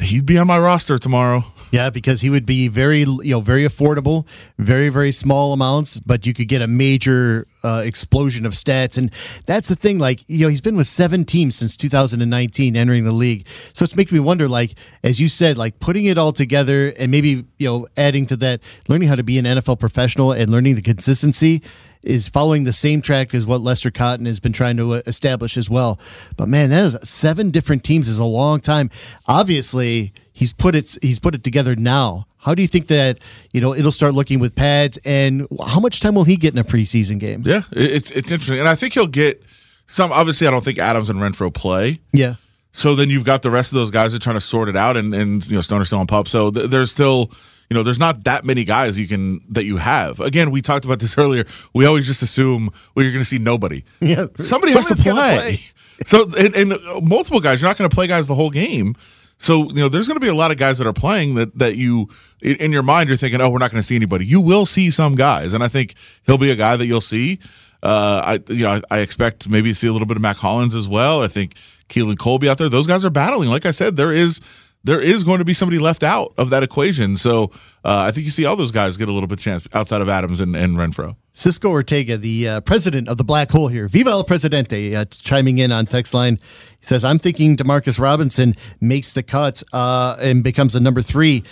he'd 0.00 0.26
be 0.26 0.36
on 0.38 0.46
my 0.46 0.58
roster 0.58 0.98
tomorrow 0.98 1.44
Yeah, 1.70 1.90
because 1.90 2.20
he 2.20 2.30
would 2.30 2.46
be 2.46 2.68
very, 2.68 3.00
you 3.00 3.30
know, 3.30 3.40
very 3.40 3.64
affordable, 3.64 4.26
very, 4.58 4.88
very 4.90 5.10
small 5.10 5.52
amounts, 5.52 5.98
but 5.98 6.24
you 6.24 6.32
could 6.32 6.46
get 6.46 6.62
a 6.62 6.68
major 6.68 7.48
uh, 7.64 7.82
explosion 7.84 8.46
of 8.46 8.52
stats. 8.52 8.96
And 8.96 9.12
that's 9.46 9.68
the 9.68 9.74
thing, 9.74 9.98
like, 9.98 10.22
you 10.28 10.46
know, 10.46 10.48
he's 10.48 10.60
been 10.60 10.76
with 10.76 10.86
seven 10.86 11.24
teams 11.24 11.56
since 11.56 11.76
2019 11.76 12.76
entering 12.76 13.02
the 13.04 13.12
league. 13.12 13.46
So 13.72 13.84
it's 13.84 13.96
making 13.96 14.14
me 14.14 14.20
wonder, 14.20 14.46
like, 14.48 14.76
as 15.02 15.20
you 15.20 15.28
said, 15.28 15.58
like 15.58 15.80
putting 15.80 16.04
it 16.04 16.16
all 16.16 16.32
together 16.32 16.92
and 16.96 17.10
maybe, 17.10 17.44
you 17.58 17.68
know, 17.68 17.88
adding 17.96 18.26
to 18.26 18.36
that, 18.36 18.60
learning 18.86 19.08
how 19.08 19.16
to 19.16 19.24
be 19.24 19.38
an 19.38 19.44
NFL 19.44 19.80
professional 19.80 20.30
and 20.30 20.50
learning 20.50 20.76
the 20.76 20.82
consistency 20.82 21.60
is 22.04 22.28
following 22.28 22.64
the 22.64 22.72
same 22.72 23.00
track 23.02 23.34
as 23.34 23.46
what 23.46 23.60
Lester 23.60 23.90
Cotton 23.90 24.26
has 24.26 24.40
been 24.40 24.52
trying 24.52 24.76
to 24.76 24.94
uh, 24.94 25.02
establish 25.06 25.56
as 25.56 25.68
well. 25.70 25.98
But 26.36 26.48
man, 26.48 26.70
that 26.70 26.84
is 26.84 26.96
seven 27.08 27.50
different 27.50 27.84
teams 27.84 28.08
is 28.08 28.18
a 28.18 28.24
long 28.24 28.60
time. 28.60 28.90
Obviously, 29.26 30.12
he's 30.32 30.52
put 30.52 30.74
it 30.74 30.96
he's 31.02 31.18
put 31.18 31.34
it 31.34 31.42
together 31.44 31.74
now. 31.76 32.26
How 32.38 32.54
do 32.54 32.62
you 32.62 32.68
think 32.68 32.88
that 32.88 33.18
you 33.52 33.60
know 33.60 33.74
it'll 33.74 33.92
start 33.92 34.14
looking 34.14 34.38
with 34.38 34.54
pads 34.54 34.98
and 35.04 35.48
how 35.66 35.80
much 35.80 36.00
time 36.00 36.14
will 36.14 36.24
he 36.24 36.36
get 36.36 36.52
in 36.52 36.58
a 36.58 36.64
preseason 36.64 37.18
game? 37.18 37.42
yeah 37.44 37.62
it's 37.72 38.10
it's 38.10 38.30
interesting 38.30 38.58
and 38.60 38.68
I 38.68 38.74
think 38.74 38.94
he'll 38.94 39.06
get 39.06 39.42
some 39.86 40.12
obviously 40.12 40.46
I 40.46 40.50
don't 40.50 40.64
think 40.64 40.78
Adams 40.78 41.10
and 41.10 41.20
Renfrow 41.20 41.52
play 41.52 42.00
Yeah. 42.12 42.34
So 42.76 42.96
then 42.96 43.08
you've 43.08 43.24
got 43.24 43.42
the 43.42 43.50
rest 43.52 43.70
of 43.72 43.76
those 43.76 43.90
guys 43.92 44.12
that 44.12 44.20
are 44.20 44.24
trying 44.24 44.34
to 44.34 44.40
sort 44.40 44.68
it 44.68 44.76
out, 44.76 44.96
and 44.96 45.14
and 45.14 45.46
you 45.48 45.54
know 45.54 45.60
Stoner 45.60 45.84
still 45.84 46.00
on 46.00 46.08
pup. 46.08 46.26
So 46.26 46.50
th- 46.50 46.70
there's 46.70 46.90
still 46.90 47.30
you 47.70 47.74
know 47.74 47.82
there's 47.82 47.98
not 47.98 48.24
that 48.24 48.44
many 48.44 48.64
guys 48.64 48.98
you 48.98 49.08
can 49.08 49.40
that 49.48 49.64
you 49.64 49.76
have. 49.76 50.20
Again, 50.20 50.50
we 50.50 50.62
talked 50.62 50.84
about 50.84 50.98
this 51.00 51.16
earlier. 51.18 51.44
We 51.72 51.86
always 51.86 52.06
just 52.06 52.22
assume 52.22 52.70
well 52.94 53.04
you're 53.04 53.12
going 53.12 53.24
to 53.24 53.28
see 53.28 53.38
nobody. 53.38 53.84
Yeah. 54.00 54.26
Somebody 54.44 54.72
has 54.72 54.86
to 54.86 54.96
Somebody's 54.96 55.04
play. 55.40 55.60
so 56.06 56.30
and, 56.36 56.54
and 56.54 56.72
uh, 56.74 57.00
multiple 57.02 57.40
guys. 57.40 57.60
You're 57.60 57.70
not 57.70 57.78
going 57.78 57.88
to 57.88 57.94
play 57.94 58.06
guys 58.06 58.26
the 58.26 58.34
whole 58.34 58.50
game. 58.50 58.96
So 59.38 59.68
you 59.68 59.76
know 59.76 59.88
there's 59.88 60.06
going 60.06 60.16
to 60.16 60.20
be 60.20 60.28
a 60.28 60.34
lot 60.34 60.50
of 60.50 60.58
guys 60.58 60.78
that 60.78 60.86
are 60.86 60.92
playing 60.92 61.34
that 61.36 61.58
that 61.58 61.76
you 61.76 62.08
in, 62.40 62.72
your 62.72 62.82
mind 62.82 63.08
you're 63.08 63.18
thinking 63.18 63.40
oh 63.40 63.50
we're 63.50 63.58
not 63.58 63.70
going 63.70 63.82
to 63.82 63.86
see 63.86 63.96
anybody. 63.96 64.26
You 64.26 64.40
will 64.40 64.66
see 64.66 64.90
some 64.90 65.14
guys, 65.14 65.54
and 65.54 65.64
I 65.64 65.68
think 65.68 65.94
he'll 66.26 66.38
be 66.38 66.50
a 66.50 66.56
guy 66.56 66.76
that 66.76 66.86
you'll 66.86 67.00
see. 67.00 67.40
Uh, 67.82 68.38
I 68.48 68.52
you 68.52 68.64
know 68.64 68.80
I, 68.90 68.96
I 68.96 68.98
expect 68.98 69.48
maybe 69.48 69.70
to 69.70 69.74
see 69.74 69.86
a 69.86 69.92
little 69.92 70.06
bit 70.06 70.16
of 70.16 70.22
Mack 70.22 70.36
Hollins 70.36 70.74
as 70.74 70.86
well. 70.86 71.22
I 71.22 71.28
think 71.28 71.54
Keelan 71.88 72.18
Colby 72.18 72.48
out 72.48 72.58
there. 72.58 72.68
Those 72.68 72.86
guys 72.86 73.04
are 73.04 73.10
battling. 73.10 73.48
Like 73.48 73.66
I 73.66 73.70
said, 73.70 73.96
there 73.96 74.12
is 74.12 74.40
there 74.84 75.00
is 75.00 75.24
going 75.24 75.38
to 75.38 75.44
be 75.44 75.54
somebody 75.54 75.78
left 75.78 76.02
out 76.02 76.34
of 76.36 76.50
that 76.50 76.62
equation. 76.62 77.16
So 77.16 77.50
uh, 77.84 77.98
I 77.98 78.10
think 78.10 78.24
you 78.24 78.30
see 78.30 78.44
all 78.44 78.54
those 78.54 78.70
guys 78.70 78.96
get 78.96 79.08
a 79.08 79.12
little 79.12 79.26
bit 79.26 79.38
chance 79.38 79.66
outside 79.72 80.02
of 80.02 80.08
Adams 80.08 80.40
and, 80.40 80.54
and 80.54 80.76
Renfrow. 80.76 81.16
Cisco 81.32 81.70
Ortega, 81.70 82.16
the 82.16 82.48
uh, 82.48 82.60
president 82.60 83.08
of 83.08 83.16
the 83.16 83.24
Black 83.24 83.50
Hole 83.50 83.68
here, 83.68 83.88
Viva 83.88 84.10
el 84.10 84.22
Presidente, 84.22 84.94
uh, 84.94 85.04
chiming 85.06 85.58
in 85.58 85.72
on 85.72 85.86
text 85.86 86.14
line. 86.14 86.38
He 86.80 86.86
says, 86.86 87.02
I'm 87.02 87.18
thinking 87.18 87.56
Demarcus 87.56 87.98
Robinson 87.98 88.54
makes 88.80 89.12
the 89.12 89.22
cut 89.22 89.62
uh, 89.72 90.16
and 90.20 90.44
becomes 90.44 90.74
the 90.74 90.80
number 90.80 91.02
three. 91.02 91.42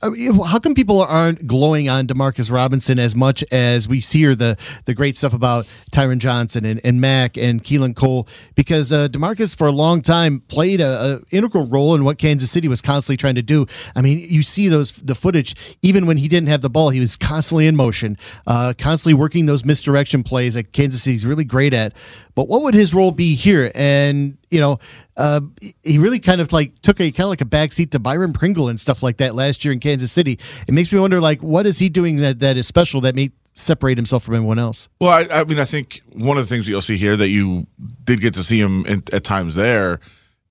How 0.00 0.58
come 0.60 0.74
people 0.74 1.02
aren't 1.02 1.46
glowing 1.46 1.88
on 1.88 2.06
Demarcus 2.06 2.52
Robinson 2.52 3.00
as 3.00 3.16
much 3.16 3.42
as 3.50 3.88
we 3.88 3.98
hear 3.98 4.36
the 4.36 4.56
the 4.84 4.94
great 4.94 5.16
stuff 5.16 5.32
about 5.32 5.66
Tyron 5.90 6.18
Johnson 6.18 6.64
and, 6.64 6.80
and 6.84 7.00
Mack 7.00 7.36
and 7.36 7.64
Keelan 7.64 7.96
Cole? 7.96 8.28
Because 8.54 8.92
uh, 8.92 9.08
Demarcus 9.08 9.56
for 9.56 9.66
a 9.66 9.72
long 9.72 10.00
time 10.00 10.40
played 10.48 10.80
a, 10.80 11.16
a 11.16 11.20
integral 11.36 11.66
role 11.66 11.96
in 11.96 12.04
what 12.04 12.18
Kansas 12.18 12.50
City 12.50 12.68
was 12.68 12.80
constantly 12.80 13.16
trying 13.16 13.34
to 13.34 13.42
do. 13.42 13.66
I 13.96 14.02
mean, 14.02 14.18
you 14.18 14.42
see 14.42 14.68
those 14.68 14.92
the 14.92 15.16
footage 15.16 15.56
even 15.82 16.06
when 16.06 16.16
he 16.16 16.28
didn't 16.28 16.48
have 16.48 16.62
the 16.62 16.70
ball, 16.70 16.90
he 16.90 17.00
was 17.00 17.16
constantly 17.16 17.66
in 17.66 17.74
motion, 17.74 18.16
uh, 18.46 18.74
constantly 18.78 19.14
working 19.14 19.46
those 19.46 19.64
misdirection 19.64 20.22
plays 20.22 20.54
that 20.54 20.72
Kansas 20.72 21.02
City's 21.02 21.26
really 21.26 21.44
great 21.44 21.74
at. 21.74 21.92
But 22.36 22.46
what 22.46 22.62
would 22.62 22.74
his 22.74 22.94
role 22.94 23.10
be 23.10 23.34
here? 23.34 23.72
And 23.74 24.38
you 24.50 24.60
know, 24.60 24.78
uh, 25.16 25.40
he 25.82 25.98
really 25.98 26.18
kind 26.20 26.40
of 26.40 26.52
like 26.52 26.80
took 26.80 27.00
a 27.00 27.10
kind 27.10 27.24
of 27.24 27.30
like 27.30 27.40
a 27.40 27.44
backseat 27.44 27.90
to 27.90 27.98
Byron 27.98 28.32
Pringle 28.32 28.68
and 28.68 28.80
stuff 28.80 29.02
like 29.02 29.18
that 29.18 29.34
last 29.34 29.64
year 29.64 29.72
in 29.72 29.80
Kansas 29.80 30.12
City. 30.12 30.38
It 30.66 30.74
makes 30.74 30.92
me 30.92 30.98
wonder, 30.98 31.20
like, 31.20 31.42
what 31.42 31.66
is 31.66 31.78
he 31.78 31.88
doing 31.88 32.16
that 32.18 32.38
that 32.40 32.56
is 32.56 32.66
special 32.66 33.00
that 33.02 33.14
may 33.14 33.30
separate 33.54 33.98
himself 33.98 34.24
from 34.24 34.34
everyone 34.34 34.58
else? 34.58 34.88
Well, 35.00 35.10
I, 35.10 35.40
I 35.40 35.44
mean, 35.44 35.58
I 35.58 35.64
think 35.64 36.00
one 36.12 36.38
of 36.38 36.48
the 36.48 36.54
things 36.54 36.66
that 36.66 36.70
you'll 36.70 36.80
see 36.80 36.96
here 36.96 37.16
that 37.16 37.28
you 37.28 37.66
did 38.04 38.20
get 38.20 38.34
to 38.34 38.42
see 38.42 38.60
him 38.60 38.86
in, 38.86 39.02
at 39.12 39.24
times 39.24 39.54
there 39.54 40.00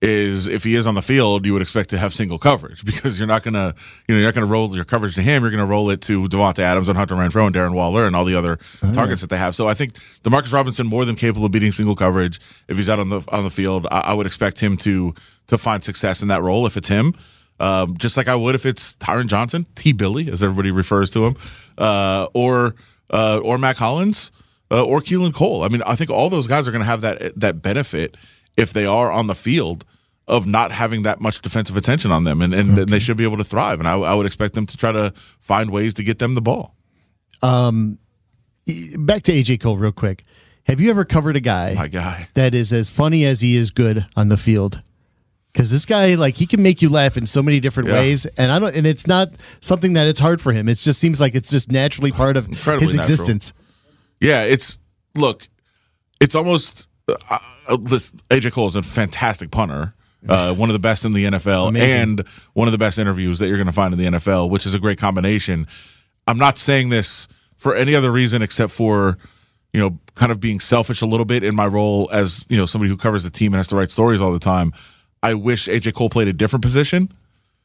is 0.02 0.48
if 0.48 0.64
he 0.64 0.76
is 0.76 0.86
on 0.86 0.94
the 0.94 1.02
field, 1.02 1.46
you 1.46 1.54
would 1.54 1.62
expect 1.62 1.90
to 1.90 1.98
have 1.98 2.14
single 2.14 2.38
coverage 2.38 2.86
because 2.86 3.18
you're 3.20 3.28
not 3.28 3.44
gonna, 3.44 3.74
you 4.08 4.14
know, 4.14 4.20
you're 4.20 4.28
not 4.28 4.36
gonna 4.36 4.46
roll 4.46 4.74
your 4.76 4.86
coverage 4.86 5.16
to 5.16 5.22
him. 5.22 5.44
You're 5.44 5.52
gonna 5.52 5.66
roll 5.66 5.90
it 5.90 6.02
to 6.02 6.28
Davante 6.28 6.60
Adams 6.60 6.88
and 6.88 6.98
Hunter 6.98 7.16
Renfrow 7.16 7.48
and 7.48 7.56
Darren 7.56 7.74
Waller 7.74 8.06
and 8.06 8.16
all 8.16 8.26
the 8.26 8.36
other 8.36 8.60
targets 8.94 9.22
that 9.22 9.30
they 9.30 9.38
have. 9.38 9.56
So 9.56 9.68
I 9.68 9.74
think 9.74 9.96
Demarcus 10.24 10.54
Robinson 10.54 10.86
more 10.86 11.06
than 11.06 11.16
capable 11.16 11.46
of 11.46 11.52
beating 11.52 11.72
single 11.72 11.96
coverage 11.96 12.40
if 12.68 12.78
he's 12.78 12.90
out 12.90 13.00
on 13.00 13.10
the 13.10 13.22
on 13.30 13.44
the 13.44 13.50
field. 13.50 13.88
I, 13.90 14.00
I 14.02 14.14
would 14.14 14.28
expect 14.28 14.60
him 14.60 14.78
to 14.78 15.16
to 15.48 15.58
find 15.58 15.84
success 15.84 16.22
in 16.22 16.28
that 16.28 16.42
role 16.44 16.66
if 16.68 16.78
it's 16.78 16.88
him. 16.88 17.16
Um, 17.60 17.98
just 17.98 18.18
like 18.18 18.28
I 18.28 18.36
would 18.36 18.54
if 18.54 18.68
it's 18.68 18.94
Tyron 18.96 19.26
Johnson, 19.26 19.66
T 19.76 19.92
Billy, 19.92 20.30
as 20.30 20.44
everybody 20.44 20.70
refers 20.70 21.10
to 21.12 21.26
him, 21.26 21.38
uh, 21.80 22.28
or 22.36 22.76
uh, 23.12 23.40
or 23.40 23.58
Mack 23.58 23.78
Hollins, 23.78 24.32
uh, 24.70 24.84
or 24.84 25.02
Keelan 25.02 25.34
Cole. 25.34 25.64
I 25.64 25.70
mean, 25.70 25.82
I 25.84 25.96
think 25.96 26.12
all 26.12 26.30
those 26.30 26.46
guys 26.46 26.68
are 26.68 26.72
going 26.72 26.82
to 26.82 26.88
have 26.88 27.02
that 27.02 27.40
that 27.40 27.64
benefit 27.64 28.16
if 28.58 28.74
they 28.74 28.86
are 28.86 29.12
on 29.12 29.28
the 29.28 29.36
field 29.36 29.86
of 30.28 30.46
not 30.46 30.74
having 30.74 31.04
that 31.04 31.22
much 31.22 31.42
defensive 31.42 31.78
attention 31.78 32.12
on 32.12 32.26
them, 32.26 32.42
and 32.42 32.54
and, 32.54 32.78
and 32.78 32.92
they 32.92 33.00
should 33.00 33.16
be 33.16 33.24
able 33.24 33.38
to 33.38 33.44
thrive. 33.46 33.80
And 33.80 33.88
I, 33.88 33.94
I 33.94 34.14
would 34.16 34.26
expect 34.26 34.56
them 34.56 34.66
to 34.66 34.76
try 34.76 34.92
to 34.92 35.14
find 35.40 35.70
ways 35.70 35.94
to 35.94 36.04
get 36.04 36.20
them 36.20 36.34
the 36.36 36.42
ball. 36.42 36.76
Um, 37.42 37.98
back 38.98 39.24
to 39.24 39.32
AJ 39.32 39.62
Cole 39.62 39.78
real 39.78 39.92
quick. 39.92 40.24
Have 40.64 40.82
you 40.82 40.90
ever 40.90 41.06
covered 41.06 41.38
a 41.38 41.40
guy 41.40 41.76
My 41.76 41.88
guy. 41.88 42.28
that 42.34 42.54
is 42.54 42.74
as 42.74 42.90
funny 42.90 43.24
as 43.26 43.40
he 43.40 43.56
is 43.56 43.72
good 43.72 44.06
on 44.18 44.28
the 44.28 44.36
field? 44.36 44.82
Because 45.54 45.72
this 45.72 45.86
guy, 45.86 46.16
like, 46.16 46.36
he 46.36 46.46
can 46.46 46.62
make 46.62 46.82
you 46.82 46.90
laugh 46.90 47.16
in 47.18 47.26
so 47.26 47.42
many 47.42 47.60
different 47.62 47.88
Yeah. 47.90 47.96
ways, 47.96 48.26
and 48.38 48.52
I 48.52 48.60
don't. 48.60 48.76
And 48.76 48.86
it's 48.86 49.08
not 49.08 49.30
something 49.62 49.94
that 49.94 50.08
it's 50.08 50.20
hard 50.20 50.42
for 50.42 50.52
him. 50.52 50.68
It 50.68 50.76
just 50.76 51.00
seems 51.00 51.22
like 51.22 51.36
it's 51.36 51.50
just 51.50 51.72
naturally 51.72 52.12
part 52.12 52.36
of 52.38 52.48
Incredibly 52.50 52.88
his 52.88 52.96
natural. 52.96 53.14
existence. 53.14 53.54
Yeah, 54.20 54.44
it's 54.44 54.78
look, 55.16 55.48
it's 56.20 56.36
almost 56.36 56.87
uh, 57.08 57.14
uh. 57.70 57.78
AJ 58.30 58.52
Cole 58.52 58.68
is 58.68 58.76
a 58.76 58.84
fantastic 58.84 59.52
punter, 59.52 59.94
uh, 60.28 60.54
one 60.56 60.70
of 60.70 60.74
the 60.74 60.80
best 60.80 61.06
in 61.06 61.14
the 61.14 61.26
NFL, 61.26 61.70
Amazing. 61.70 62.00
and 62.00 62.24
one 62.54 62.68
of 62.68 62.72
the 62.72 62.78
best 62.78 63.00
interviews 63.00 63.40
that 63.40 63.48
you're 63.48 63.58
going 63.58 63.68
to 63.68 63.74
find 63.74 63.94
in 63.94 64.00
the 64.00 64.18
NFL, 64.20 64.50
which 64.50 64.66
is 64.66 64.74
a 64.74 64.80
great 64.80 64.98
combination. 64.98 65.68
I'm 66.28 66.38
not 66.38 66.58
saying 66.58 66.90
this 66.90 67.28
for 67.56 67.74
any 67.76 67.96
other 67.96 68.12
reason 68.12 68.42
except 68.42 68.72
for 68.74 69.18
you 69.74 69.82
know, 69.82 70.00
kind 70.16 70.32
of 70.32 70.40
being 70.40 70.60
selfish 70.60 71.02
a 71.02 71.06
little 71.06 71.26
bit 71.26 71.44
in 71.44 71.54
my 71.56 71.68
role 71.68 72.10
as 72.12 72.46
you 72.50 72.58
know 72.58 72.66
somebody 72.66 72.90
who 72.90 72.98
covers 72.98 73.24
the 73.24 73.30
team 73.30 73.54
and 73.54 73.58
has 73.60 73.68
to 73.68 73.76
write 73.76 73.92
stories 73.92 74.22
all 74.22 74.32
the 74.32 74.40
time. 74.40 74.74
I 75.22 75.34
wish 75.34 75.68
AJ 75.68 75.94
Cole 75.94 76.10
played 76.10 76.28
a 76.28 76.34
different 76.34 76.64
position. 76.64 77.12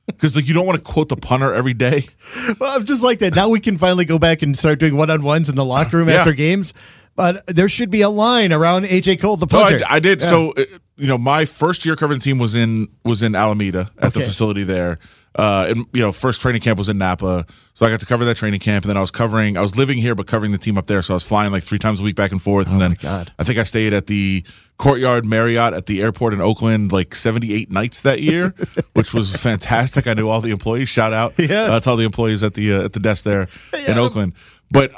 Because 0.06 0.34
like 0.34 0.48
you 0.48 0.52
don't 0.52 0.66
want 0.66 0.84
to 0.84 0.84
quote 0.84 1.08
the 1.08 1.16
punter 1.16 1.54
every 1.54 1.74
day, 1.74 2.06
Well, 2.58 2.76
I'm 2.76 2.84
just 2.84 3.04
like 3.04 3.20
that. 3.20 3.36
Now 3.36 3.48
we 3.48 3.60
can 3.60 3.78
finally 3.78 4.04
go 4.04 4.18
back 4.18 4.42
and 4.42 4.58
start 4.58 4.80
doing 4.80 4.96
one 4.96 5.10
on 5.10 5.22
ones 5.22 5.48
in 5.48 5.54
the 5.54 5.64
locker 5.64 5.96
room 5.96 6.08
Yeah. 6.10 6.16
after 6.16 6.32
games. 6.32 6.74
But 7.14 7.46
there 7.46 7.68
should 7.68 7.90
be 7.90 8.00
a 8.00 8.08
line 8.08 8.52
around 8.52 8.84
AJ 8.86 9.20
Cole, 9.20 9.36
the 9.36 9.46
No, 9.52 9.60
I. 9.62 9.80
I 9.96 10.00
did. 10.00 10.20
Yeah. 10.22 10.30
So, 10.30 10.52
uh, 10.52 10.64
you 10.96 11.06
know, 11.06 11.18
my 11.18 11.44
first 11.44 11.84
year 11.84 11.94
covering 11.96 12.18
the 12.20 12.24
team 12.24 12.38
was 12.38 12.54
in 12.54 12.88
was 13.04 13.22
in 13.22 13.34
Alameda 13.34 13.90
at 13.98 14.14
the 14.14 14.20
facility 14.20 14.64
there. 14.64 14.98
Uh, 15.34 15.66
and 15.70 15.86
you 15.94 16.00
know, 16.00 16.12
first 16.12 16.42
training 16.42 16.60
camp 16.60 16.78
was 16.78 16.90
in 16.90 16.98
Napa, 16.98 17.46
so 17.72 17.86
I 17.86 17.88
got 17.88 18.00
to 18.00 18.06
cover 18.06 18.22
that 18.26 18.36
training 18.36 18.60
camp. 18.60 18.84
And 18.84 18.90
then 18.90 18.98
I 18.98 19.00
was 19.00 19.10
covering. 19.10 19.56
I 19.56 19.62
was 19.62 19.76
living 19.76 19.96
here, 19.96 20.14
but 20.14 20.26
covering 20.26 20.52
the 20.52 20.58
team 20.58 20.76
up 20.76 20.86
there. 20.88 21.00
So 21.00 21.14
I 21.14 21.16
was 21.16 21.22
flying 21.22 21.50
like 21.52 21.62
three 21.62 21.78
times 21.78 22.00
a 22.00 22.02
week 22.02 22.16
back 22.16 22.32
and 22.32 22.42
forth. 22.42 22.68
and 22.68 22.78
then 22.80 22.92
Oh 22.92 23.02
God. 23.02 23.32
I 23.38 23.44
think 23.44 23.58
I 23.58 23.64
stayed 23.64 23.94
at 23.94 24.08
the 24.08 24.44
Courtyard 24.78 25.24
Marriott 25.24 25.72
at 25.72 25.86
the 25.86 26.02
airport 26.02 26.34
in 26.34 26.42
Oakland 26.42 26.92
like 26.92 27.14
seventy 27.14 27.54
eight 27.54 27.70
nights 27.70 28.02
that 28.02 28.20
year, 28.20 28.54
which 28.92 29.14
was 29.14 29.34
fantastic. 29.34 30.06
I 30.06 30.12
knew 30.12 30.28
all 30.28 30.42
the 30.42 30.50
employees. 30.50 30.90
Shout 30.90 31.14
out 31.14 31.32
Yes. 31.38 31.70
uh, 31.70 31.80
to 31.80 31.90
all 31.90 31.96
the 31.96 32.04
employees 32.04 32.42
at 32.42 32.52
the 32.52 32.72
uh, 32.74 32.84
at 32.84 32.92
the 32.92 33.00
desk 33.00 33.24
there 33.24 33.48
in 33.86 33.96
Oakland. 33.98 34.34
But 34.70 34.92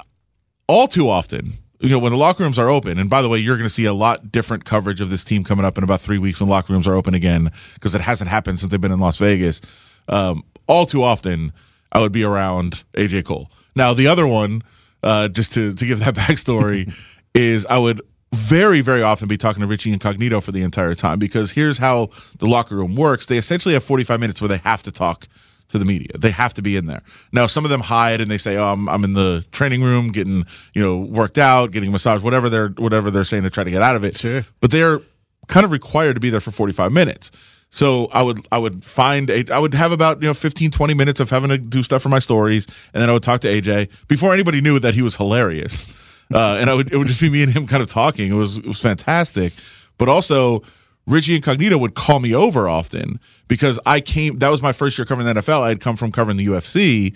all 0.66 0.88
too 0.88 1.08
often, 1.08 1.52
you 1.84 1.90
know, 1.90 1.98
when 1.98 2.12
the 2.12 2.18
locker 2.18 2.42
rooms 2.42 2.58
are 2.58 2.70
open, 2.70 2.98
and 2.98 3.10
by 3.10 3.20
the 3.20 3.28
way, 3.28 3.38
you're 3.38 3.58
going 3.58 3.68
to 3.68 3.74
see 3.74 3.84
a 3.84 3.92
lot 3.92 4.32
different 4.32 4.64
coverage 4.64 5.02
of 5.02 5.10
this 5.10 5.22
team 5.22 5.44
coming 5.44 5.66
up 5.66 5.76
in 5.76 5.84
about 5.84 6.00
three 6.00 6.16
weeks 6.16 6.40
when 6.40 6.48
locker 6.48 6.72
rooms 6.72 6.88
are 6.88 6.94
open 6.94 7.12
again, 7.12 7.52
because 7.74 7.94
it 7.94 8.00
hasn't 8.00 8.30
happened 8.30 8.58
since 8.58 8.70
they've 8.70 8.80
been 8.80 8.90
in 8.90 9.00
Las 9.00 9.18
Vegas. 9.18 9.60
Um, 10.08 10.44
all 10.66 10.86
too 10.86 11.02
often, 11.02 11.52
I 11.92 12.00
would 12.00 12.10
be 12.10 12.24
around 12.24 12.84
AJ 12.94 13.26
Cole. 13.26 13.50
Now, 13.76 13.92
the 13.92 14.06
other 14.06 14.26
one, 14.26 14.62
uh, 15.02 15.28
just 15.28 15.52
to, 15.52 15.74
to 15.74 15.86
give 15.86 15.98
that 16.00 16.14
backstory, 16.14 16.90
is 17.34 17.66
I 17.66 17.76
would 17.76 18.00
very, 18.32 18.80
very 18.80 19.02
often 19.02 19.28
be 19.28 19.36
talking 19.36 19.60
to 19.60 19.66
Richie 19.66 19.92
Incognito 19.92 20.40
for 20.40 20.52
the 20.52 20.62
entire 20.62 20.94
time 20.94 21.18
because 21.18 21.50
here's 21.50 21.76
how 21.76 22.08
the 22.38 22.46
locker 22.46 22.76
room 22.76 22.96
works. 22.96 23.26
They 23.26 23.36
essentially 23.36 23.74
have 23.74 23.84
45 23.84 24.20
minutes 24.20 24.40
where 24.40 24.48
they 24.48 24.56
have 24.58 24.82
to 24.84 24.90
talk 24.90 25.28
to 25.68 25.78
the 25.78 25.84
media. 25.84 26.10
They 26.16 26.30
have 26.30 26.54
to 26.54 26.62
be 26.62 26.76
in 26.76 26.86
there. 26.86 27.02
Now, 27.32 27.46
some 27.46 27.64
of 27.64 27.70
them 27.70 27.80
hide 27.80 28.20
and 28.20 28.30
they 28.30 28.38
say, 28.38 28.56
"Oh, 28.56 28.72
I'm, 28.72 28.88
I'm 28.88 29.04
in 29.04 29.14
the 29.14 29.44
training 29.52 29.82
room 29.82 30.12
getting, 30.12 30.46
you 30.74 30.82
know, 30.82 30.98
worked 30.98 31.38
out, 31.38 31.72
getting 31.72 31.88
a 31.88 31.92
massage, 31.92 32.22
whatever 32.22 32.48
they're 32.48 32.68
whatever 32.68 33.10
they're 33.10 33.24
saying 33.24 33.42
to 33.44 33.50
try 33.50 33.64
to 33.64 33.70
get 33.70 33.82
out 33.82 33.96
of 33.96 34.04
it." 34.04 34.18
Sure. 34.18 34.44
But 34.60 34.70
they're 34.70 35.00
kind 35.48 35.64
of 35.64 35.72
required 35.72 36.14
to 36.14 36.20
be 36.20 36.30
there 36.30 36.40
for 36.40 36.50
45 36.50 36.92
minutes. 36.92 37.30
So 37.70 38.06
I 38.12 38.22
would 38.22 38.46
I 38.52 38.58
would 38.58 38.84
find 38.84 39.28
a, 39.30 39.52
I 39.52 39.58
would 39.58 39.74
have 39.74 39.90
about 39.90 40.22
you 40.22 40.28
know 40.28 40.34
15 40.34 40.70
20 40.70 40.94
minutes 40.94 41.18
of 41.18 41.30
having 41.30 41.50
to 41.50 41.58
do 41.58 41.82
stuff 41.82 42.02
for 42.02 42.08
my 42.08 42.20
stories 42.20 42.66
and 42.92 43.02
then 43.02 43.10
I 43.10 43.12
would 43.12 43.24
talk 43.24 43.40
to 43.40 43.48
AJ 43.48 43.88
before 44.06 44.32
anybody 44.32 44.60
knew 44.60 44.78
that 44.78 44.94
he 44.94 45.02
was 45.02 45.16
hilarious. 45.16 45.86
Uh, 46.32 46.56
and 46.58 46.70
I 46.70 46.74
would 46.74 46.90
it 46.90 46.96
would 46.96 47.06
just 47.06 47.20
be 47.20 47.28
me 47.28 47.42
and 47.42 47.52
him 47.52 47.66
kind 47.66 47.82
of 47.82 47.88
talking. 47.88 48.32
It 48.32 48.34
was 48.34 48.56
it 48.56 48.66
was 48.66 48.80
fantastic. 48.80 49.52
But 49.98 50.08
also 50.08 50.62
Richie 51.06 51.36
Incognito 51.36 51.76
would 51.78 51.94
call 51.94 52.20
me 52.20 52.34
over 52.34 52.68
often 52.68 53.20
because 53.48 53.78
I 53.84 54.00
came 54.00 54.38
that 54.38 54.48
was 54.48 54.62
my 54.62 54.72
first 54.72 54.96
year 54.98 55.04
covering 55.04 55.26
the 55.26 55.40
NFL. 55.40 55.60
I 55.60 55.68
had 55.68 55.80
come 55.80 55.96
from 55.96 56.12
covering 56.12 56.36
the 56.36 56.46
UFC 56.46 57.14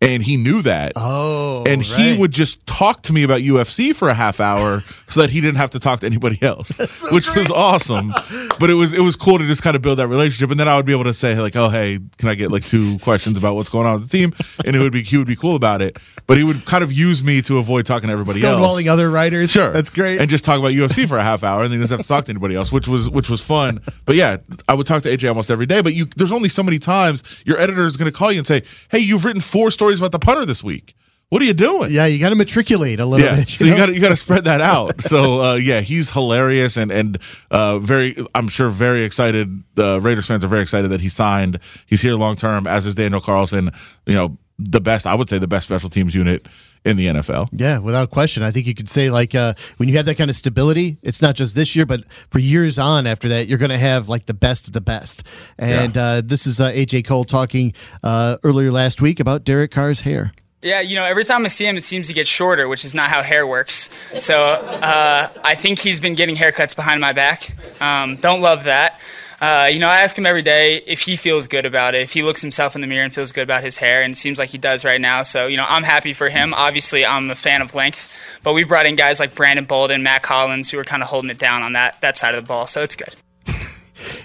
and 0.00 0.22
he 0.22 0.36
knew 0.36 0.62
that. 0.62 0.92
oh, 0.94 1.64
and 1.66 1.82
he 1.82 2.16
would 2.16 2.30
just 2.30 2.64
talk 2.66 3.02
to 3.02 3.12
me 3.12 3.24
about 3.24 3.40
UFC 3.40 3.92
for 3.94 4.08
a 4.08 4.14
half 4.14 4.38
hour 4.38 4.82
so 5.08 5.20
that 5.20 5.30
he 5.30 5.40
didn't 5.40 5.56
have 5.56 5.70
to 5.70 5.80
talk 5.80 6.00
to 6.00 6.06
anybody 6.06 6.38
else, 6.40 6.78
which 7.10 7.34
was 7.34 7.50
awesome. 7.50 8.12
But 8.60 8.70
it 8.70 8.74
was 8.74 8.92
it 8.92 9.00
was 9.00 9.16
cool 9.16 9.38
to 9.38 9.46
just 9.46 9.62
kind 9.62 9.74
of 9.74 9.82
build 9.82 9.98
that 9.98 10.06
relationship, 10.06 10.50
and 10.52 10.60
then 10.60 10.68
I 10.68 10.76
would 10.76 10.86
be 10.86 10.92
able 10.92 11.04
to 11.04 11.14
say 11.14 11.34
like, 11.40 11.56
"Oh, 11.56 11.68
hey, 11.68 11.98
can 12.16 12.28
I 12.28 12.34
get 12.36 12.52
like 12.52 12.64
two 12.66 12.98
questions 13.00 13.36
about 13.36 13.56
what's 13.56 13.68
going 13.70 13.86
on 13.86 14.00
with 14.00 14.08
the 14.08 14.18
team?" 14.18 14.32
And 14.64 14.76
it 14.76 14.78
would 14.78 14.92
be 14.92 15.02
he 15.02 15.16
would 15.16 15.26
be 15.26 15.34
cool 15.36 15.56
about 15.56 15.82
it, 15.82 15.96
but 16.28 16.38
he 16.38 16.44
would 16.44 16.64
kind 16.64 16.84
of 16.84 16.92
use 16.92 17.22
me 17.24 17.42
to 17.42 17.58
avoid 17.58 17.84
talking 17.86 18.06
to 18.06 18.12
everybody 18.12 18.44
else. 18.44 18.60
stonewalling 18.60 18.86
other 18.88 19.10
writers. 19.10 19.50
Sure, 19.50 19.72
that's 19.72 19.90
great. 19.90 20.20
and 20.20 20.30
just 20.30 20.44
talk 20.44 20.58
about 20.60 20.72
UFC 20.72 21.08
for 21.08 21.16
a 21.18 21.22
half 21.24 21.42
hour, 21.42 21.62
and 21.62 21.72
then 21.72 21.78
he 21.80 21.82
doesn't 21.82 21.98
have 21.98 22.06
to 22.06 22.08
talk 22.08 22.24
to 22.26 22.30
anybody 22.30 22.54
else, 22.54 22.70
which 22.70 22.86
was 22.86 23.10
which 23.10 23.28
was 23.28 23.40
fun. 23.40 23.80
But 24.04 24.14
yeah, 24.14 24.36
I 24.68 24.74
would 24.74 24.86
talk 24.86 25.02
to 25.02 25.08
AJ 25.10 25.28
almost 25.28 25.50
every 25.50 25.66
day. 25.66 25.80
But 25.82 25.94
you, 25.94 26.04
there's 26.16 26.32
only 26.32 26.48
so 26.48 26.62
many 26.62 26.78
times 26.78 27.24
your 27.44 27.58
editor 27.58 27.84
is 27.86 27.96
going 27.96 28.10
to 28.10 28.16
call 28.16 28.30
you 28.30 28.38
and 28.38 28.46
say, 28.46 28.62
"Hey, 28.90 29.00
you've 29.00 29.24
written 29.24 29.40
four 29.40 29.70
stories 29.72 29.87
about 29.96 30.12
the 30.12 30.18
punter 30.18 30.44
this 30.44 30.62
week. 30.62 30.94
What 31.30 31.42
are 31.42 31.44
you 31.44 31.54
doing?" 31.54 31.90
yeah, 31.90 32.06
you 32.06 32.18
got 32.18 32.28
to 32.30 32.34
matriculate 32.34 33.00
a 33.00 33.06
little 33.06 33.26
Yeah, 33.26 33.36
bit. 33.36 33.48
so 33.48 33.64
you 33.64 33.76
got 33.76 33.92
you 33.94 34.00
got 34.00 34.10
to 34.10 34.16
spread 34.16 34.44
that 34.44 34.60
out. 34.74 35.02
So 35.02 35.42
uh, 35.42 35.54
yeah, 35.54 35.80
he's 35.80 36.10
hilarious 36.10 36.76
and 36.76 36.90
and 36.90 37.18
uh, 37.50 37.78
very. 37.78 38.16
I'm 38.34 38.48
sure 38.48 38.68
very 38.70 39.04
excited. 39.04 39.62
Uh, 39.76 40.00
Raiders 40.00 40.26
fans 40.26 40.44
are 40.44 40.48
very 40.48 40.62
excited 40.62 40.88
that 40.90 41.00
he 41.00 41.08
signed. 41.08 41.60
He's 41.86 42.00
here 42.02 42.14
long 42.14 42.36
term, 42.36 42.66
as 42.66 42.86
is 42.86 42.94
Daniel 42.94 43.20
Carlson. 43.20 43.70
You 44.06 44.14
know, 44.14 44.38
the 44.58 44.80
best. 44.80 45.06
I 45.06 45.14
would 45.14 45.28
say 45.28 45.38
the 45.38 45.46
best 45.48 45.64
special 45.68 45.88
teams 45.90 46.14
unit 46.14 46.46
in 46.84 46.96
the 46.96 47.06
NFL. 47.06 47.48
Yeah, 47.52 47.78
without 47.78 48.10
question. 48.10 48.42
I 48.42 48.50
think 48.50 48.66
you 48.66 48.74
could 48.74 48.88
say 48.88 49.10
like 49.10 49.34
uh, 49.34 49.54
when 49.76 49.88
you 49.88 49.96
have 49.96 50.06
that 50.06 50.16
kind 50.16 50.30
of 50.30 50.36
stability, 50.36 50.98
it's 51.02 51.22
not 51.22 51.34
just 51.34 51.54
this 51.54 51.74
year, 51.76 51.86
but 51.86 52.04
for 52.30 52.38
years 52.38 52.78
on 52.78 53.06
after 53.06 53.28
that, 53.28 53.48
you're 53.48 53.58
going 53.58 53.70
to 53.70 53.78
have 53.78 54.08
like 54.08 54.26
the 54.26 54.34
best 54.34 54.66
of 54.66 54.72
the 54.72 54.80
best. 54.80 55.26
And 55.58 55.96
uh, 55.96 56.22
this 56.24 56.46
is 56.46 56.60
uh, 56.60 56.70
AJ 56.70 57.06
Cole 57.06 57.24
talking 57.24 57.72
uh, 58.02 58.36
earlier 58.42 58.70
last 58.70 59.00
week 59.00 59.20
about 59.20 59.44
Derek 59.44 59.70
Carr's 59.70 60.00
hair. 60.02 60.32
Yeah, 60.60 60.80
you 60.80 60.96
know, 60.96 61.04
every 61.04 61.22
time 61.22 61.44
I 61.44 61.48
see 61.48 61.66
him, 61.66 61.76
it 61.76 61.84
seems 61.84 62.08
to 62.08 62.12
get 62.12 62.26
shorter, 62.26 62.66
which 62.66 62.84
is 62.84 62.92
not 62.92 63.10
how 63.10 63.22
hair 63.22 63.46
works. 63.46 63.88
So 64.18 64.42
uh, 64.42 65.28
I 65.44 65.54
think 65.54 65.78
he's 65.78 66.00
been 66.00 66.16
getting 66.16 66.34
haircuts 66.34 66.74
behind 66.74 67.00
my 67.00 67.12
back. 67.12 67.52
Um, 67.80 68.16
don't 68.16 68.40
love 68.40 68.64
that. 68.64 68.98
Uh, 69.40 69.68
you 69.70 69.78
know, 69.78 69.86
I 69.86 70.00
ask 70.00 70.18
him 70.18 70.26
every 70.26 70.42
day 70.42 70.78
if 70.86 71.02
he 71.02 71.14
feels 71.14 71.46
good 71.46 71.64
about 71.64 71.94
it, 71.94 72.02
if 72.02 72.12
he 72.12 72.22
looks 72.22 72.42
himself 72.42 72.74
in 72.74 72.80
the 72.80 72.88
mirror 72.88 73.04
and 73.04 73.12
feels 73.12 73.30
good 73.30 73.44
about 73.44 73.62
his 73.62 73.76
hair, 73.76 74.02
and 74.02 74.12
it 74.12 74.16
seems 74.16 74.38
like 74.38 74.48
he 74.48 74.58
does 74.58 74.84
right 74.84 75.00
now. 75.00 75.22
So, 75.22 75.46
you 75.46 75.56
know, 75.56 75.66
I'm 75.68 75.84
happy 75.84 76.12
for 76.12 76.28
him. 76.28 76.52
Obviously, 76.54 77.06
I'm 77.06 77.30
a 77.30 77.36
fan 77.36 77.62
of 77.62 77.74
length, 77.74 78.40
but 78.42 78.52
we've 78.52 78.66
brought 78.66 78.86
in 78.86 78.96
guys 78.96 79.20
like 79.20 79.34
Brandon 79.36 79.64
Bolden, 79.64 80.02
Mack 80.02 80.26
Hollins, 80.26 80.70
who 80.70 80.78
are 80.78 80.84
kind 80.84 81.02
of 81.02 81.08
holding 81.08 81.30
it 81.30 81.38
down 81.38 81.62
on 81.62 81.72
that, 81.74 82.00
that 82.00 82.16
side 82.16 82.34
of 82.34 82.42
the 82.42 82.48
ball. 82.48 82.66
So 82.66 82.82
it's 82.82 82.96
good. 82.96 83.14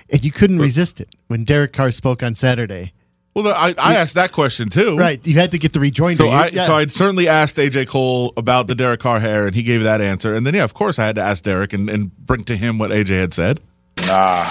And 0.10 0.23
you 0.23 0.32
couldn't 0.32 0.60
resist 0.60 1.02
it 1.02 1.15
when 1.28 1.43
Derek 1.43 1.73
Carr 1.73 1.89
spoke 1.89 2.21
on 2.21 2.36
Saturday. 2.36 2.93
Well, 3.34 3.47
I, 3.47 3.73
I 3.80 3.95
asked 3.95 4.13
that 4.13 4.32
question 4.32 4.69
too. 4.69 4.95
Right. 4.95 5.26
You 5.26 5.34
had 5.36 5.52
to 5.52 5.58
get 5.58 5.73
the 5.73 5.80
rejoinder. 5.80 6.23
So 6.23 6.30
I 6.30 6.47
yeah. 6.54 6.67
so 6.67 6.76
I 6.76 6.86
certainly 6.86 7.28
asked 7.28 7.58
AJ 7.58 7.88
Cole 7.88 8.32
about 8.38 8.67
the 8.67 8.76
Derek 8.76 8.99
Carr 8.99 9.19
hair, 9.19 9.47
and 9.47 9.56
he 9.56 9.63
gave 9.63 9.82
that 9.82 10.02
answer. 10.02 10.36
And 10.36 10.45
then 10.45 10.54
yeah, 10.54 10.63
of 10.63 10.76
course, 10.76 10.99
I 10.99 11.06
had 11.06 11.15
to 11.15 11.21
ask 11.21 11.43
Derek 11.43 11.73
and, 11.73 11.89
and 11.89 12.15
bring 12.15 12.43
to 12.43 12.56
him 12.56 12.78
what 12.78 12.91
AJ 12.91 13.19
had 13.19 13.34
said. 13.34 13.60
Nah, 14.08 14.43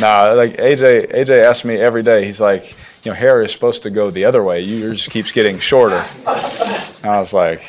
nah. 0.00 0.32
Like 0.34 0.56
AJ, 0.58 1.12
AJ 1.12 1.40
asks 1.42 1.64
me 1.64 1.76
every 1.76 2.02
day. 2.02 2.24
He's 2.24 2.40
like, 2.40 2.76
you 3.04 3.10
know, 3.10 3.14
hair 3.16 3.40
is 3.42 3.52
supposed 3.52 3.82
to 3.84 3.90
go 3.90 4.10
the 4.10 4.24
other 4.24 4.42
way. 4.42 4.60
Yours 4.60 5.08
keeps 5.08 5.32
getting 5.32 5.58
shorter. 5.58 6.04
And 6.26 7.06
I 7.06 7.18
was 7.20 7.32
like, 7.32 7.60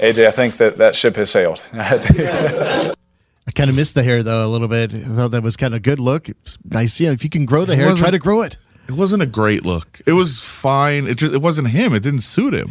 AJ, 0.00 0.26
I 0.26 0.30
think 0.30 0.56
that 0.56 0.76
that 0.78 0.96
ship 0.96 1.16
has 1.16 1.30
sailed. 1.30 1.62
I 1.74 3.52
kind 3.54 3.70
of 3.70 3.76
missed 3.76 3.94
the 3.94 4.02
hair 4.02 4.22
though 4.22 4.44
a 4.44 4.48
little 4.48 4.68
bit. 4.68 4.92
I 4.92 4.98
thought 5.00 5.30
that 5.30 5.42
was 5.42 5.56
kind 5.56 5.72
of 5.74 5.78
a 5.78 5.80
good 5.80 6.00
look. 6.00 6.28
It's 6.28 6.58
nice. 6.64 6.98
Yeah, 6.98 7.12
if 7.12 7.22
you 7.22 7.30
can 7.30 7.46
grow 7.46 7.64
the 7.64 7.74
It 7.74 7.76
hair, 7.76 7.84
try 7.86 7.92
wasn't- 7.92 8.12
to 8.14 8.18
grow 8.18 8.42
it. 8.42 8.56
It 8.88 8.92
wasn't 8.94 9.20
a 9.22 9.26
great 9.26 9.64
look. 9.66 10.00
It 10.06 10.12
was 10.12 10.38
fine. 10.40 11.06
It 11.08 11.16
just 11.16 11.32
it 11.32 11.42
wasn't 11.42 11.68
him. 11.68 11.92
It 11.92 12.04
didn't 12.04 12.20
suit 12.20 12.54
him. 12.54 12.70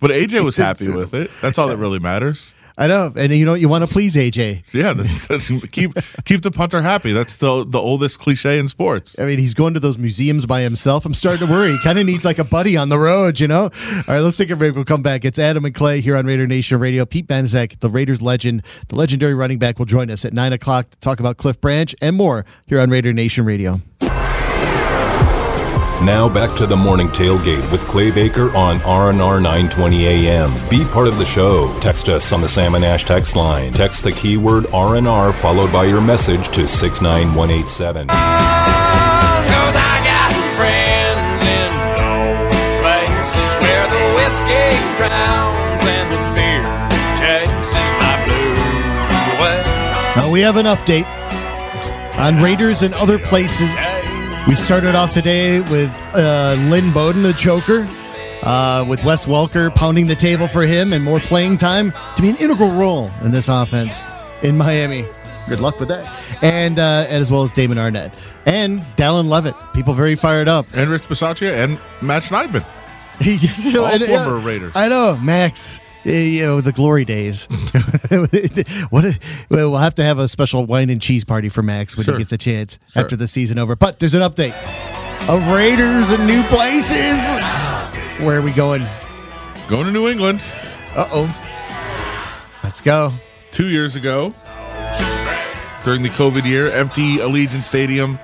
But 0.00 0.10
AJ 0.10 0.42
was 0.44 0.56
happy 0.56 0.88
with 0.90 1.12
it. 1.12 1.30
That's 1.42 1.58
all 1.58 1.68
that 1.68 1.76
really 1.76 1.98
matters. 1.98 2.54
I 2.80 2.86
know, 2.86 3.12
and 3.16 3.32
you 3.32 3.44
know 3.44 3.54
you 3.54 3.68
want 3.68 3.84
to 3.84 3.92
please 3.92 4.14
AJ. 4.14 4.72
Yeah, 4.72 4.92
that's, 4.94 5.26
that's 5.28 5.48
keep 5.70 5.92
keep 6.24 6.42
the 6.42 6.52
punter 6.52 6.80
happy. 6.80 7.12
That's 7.12 7.36
the 7.36 7.64
the 7.66 7.80
oldest 7.80 8.20
cliche 8.20 8.58
in 8.58 8.68
sports. 8.68 9.18
I 9.18 9.26
mean, 9.26 9.40
he's 9.40 9.52
going 9.52 9.74
to 9.74 9.80
those 9.80 9.98
museums 9.98 10.46
by 10.46 10.60
himself. 10.60 11.04
I'm 11.04 11.12
starting 11.12 11.44
to 11.46 11.52
worry. 11.52 11.72
He 11.72 11.78
kind 11.82 11.98
of 11.98 12.06
needs 12.06 12.24
like 12.24 12.38
a 12.38 12.44
buddy 12.44 12.76
on 12.76 12.88
the 12.88 12.98
road, 12.98 13.40
you 13.40 13.48
know? 13.48 13.64
All 13.64 14.02
right, 14.06 14.20
let's 14.20 14.36
take 14.36 14.50
a 14.50 14.56
break. 14.56 14.76
We'll 14.76 14.84
come 14.84 15.02
back. 15.02 15.24
It's 15.24 15.38
Adam 15.38 15.64
and 15.64 15.74
Clay 15.74 16.00
here 16.00 16.16
on 16.16 16.24
Raider 16.24 16.46
Nation 16.46 16.78
Radio. 16.78 17.04
Pete 17.04 17.26
Banaszak, 17.26 17.80
the 17.80 17.90
Raiders 17.90 18.22
legend, 18.22 18.62
the 18.88 18.96
legendary 18.96 19.34
running 19.34 19.58
back, 19.58 19.78
will 19.78 19.86
join 19.86 20.10
us 20.10 20.24
at 20.24 20.32
9 20.32 20.52
o'clock 20.52 20.90
to 20.90 20.98
talk 20.98 21.18
about 21.18 21.36
Cliff 21.36 21.60
Branch 21.60 21.94
and 22.00 22.14
more 22.14 22.44
here 22.66 22.80
on 22.80 22.90
Raider 22.90 23.12
Nation 23.12 23.44
Radio. 23.44 23.80
Now 26.04 26.28
back 26.32 26.54
to 26.56 26.64
the 26.64 26.76
morning 26.76 27.08
tailgate 27.08 27.72
with 27.72 27.80
Clay 27.80 28.12
Baker 28.12 28.56
on 28.56 28.78
RNR 28.78 29.42
920 29.42 30.06
AM. 30.06 30.54
Be 30.68 30.84
part 30.84 31.08
of 31.08 31.18
the 31.18 31.24
show. 31.24 31.76
Text 31.80 32.08
us 32.08 32.32
on 32.32 32.40
the 32.40 32.48
Salmon 32.48 32.84
Ash 32.84 33.04
text 33.04 33.34
line. 33.34 33.72
Text 33.72 34.04
the 34.04 34.12
keyword 34.12 34.64
RNR 34.66 35.34
followed 35.34 35.72
by 35.72 35.86
your 35.86 36.00
message 36.00 36.48
to 36.50 36.68
69187. 36.68 38.06
Cause 38.06 38.16
I 38.16 40.00
got 40.06 40.30
friends 40.54 41.42
in 41.50 41.70
places 42.78 43.56
where 43.60 43.90
the 43.90 44.14
whiskey 44.14 44.78
drowns 44.98 45.82
and 45.82 46.12
the 46.14 46.20
beer 46.38 46.62
chases 47.18 47.74
my 47.98 48.22
blues 48.24 49.10
away. 49.34 49.62
Uh, 50.14 50.30
we 50.30 50.40
have 50.42 50.56
an 50.56 50.66
update 50.66 51.06
on 52.16 52.40
Raiders 52.40 52.82
and 52.84 52.94
other 52.94 53.18
places. 53.18 53.76
We 54.46 54.54
started 54.54 54.94
off 54.94 55.10
today 55.10 55.60
with 55.60 55.90
uh, 56.14 56.56
Lynn 56.70 56.92
Bowden, 56.92 57.22
the 57.22 57.34
choker, 57.34 57.86
uh, 58.42 58.84
with 58.88 59.04
Wes 59.04 59.26
Welker 59.26 59.74
pounding 59.74 60.06
the 60.06 60.14
table 60.14 60.48
for 60.48 60.62
him 60.62 60.92
and 60.92 61.04
more 61.04 61.20
playing 61.20 61.58
time 61.58 61.92
to 62.16 62.22
be 62.22 62.30
an 62.30 62.36
integral 62.36 62.70
role 62.70 63.10
in 63.22 63.30
this 63.30 63.48
offense 63.48 64.02
in 64.42 64.56
Miami. 64.56 65.06
Good 65.48 65.60
luck 65.60 65.78
with 65.78 65.88
that. 65.88 66.06
And, 66.42 66.78
uh, 66.78 67.06
and 67.08 67.20
as 67.20 67.30
well 67.30 67.42
as 67.42 67.52
Damon 67.52 67.76
Arnette 67.76 68.14
and 68.46 68.80
Dallin 68.96 69.28
Leavitt. 69.28 69.54
People 69.74 69.92
very 69.92 70.14
fired 70.14 70.48
up. 70.48 70.64
And 70.72 70.88
Rich 70.88 71.02
Bisaccia 71.02 71.52
and 71.64 71.78
Matt 72.00 72.22
Schneidman. 72.22 72.64
All 73.76 73.86
and, 73.86 74.04
former 74.04 74.38
Raiders. 74.38 74.72
I 74.74 74.88
know, 74.88 75.18
Max. 75.18 75.80
Eh, 76.04 76.10
You 76.24 76.42
know 76.42 76.60
the 76.60 76.72
glory 76.72 77.04
days. 77.04 77.44
what? 78.90 79.04
A, 79.04 79.18
well, 79.50 79.70
we'll 79.70 79.76
have 79.78 79.94
to 79.96 80.04
have 80.04 80.18
a 80.18 80.28
special 80.28 80.64
wine 80.64 80.90
and 80.90 81.00
cheese 81.02 81.24
party 81.24 81.48
for 81.48 81.62
Max 81.62 81.96
when 81.96 82.04
Sure. 82.04 82.14
he 82.14 82.18
gets 82.20 82.32
a 82.32 82.38
chance 82.38 82.78
Sure. 82.92 83.02
after 83.02 83.16
the 83.16 83.28
season 83.28 83.58
over. 83.58 83.76
But 83.76 83.98
there's 83.98 84.14
an 84.14 84.22
update 84.22 84.54
of 85.28 85.46
Raiders 85.48 86.10
and 86.10 86.26
new 86.26 86.42
places. 86.44 87.22
Where 88.24 88.38
are 88.38 88.42
we 88.42 88.52
going? 88.52 88.86
Going 89.68 89.84
to 89.86 89.92
New 89.92 90.08
England 90.08 90.40
Uh 90.96 91.06
oh. 91.12 91.44
Let's 92.64 92.80
go. 92.80 93.12
two 93.52 93.68
years 93.68 93.96
ago 93.96 94.32
during 95.84 96.02
the 96.02 96.08
COVID 96.10 96.44
year, 96.44 96.70
empty 96.70 97.16
Allegiant 97.18 97.64
Stadium. 97.64 98.18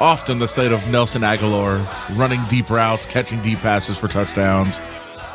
Often 0.00 0.38
the 0.40 0.48
site 0.48 0.72
of 0.72 0.84
Nelson 0.88 1.22
Agholor 1.22 1.84
running 2.16 2.42
deep 2.46 2.70
routes, 2.70 3.06
catching 3.06 3.40
deep 3.42 3.58
passes 3.60 3.96
for 3.96 4.08
touchdowns. 4.08 4.80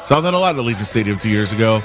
Saw 0.08 0.22
that 0.22 0.34
a 0.34 0.40
lot 0.40 0.56
at 0.56 0.62
Allegiant 0.64 0.86
Stadium 0.86 1.20
two 1.20 1.28
years 1.28 1.52
ago. 1.52 1.84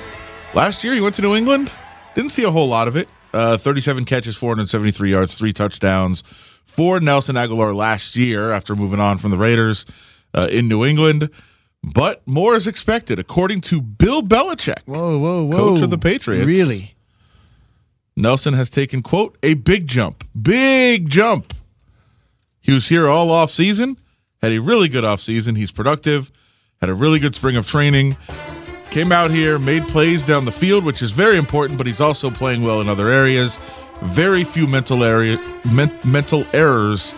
Last 0.55 0.85
year, 0.85 0.95
he 0.95 1.01
went 1.01 1.17
to 1.17 1.23
New 1.23 1.35
England. 1.35 1.73
Didn't 2.15 2.31
see 2.31 2.45
a 2.45 2.53
whole 2.53 2.69
lot 2.69 2.87
of 2.87 2.95
it. 2.95 3.09
Uh, 3.35 3.57
37 3.57 4.05
catches, 4.05 4.37
473 4.37 5.11
yards, 5.11 5.35
three 5.35 5.53
touchdowns 5.53 6.23
for 6.65 7.01
Nelson 7.01 7.35
Agholor 7.35 7.75
last 7.75 8.15
year 8.15 8.53
after 8.53 8.77
moving 8.77 9.01
on 9.01 9.19
from 9.19 9.33
the 9.33 9.37
Raiders 9.37 9.87
uh, 10.35 10.47
in 10.53 10.69
New 10.69 10.85
England. 10.85 11.31
But 11.83 12.23
more 12.25 12.55
is 12.55 12.69
expected, 12.69 13.19
according 13.19 13.61
to 13.63 13.81
Bill 13.81 14.23
Belichick. 14.23 14.83
Whoa, 14.87 15.19
whoa, 15.19 15.45
whoa. 15.45 15.57
Coach 15.57 15.83
of 15.83 15.91
the 15.91 15.99
Patriots. 15.99 16.47
Really? 16.47 16.95
Nelson 18.15 18.55
has 18.55 18.71
taken, 18.71 19.03
quote, 19.03 19.37
a 19.43 19.55
big 19.55 19.89
jump. 19.89 20.25
Big 20.41 21.09
jump. 21.09 21.55
He 22.61 22.73
was 22.73 22.87
here 22.87 23.09
all 23.09 23.33
off 23.33 23.51
season, 23.51 23.99
had 24.41 24.53
a 24.53 24.61
really 24.61 24.89
good 24.89 25.05
off 25.05 25.21
season. 25.21 25.57
He's 25.57 25.73
productive, 25.73 26.31
had 26.83 26.91
a 26.91 26.95
really 26.95 27.21
good 27.21 27.33
spring 27.33 27.57
of 27.57 27.65
training. 27.65 28.17
Came 28.91 29.13
out 29.13 29.31
here, 29.31 29.57
made 29.57 29.87
plays 29.87 30.25
down 30.25 30.45
the 30.45 30.53
field, 30.53 30.85
which 30.85 31.01
is 31.01 31.13
very 31.13 31.37
important, 31.37 31.79
but 31.79 31.87
he's 31.87 32.01
also 32.01 32.29
playing 32.29 32.65
well 32.65 32.81
in 32.81 32.89
other 32.89 33.09
areas. 33.09 33.61
Very 34.03 34.43
few 34.43 34.67
mental 34.67 35.05
area 35.05 35.39
men- 35.73 35.97
mental 36.05 36.45
errors. 36.53 37.15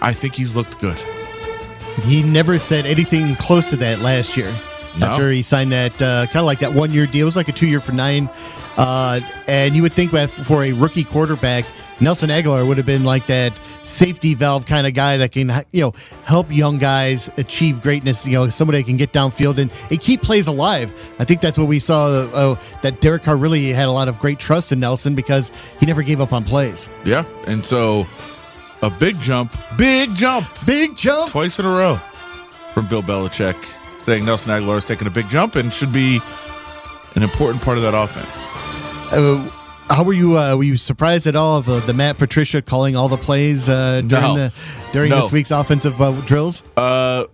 I 0.00 0.12
think 0.12 0.34
he's 0.34 0.54
looked 0.54 0.78
good. 0.78 0.96
He 2.04 2.22
never 2.22 2.60
said 2.60 2.86
anything 2.86 3.34
close 3.34 3.66
to 3.70 3.76
that 3.78 3.98
last 3.98 4.36
year. 4.36 4.54
No. 4.96 5.06
After 5.06 5.32
he 5.32 5.42
signed 5.42 5.72
that 5.72 6.00
uh, 6.00 6.26
kind 6.26 6.36
of 6.36 6.44
like 6.44 6.60
that 6.60 6.72
one 6.72 6.92
year 6.92 7.06
deal, 7.06 7.22
it 7.22 7.24
was 7.24 7.36
like 7.36 7.48
a 7.48 7.52
two 7.52 7.66
year 7.66 7.80
for 7.80 7.92
nine. 7.92 8.30
Uh, 8.76 9.20
and 9.48 9.74
you 9.74 9.82
would 9.82 9.94
think 9.94 10.12
that 10.12 10.30
for 10.30 10.62
a 10.62 10.72
rookie 10.72 11.04
quarterback, 11.04 11.64
Nelson 12.00 12.30
Agholor 12.30 12.66
would 12.68 12.76
have 12.76 12.86
been 12.86 13.04
like 13.04 13.26
that 13.26 13.52
safety 13.84 14.34
valve 14.34 14.66
kind 14.66 14.86
of 14.86 14.94
guy 14.94 15.16
that 15.18 15.32
can 15.32 15.64
you 15.72 15.80
know 15.82 15.92
help 16.24 16.50
young 16.50 16.78
guys 16.78 17.28
achieve 17.36 17.82
greatness. 17.82 18.26
You 18.26 18.32
know, 18.32 18.48
somebody 18.48 18.78
that 18.78 18.86
can 18.86 18.96
get 18.96 19.12
downfield 19.12 19.58
and, 19.58 19.70
and 19.90 20.00
keep 20.00 20.22
plays 20.22 20.46
alive. 20.46 20.92
I 21.18 21.24
think 21.24 21.40
that's 21.40 21.58
what 21.58 21.68
we 21.68 21.78
saw. 21.78 22.06
Uh, 22.32 22.56
that 22.82 23.00
Derek 23.00 23.24
Carr 23.24 23.36
really 23.36 23.72
had 23.72 23.88
a 23.88 23.92
lot 23.92 24.08
of 24.08 24.18
great 24.18 24.38
trust 24.38 24.72
in 24.72 24.80
Nelson 24.80 25.14
because 25.14 25.50
he 25.80 25.86
never 25.86 26.02
gave 26.02 26.20
up 26.20 26.32
on 26.32 26.44
plays. 26.44 26.88
Yeah. 27.04 27.24
And 27.46 27.64
so 27.64 28.06
a 28.82 28.90
big 28.90 29.20
jump, 29.20 29.54
big 29.76 30.14
jump, 30.14 30.48
Big 30.66 30.96
jump. 30.96 31.30
twice 31.30 31.58
in 31.58 31.66
a 31.66 31.70
row 31.70 32.00
from 32.74 32.88
Bill 32.88 33.02
Belichick, 33.02 33.56
saying 34.04 34.24
Nelson 34.24 34.50
Agholor 34.50 34.78
is 34.78 34.84
taking 34.84 35.06
a 35.06 35.10
big 35.10 35.28
jump 35.28 35.54
and 35.56 35.72
should 35.72 35.92
be 35.92 36.20
an 37.14 37.22
important 37.22 37.62
part 37.62 37.76
of 37.76 37.82
that 37.84 37.94
offense. 37.94 38.26
Uh, 39.12 39.46
how 39.92 40.02
were 40.04 40.12
you? 40.12 40.36
Uh, 40.38 40.56
were 40.56 40.62
you 40.64 40.76
surprised 40.76 41.26
at 41.26 41.36
all 41.36 41.58
of 41.58 41.68
uh, 41.68 41.80
the 41.80 41.92
Matt 41.92 42.18
Patricia 42.18 42.62
calling 42.62 42.96
all 42.96 43.08
the 43.08 43.16
plays 43.16 43.68
uh, 43.68 44.00
during 44.00 44.08
No. 44.24 44.34
the 44.36 44.52
during 44.92 45.10
No. 45.10 45.20
this 45.20 45.32
week's 45.32 45.50
offensive 45.50 46.00
uh, 46.00 46.12
drills? 46.26 46.62
Uh, 46.76 47.24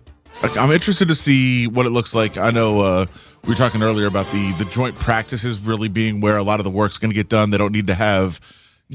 I'm 0.41 0.71
interested 0.71 1.07
to 1.09 1.15
see 1.15 1.67
what 1.67 1.85
it 1.85 1.89
looks 1.89 2.15
like. 2.15 2.37
I 2.37 2.51
know 2.51 2.79
uh, 2.79 3.05
we 3.43 3.49
were 3.49 3.55
talking 3.55 3.81
earlier 3.83 4.07
about 4.07 4.29
the 4.31 4.51
the 4.53 4.65
joint 4.65 4.95
practices 4.95 5.59
really 5.59 5.87
being 5.89 6.21
where 6.21 6.37
a 6.37 6.43
lot 6.43 6.59
of 6.59 6.63
the 6.63 6.69
work's 6.69 6.97
going 6.97 7.11
to 7.11 7.15
get 7.15 7.29
done. 7.29 7.49
They 7.49 7.57
don't 7.57 7.71
need 7.73 7.87
to 7.87 7.95
have 7.95 8.39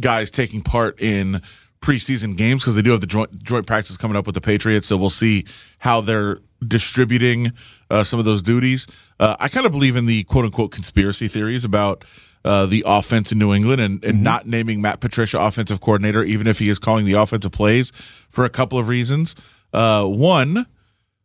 guys 0.01 0.31
taking 0.31 0.61
part 0.63 1.01
in 1.01 1.41
preseason 1.83 2.35
games 2.37 2.63
because 2.63 2.75
they 2.75 2.83
do 2.83 2.91
have 2.93 3.01
the 3.01 3.07
joint 3.07 3.43
joint 3.43 3.67
practice 3.67 3.97
coming 3.97 4.17
up 4.17 4.27
with 4.27 4.35
the 4.35 4.41
Patriots. 4.41 4.89
So 4.89 4.97
we'll 4.97 5.11
see 5.11 5.45
how 5.79 6.01
they're 6.01 6.41
distributing 6.67 7.53
uh, 7.91 8.05
some 8.05 8.19
of 8.19 8.25
those 8.25 8.41
duties. 8.43 8.87
Uh, 9.21 9.37
I 9.39 9.49
kind 9.49 9.67
of 9.67 9.73
believe 9.73 9.97
in 9.97 10.07
the 10.07 10.25
quote 10.25 10.45
unquote 10.45 10.71
conspiracy 10.73 11.29
theories 11.29 11.65
about. 11.65 12.05
Uh, 12.45 12.67
the 12.67 12.83
offense 12.87 13.33
in 13.33 13.39
New 13.39 13.55
England 13.55 13.81
and, 13.81 14.05
and 14.05 14.23
not 14.23 14.47
naming 14.47 14.83
Matt 14.83 15.01
Patricia 15.01 15.41
offensive 15.41 15.81
coordinator, 15.81 16.23
even 16.23 16.47
if 16.47 16.59
he 16.59 16.69
is 16.69 16.79
calling 16.79 17.07
the 17.07 17.15
offensive 17.15 17.53
plays 17.53 17.91
for 18.29 18.45
a 18.45 18.51
couple 18.51 18.79
of 18.79 18.89
reasons. 18.89 19.35
Uh, 19.73 20.05
one, 20.05 20.67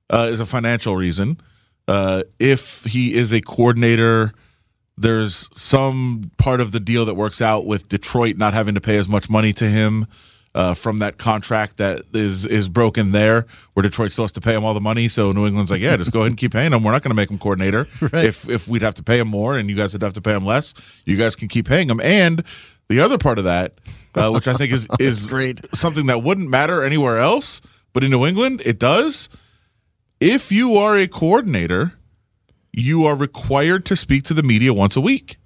uh, 0.10 0.30
is 0.32 0.40
a 0.40 0.46
financial 0.46 0.96
reason. 0.96 1.40
Uh, 1.88 2.24
if 2.40 2.84
he 2.86 3.14
is 3.14 3.34
a 3.34 3.42
coordinator, 3.42 4.34
there's 4.98 5.50
some 5.60 6.32
part 6.38 6.62
of 6.62 6.72
the 6.72 6.80
deal 6.80 7.06
that 7.06 7.16
works 7.16 7.42
out 7.42 7.66
with 7.66 7.88
Detroit 7.90 8.38
not 8.38 8.54
having 8.54 8.76
to 8.76 8.82
pay 8.82 8.98
as 8.98 9.08
much 9.08 9.30
money 9.30 9.54
to 9.54 9.66
him 9.70 10.08
uh, 10.56 10.74
from 10.74 11.00
that 11.00 11.18
contract 11.18 11.78
that 11.78 12.04
is 12.14 12.46
is 12.46 12.68
broken 12.70 13.12
there, 13.12 13.46
where 13.74 13.84
Detroit 13.84 14.12
still 14.12 14.24
has 14.24 14.32
to 14.34 14.42
pay 14.42 14.56
him 14.56 14.64
all 14.64 14.74
the 14.74 14.82
money. 14.82 15.08
So 15.08 15.32
New 15.32 15.46
England's 15.46 15.72
like, 15.72 15.82
yeah, 15.82 15.96
just 15.98 16.12
go 16.12 16.20
ahead 16.20 16.32
and 16.32 16.38
keep 16.38 16.54
paying 16.54 16.74
him. 16.74 16.84
We're 16.84 16.92
not 16.92 17.04
going 17.04 17.12
to 17.12 17.16
make 17.16 17.30
him 17.30 17.38
coordinator. 17.38 17.88
If 18.14 18.50
if 18.50 18.68
we'd 18.68 18.82
have 18.82 18.96
to 18.96 19.04
pay 19.04 19.20
him 19.20 19.28
more 19.28 19.58
and 19.58 19.70
you 19.70 19.76
guys 19.76 19.94
would 19.94 20.02
have 20.02 20.14
to 20.14 20.22
pay 20.22 20.34
him 20.34 20.46
less, 20.46 20.74
you 21.06 21.18
guys 21.18 21.36
can 21.36 21.48
keep 21.48 21.68
paying 21.68 21.90
him. 21.90 22.00
And 22.02 22.44
the 22.88 23.00
other 23.00 23.18
part 23.18 23.38
of 23.38 23.44
that, 23.46 23.76
uh, 24.16 24.32
which 24.32 24.48
I 24.48 24.54
think 24.54 24.74
is 24.74 24.88
is 25.00 25.30
Great. 25.30 25.62
something 25.76 26.08
that 26.08 26.24
wouldn't 26.24 26.50
matter 26.50 26.84
anywhere 26.84 27.20
else, 27.20 27.62
but 27.94 28.04
in 28.04 28.12
New 28.12 28.26
England 28.26 28.62
it 28.66 28.80
does 28.80 29.30
if 30.20 30.52
you 30.52 30.76
are 30.76 30.98
a 30.98 31.08
coordinator, 31.08 31.94
you 32.74 33.06
are 33.06 33.16
required 33.16 33.86
to 33.86 33.96
speak 33.96 34.24
to 34.26 34.34
the 34.34 34.44
media 34.44 34.74
once 34.74 34.96
a 34.96 35.02
week. 35.02 35.38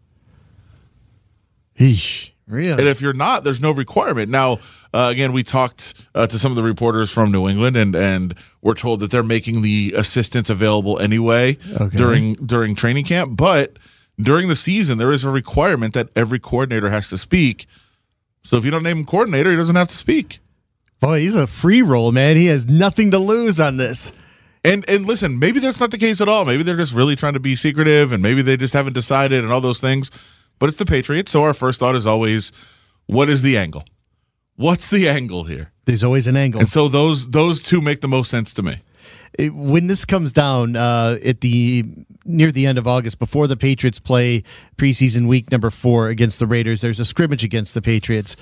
Eesh, 1.80 2.32
And 2.78 2.88
if 2.88 3.00
you're 3.02 3.14
not, 3.14 3.44
there's 3.44 3.62
no 3.62 3.72
requirement. 3.72 4.30
Now, 4.30 4.60
uh, 4.94 5.10
again, 5.12 5.32
we 5.34 5.44
talked 5.44 5.94
uh, 6.14 6.28
to 6.28 6.38
some 6.38 6.52
of 6.52 6.56
the 6.56 6.64
reporters 6.64 7.10
from 7.10 7.32
New 7.32 7.48
England, 7.48 7.78
and 7.78 7.96
and 7.96 8.36
we're 8.62 8.74
told 8.76 9.00
that 9.00 9.12
they're 9.12 9.24
making 9.24 9.62
the 9.62 9.94
assistants 9.96 10.50
available 10.50 11.00
anyway 11.00 11.58
Okay. 11.80 11.96
during 11.98 12.34
during 12.36 12.76
training 12.76 13.06
camp. 13.06 13.38
But 13.38 13.78
during 14.22 14.48
the 14.50 14.56
season, 14.56 14.98
there 14.98 15.12
is 15.12 15.24
a 15.24 15.30
requirement 15.30 15.94
that 15.94 16.10
every 16.16 16.40
coordinator 16.40 16.90
has 16.90 17.10
to 17.10 17.18
speak. 17.18 17.66
So 18.44 18.58
if 18.58 18.66
you 18.66 18.72
don't 18.72 18.84
name 18.84 18.98
him 19.00 19.06
coordinator, 19.06 19.50
he 19.50 19.56
doesn't 19.58 19.76
have 19.76 19.88
to 19.88 19.96
speak. 19.96 20.40
Boy, 21.00 21.22
he's 21.22 21.36
a 21.36 21.48
free 21.48 21.82
roll, 21.82 22.12
man. 22.12 22.36
He 22.36 22.48
has 22.48 22.68
nothing 22.68 23.12
to 23.12 23.20
lose 23.20 23.60
on 23.60 23.78
this. 23.78 24.12
And 24.66 24.88
and 24.90 25.06
listen, 25.06 25.40
maybe 25.40 25.60
that's 25.60 25.80
not 25.80 25.92
the 25.92 25.98
case 25.98 26.22
at 26.22 26.28
all. 26.30 26.46
Maybe 26.46 26.64
they're 26.64 26.78
just 26.78 26.94
really 26.94 27.16
trying 27.16 27.34
to 27.34 27.40
be 27.40 27.56
secretive, 27.56 28.12
and 28.12 28.22
maybe 28.22 28.42
they 28.42 28.56
just 28.58 28.74
haven't 28.74 28.94
decided, 28.94 29.44
and 29.44 29.52
all 29.52 29.62
those 29.62 29.80
things. 29.80 30.12
But 30.64 30.70
it's 30.70 30.78
the 30.78 30.86
Patriots, 30.86 31.30
so 31.30 31.44
our 31.44 31.54
first 31.54 31.82
thought 31.82 31.94
is 31.94 32.08
always, 32.08 32.54
what 33.08 33.30
is 33.30 33.42
the 33.42 33.58
angle? 33.58 33.84
What's 34.56 34.90
the 34.90 35.10
angle 35.10 35.44
here? 35.44 35.74
There's 35.84 36.06
always 36.06 36.26
an 36.26 36.38
angle. 36.38 36.62
And 36.62 36.70
so 36.70 36.88
those 36.88 37.32
those 37.32 37.62
two 37.62 37.82
make 37.82 38.00
the 38.00 38.08
most 38.08 38.30
sense 38.32 38.54
to 38.54 38.62
me. 38.64 38.78
it- 39.38 39.54
when 39.54 39.88
this 39.88 40.06
comes 40.06 40.32
down 40.32 40.78
uh, 40.78 41.18
at 41.26 41.42
the 41.42 41.84
near 42.24 42.50
the 42.50 42.66
end 42.66 42.78
of 42.78 42.88
August, 42.88 43.20
before 43.20 43.46
the 43.46 43.58
Patriots 43.58 44.00
play 44.00 44.42
preseason 44.78 45.28
week 45.28 45.52
number 45.52 45.70
four 45.70 46.08
against 46.08 46.40
the 46.40 46.48
Raiders, 46.48 46.80
there's 46.80 47.02
a 47.02 47.04
scrimmage 47.04 47.44
against 47.44 47.74
the 47.74 47.82
Patriots. 47.82 48.38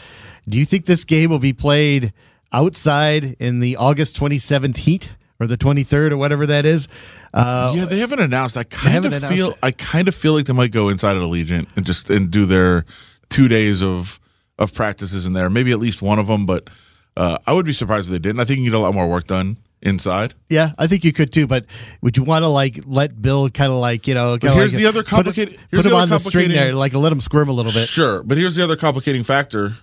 Do 0.47 0.59
you 0.59 0.65
think 0.65 0.85
this 0.85 1.03
game 1.03 1.31
will 1.31 1.39
be 1.39 1.53
played 1.53 2.13
outside 2.53 3.35
in 3.39 3.61
the 3.61 3.77
August 3.77 4.15
27th 4.15 4.77
heat 4.77 5.09
or 5.41 5.47
the 5.47 5.57
23rd 5.57 6.11
or 6.11 6.17
whatever 6.17 6.45
that 6.45 6.65
is? 6.65 6.87
Uh, 7.33 7.73
yeah, 7.75 7.85
they 7.85 7.99
haven't 7.99 8.19
announced. 8.19 8.55
I 8.55 8.63
kind 8.63 9.05
of 9.05 9.13
feel. 9.25 9.49
it. 9.51 9.57
I 9.63 9.71
kind 9.71 10.07
of 10.07 10.15
feel 10.15 10.33
like 10.33 10.45
they 10.45 10.53
might 10.53 10.71
go 10.71 10.89
inside 10.89 11.17
at 11.17 11.21
Allegiant 11.23 11.67
and 11.75 11.85
just 11.85 12.09
and 12.09 12.29
do 12.29 12.45
their 12.45 12.85
two 13.29 13.47
days 13.47 13.81
of 13.81 14.19
of 14.59 14.73
practices 14.73 15.25
in 15.25 15.33
there. 15.33 15.49
Maybe 15.49 15.71
at 15.71 15.79
least 15.79 16.01
one 16.01 16.19
of 16.19 16.27
them, 16.27 16.45
but 16.45 16.69
uh, 17.17 17.37
I 17.47 17.53
would 17.53 17.65
be 17.65 17.73
surprised 17.73 18.07
if 18.07 18.11
they 18.11 18.19
didn't. 18.19 18.39
I 18.39 18.45
think 18.45 18.59
you 18.59 18.65
get 18.71 18.75
a 18.75 18.79
lot 18.79 18.93
more 18.93 19.07
work 19.07 19.27
done 19.27 19.57
inside. 19.81 20.33
Yeah, 20.49 20.71
I 20.77 20.85
think 20.87 21.03
you 21.03 21.11
could 21.11 21.33
too. 21.33 21.47
But 21.47 21.65
would 22.01 22.15
you 22.17 22.23
want 22.23 22.43
to 22.43 22.47
like 22.47 22.79
let 22.85 23.19
Bill 23.21 23.49
kind 23.49 23.71
of 23.71 23.77
like 23.79 24.07
you 24.07 24.13
know? 24.13 24.37
here's 24.41 24.73
like 24.73 24.79
the 24.81 24.85
other 24.85 25.01
put- 25.01 25.07
complicated- 25.09 25.55
Put, 25.57 25.67
here's 25.71 25.85
him 25.85 25.95
on 25.95 26.09
the 26.09 26.19
string 26.19 26.49
there, 26.49 26.73
like 26.73 26.93
let 26.93 27.11
him 27.11 27.19
squirm 27.21 27.49
a 27.49 27.53
little 27.53 27.71
bit. 27.71 27.87
Sure, 27.87 28.21
but 28.23 28.37
here's 28.37 28.55
the 28.55 28.63
other 28.63 28.75
complicating 28.75 29.23
factor, 29.23 29.73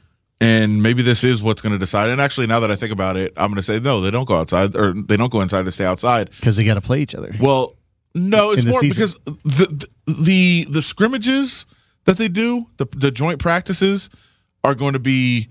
and 0.40 0.82
maybe 0.82 1.02
this 1.02 1.24
is 1.24 1.42
what's 1.42 1.60
going 1.60 1.72
to 1.72 1.78
decide. 1.78 2.08
And 2.10 2.20
actually, 2.20 2.46
now 2.46 2.60
that 2.60 2.70
I 2.70 2.76
think 2.76 2.92
about 2.92 3.16
it, 3.16 3.32
I'm 3.36 3.48
going 3.48 3.56
to 3.56 3.62
say 3.62 3.80
no. 3.80 4.00
They 4.00 4.10
don't 4.10 4.26
go 4.26 4.36
outside, 4.36 4.76
or 4.76 4.92
they 4.92 5.16
don't 5.16 5.32
go 5.32 5.40
inside. 5.40 5.62
They 5.62 5.70
stay 5.72 5.84
outside. 5.84 6.30
because 6.30 6.56
they 6.56 6.64
got 6.64 6.74
to 6.74 6.80
play 6.80 7.00
each 7.00 7.14
other. 7.14 7.34
Well, 7.40 7.76
no, 8.14 8.52
it's 8.52 8.64
more 8.64 8.80
season. 8.80 9.14
because 9.24 9.36
the, 9.44 9.88
the 10.06 10.12
the 10.12 10.66
the 10.70 10.82
scrimmages 10.82 11.66
that 12.04 12.16
they 12.16 12.28
do, 12.28 12.66
the 12.78 12.86
the 12.96 13.10
joint 13.10 13.38
practices, 13.38 14.10
are 14.64 14.74
going 14.74 14.92
to 14.94 14.98
be 14.98 15.48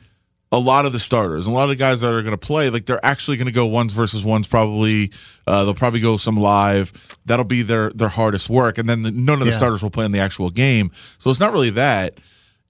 a 0.52 0.58
lot 0.60 0.86
of 0.86 0.94
the 0.94 1.00
starters, 1.00 1.46
a 1.46 1.52
lot 1.52 1.64
of 1.64 1.70
the 1.70 1.76
guys 1.76 2.00
that 2.02 2.14
are 2.14 2.22
going 2.22 2.32
to 2.32 2.38
play. 2.38 2.70
Like 2.70 2.86
they're 2.86 3.06
actually 3.06 3.36
going 3.38 3.48
to 3.48 3.52
go 3.54 3.66
ones 3.66 3.92
versus 3.94 4.24
ones. 4.24 4.48
Probably 4.48 5.12
uh, 5.46 5.66
they'll 5.66 5.76
probably 5.76 6.00
go 6.00 6.16
some 6.18 6.38
live. 6.38 6.94
That'll 7.26 7.46
be 7.46 7.62
their 7.62 7.92
their 7.92 8.08
hardest 8.10 8.50
work, 8.50 8.78
and 8.78 8.88
then 8.88 9.04
the, 9.04 9.12
none 9.12 9.42
of 9.42 9.46
the 9.46 9.52
Yeah. 9.52 9.58
starters 9.58 9.84
will 9.84 9.92
play 9.92 10.06
in 10.06 10.12
the 10.14 10.20
actual 10.20 10.50
game. 10.50 10.92
So 11.20 11.30
it's 11.30 11.40
not 11.42 11.52
really 11.52 11.70
that. 11.72 12.20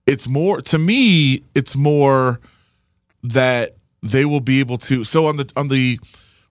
It's 0.07 0.27
more 0.27 0.61
to 0.61 0.79
me. 0.79 1.43
It's 1.53 1.75
more 1.75 2.39
that 3.23 3.75
they 4.01 4.25
will 4.25 4.39
be 4.39 4.59
able 4.59 4.77
to. 4.79 5.03
So 5.03 5.27
on 5.27 5.37
the 5.37 5.51
on 5.55 5.67
the, 5.67 5.99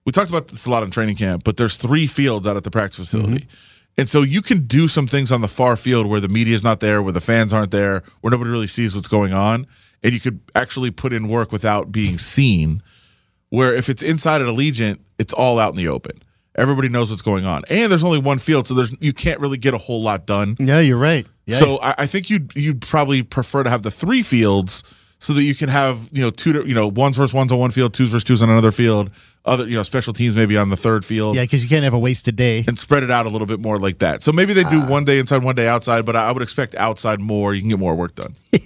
we 0.05 0.11
talked 0.11 0.29
about 0.29 0.49
this 0.49 0.65
a 0.65 0.69
lot 0.69 0.83
in 0.83 0.91
training 0.91 1.15
camp, 1.15 1.43
but 1.43 1.57
there's 1.57 1.75
three 1.77 2.07
fields 2.07 2.47
out 2.47 2.55
at 2.55 2.63
the 2.63 2.71
practice 2.71 2.97
facility, 2.97 3.41
mm-hmm. 3.41 3.97
and 3.97 4.07
so 4.07 4.21
you 4.21 4.41
can 4.41 4.65
do 4.67 4.87
some 4.87 5.07
things 5.07 5.31
on 5.31 5.41
the 5.41 5.47
far 5.47 5.75
field 5.75 6.07
where 6.07 6.19
the 6.19 6.29
media 6.29 6.53
is 6.53 6.63
not 6.63 6.79
there, 6.79 7.01
where 7.01 7.13
the 7.13 7.21
fans 7.21 7.51
aren't 7.51 7.71
there, 7.71 8.03
where 8.21 8.31
nobody 8.31 8.51
really 8.51 8.67
sees 8.67 8.93
what's 8.95 9.07
going 9.07 9.33
on, 9.33 9.65
and 10.03 10.13
you 10.13 10.19
could 10.19 10.39
actually 10.55 10.91
put 10.91 11.11
in 11.11 11.27
work 11.27 11.51
without 11.51 11.91
being 11.91 12.17
seen. 12.17 12.83
Where 13.49 13.73
if 13.73 13.89
it's 13.89 14.03
inside 14.03 14.41
at 14.41 14.47
Allegiant, 14.47 14.99
it's 15.17 15.33
all 15.33 15.57
out 15.57 15.69
in 15.69 15.77
the 15.77 15.87
open. 15.87 16.21
Everybody 16.57 16.89
knows 16.89 17.09
what's 17.09 17.21
going 17.21 17.45
on, 17.45 17.63
and 17.69 17.91
there's 17.91 18.03
only 18.03 18.19
one 18.19 18.39
field, 18.39 18.67
so 18.67 18.73
there's 18.73 18.91
you 18.99 19.13
can't 19.13 19.39
really 19.39 19.57
get 19.57 19.73
a 19.73 19.77
whole 19.77 20.01
lot 20.01 20.25
done. 20.25 20.55
Yeah, 20.59 20.79
you're 20.79 20.97
right. 20.97 21.25
Yeah, 21.45 21.59
So 21.59 21.77
I, 21.79 21.95
I 21.99 22.07
think 22.07 22.29
you'd 22.29 22.51
you'd 22.55 22.81
probably 22.81 23.23
prefer 23.23 23.63
to 23.63 23.69
have 23.69 23.83
the 23.83 23.91
three 23.91 24.23
fields 24.23 24.83
so 25.19 25.33
that 25.33 25.43
you 25.43 25.55
can 25.55 25.69
have 25.69 26.09
you 26.11 26.21
know 26.21 26.29
two 26.31 26.51
you 26.67 26.73
know 26.73 26.87
ones 26.87 27.17
versus 27.17 27.33
ones 27.33 27.51
on 27.51 27.59
one 27.59 27.71
field, 27.71 27.93
twos 27.93 28.09
versus 28.09 28.23
twos 28.23 28.41
on 28.41 28.49
another 28.49 28.71
field, 28.71 29.09
other 29.47 29.67
you 29.67 29.75
know 29.75 29.83
special 29.83 30.13
teams 30.13 30.35
maybe 30.35 30.57
on 30.57 30.69
the 30.69 30.77
third 30.77 31.05
field. 31.05 31.35
yeah, 31.35 31.43
because 31.43 31.63
you 31.63 31.69
can't 31.69 31.83
have 31.83 31.93
a 31.93 31.99
wasted 31.99 32.35
day. 32.35 32.63
And 32.67 32.77
spread 32.77 33.03
it 33.03 33.09
out 33.11 33.25
a 33.25 33.29
little 33.29 33.47
bit 33.47 33.59
more 33.59 33.79
like 33.79 33.99
that. 33.99 34.21
So 34.21 34.31
maybe 34.31 34.53
they 34.53 34.63
do 34.63 34.81
Ah. 34.83 34.87
one 34.89 35.05
day 35.05 35.17
inside, 35.19 35.43
one 35.43 35.55
day 35.55 35.67
outside, 35.67 36.05
but 36.05 36.15
I 36.15 36.27
I 36.27 36.31
would 36.31 36.43
expect 36.43 36.75
outside 36.75 37.19
more. 37.21 37.53
You 37.53 37.61
can 37.61 37.69
get 37.69 37.79
more 37.79 37.95
work 37.95 38.15
done. 38.15 38.35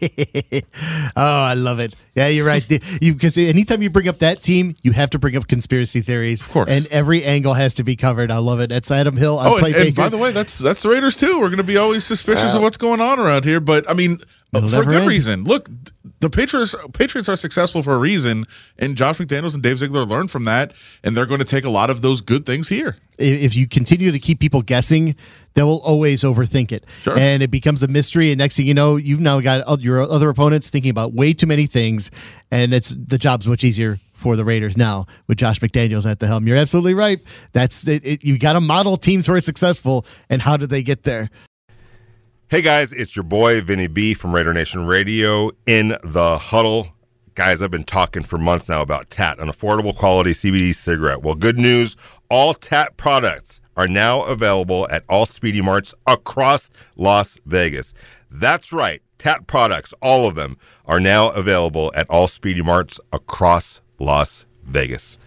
oh, 1.16 1.44
I 1.44 1.54
love 1.54 1.80
it. 1.80 1.96
Yeah, 2.16 2.28
you're 2.28 2.46
right. 2.46 2.66
You 3.02 3.14
because 3.14 3.38
anytime 3.38 3.82
you 3.82 3.90
bring 3.90 4.08
up 4.08 4.20
that 4.20 4.42
team, 4.42 4.76
you 4.84 4.92
have 4.92 5.10
to 5.12 5.20
bring 5.20 5.36
up 5.38 5.48
conspiracy 5.48 6.02
theories, 6.02 6.42
of 6.42 6.50
course. 6.50 6.70
and 6.70 6.88
every 6.88 7.24
angle 7.24 7.54
has 7.54 7.74
to 7.76 7.84
be 7.84 7.96
covered. 7.96 8.32
I 8.32 8.38
love 8.40 8.60
it. 8.60 8.70
That's 8.70 8.90
Adam 8.92 9.16
Hill. 9.18 9.40
I'm 9.40 9.54
oh, 9.54 9.58
and, 9.58 9.76
and 9.76 9.96
by 9.96 10.10
the 10.10 10.18
way, 10.18 10.32
that's 10.32 10.58
that's 10.58 10.84
the 10.84 10.90
Raiders 10.90 11.16
too. 11.16 11.40
We're 11.40 11.48
going 11.50 11.58
to 11.58 11.64
be 11.64 11.78
always 11.78 12.04
suspicious 12.06 12.54
of 12.54 12.62
what's 12.62 12.78
going 12.78 13.02
on 13.02 13.20
around 13.20 13.46
here, 13.46 13.60
but 13.60 13.90
I 13.90 13.94
mean, 13.94 14.20
It'll 14.54 14.68
for 14.70 14.84
good 14.84 14.96
end. 15.02 15.08
reason. 15.08 15.44
Look, 15.46 15.70
the 16.20 16.30
Patriots 16.30 16.76
Patriots 16.94 17.30
are 17.30 17.36
successful 17.38 17.82
for 17.84 17.94
a 17.94 17.98
reason, 17.98 18.46
and 18.78 18.98
Josh 18.98 19.18
McDaniels 19.18 19.54
and 19.54 19.64
Dave 19.64 19.78
Ziegler 19.80 20.04
learned 20.04 20.32
from 20.32 20.44
that, 20.46 20.71
and 21.04 21.16
they're 21.16 21.26
going 21.26 21.40
to 21.40 21.46
take 21.46 21.66
a 21.66 21.70
lot 21.70 21.90
of 21.90 22.02
those 22.02 22.22
good 22.22 22.46
things 22.46 22.70
here. 22.70 22.98
if 23.18 23.56
you 23.56 23.68
continue 23.68 24.12
to 24.12 24.18
keep 24.20 24.40
people 24.40 24.62
guessing, 24.64 25.16
they 25.54 25.62
will 25.64 25.82
always 25.82 26.24
overthink 26.24 26.72
it, 26.72 26.86
Sure. 27.04 27.18
and 27.18 27.44
it 27.44 27.52
becomes 27.52 27.84
a 27.84 27.88
mystery. 27.88 28.32
And 28.32 28.40
next 28.40 28.56
thing 28.58 28.66
you 28.66 28.74
know, 28.74 28.96
you've 28.96 29.20
now 29.20 29.40
got 29.42 29.82
your 29.82 30.02
other 30.02 30.30
opponents 30.30 30.70
thinking 30.70 30.90
about 30.90 31.14
way 31.14 31.34
too 31.34 31.46
many 31.46 31.68
things, 31.68 32.10
and 32.50 32.74
it's 32.74 32.90
the 32.90 33.18
job's 33.20 33.48
much 33.48 33.64
easier 33.64 34.00
for 34.14 34.36
the 34.36 34.46
Raiders 34.46 34.78
now 34.78 35.06
with 35.28 35.38
Josh 35.40 35.60
McDaniels 35.60 36.10
at 36.10 36.20
the 36.20 36.28
helm. 36.28 36.48
You're 36.48 36.58
absolutely 36.58 36.94
right. 36.94 37.20
That's 37.54 37.88
it, 37.88 38.06
it, 38.06 38.24
you 38.24 38.38
got 38.40 38.54
to 38.54 38.62
model 38.62 38.98
teams 38.98 39.26
who 39.28 39.34
are 39.34 39.40
successful, 39.40 40.06
and 40.30 40.42
how 40.42 40.58
did 40.58 40.70
they 40.70 40.82
get 40.84 41.04
there? 41.04 41.30
Hey 42.50 42.62
guys, 42.62 42.92
it's 42.92 43.16
your 43.16 43.24
boy 43.24 43.62
Vinny 43.62 43.88
B 43.88 44.14
from 44.14 44.34
Raider 44.34 44.54
Nation 44.54 44.86
Radio 44.86 45.52
in 45.66 45.96
the 46.04 46.38
huddle. 46.38 46.90
Guys, 47.34 47.62
I've 47.62 47.72
been 47.72 47.86
talking 47.86 48.24
for 48.24 48.38
months 48.38 48.68
now 48.68 48.82
about 48.82 49.10
TAT, 49.10 49.40
an 49.40 49.48
affordable 49.48 49.96
quality 49.96 50.32
CBD 50.32 50.76
cigarette. 50.76 51.24
Well, 51.24 51.36
good 51.36 51.58
news 51.58 51.96
all 52.30 52.54
TAT 52.54 52.98
products 52.98 53.62
are 53.78 53.88
now 53.88 54.24
available 54.24 54.86
at 54.92 55.06
all 55.08 55.26
Speedy 55.26 55.62
Marts 55.62 55.94
across 56.06 56.70
Las 56.98 57.38
Vegas. 57.46 57.94
That's 58.30 58.74
right, 58.74 59.02
TAT 59.18 59.48
products, 59.48 59.94
all 60.02 60.28
of 60.28 60.36
them, 60.36 60.58
are 60.86 61.00
now 61.00 61.30
available 61.30 61.92
at 61.96 62.10
all 62.10 62.28
Speedy 62.28 62.62
Marts 62.62 63.00
across 63.14 63.80
Las 63.98 64.46
Vegas. 64.64 65.18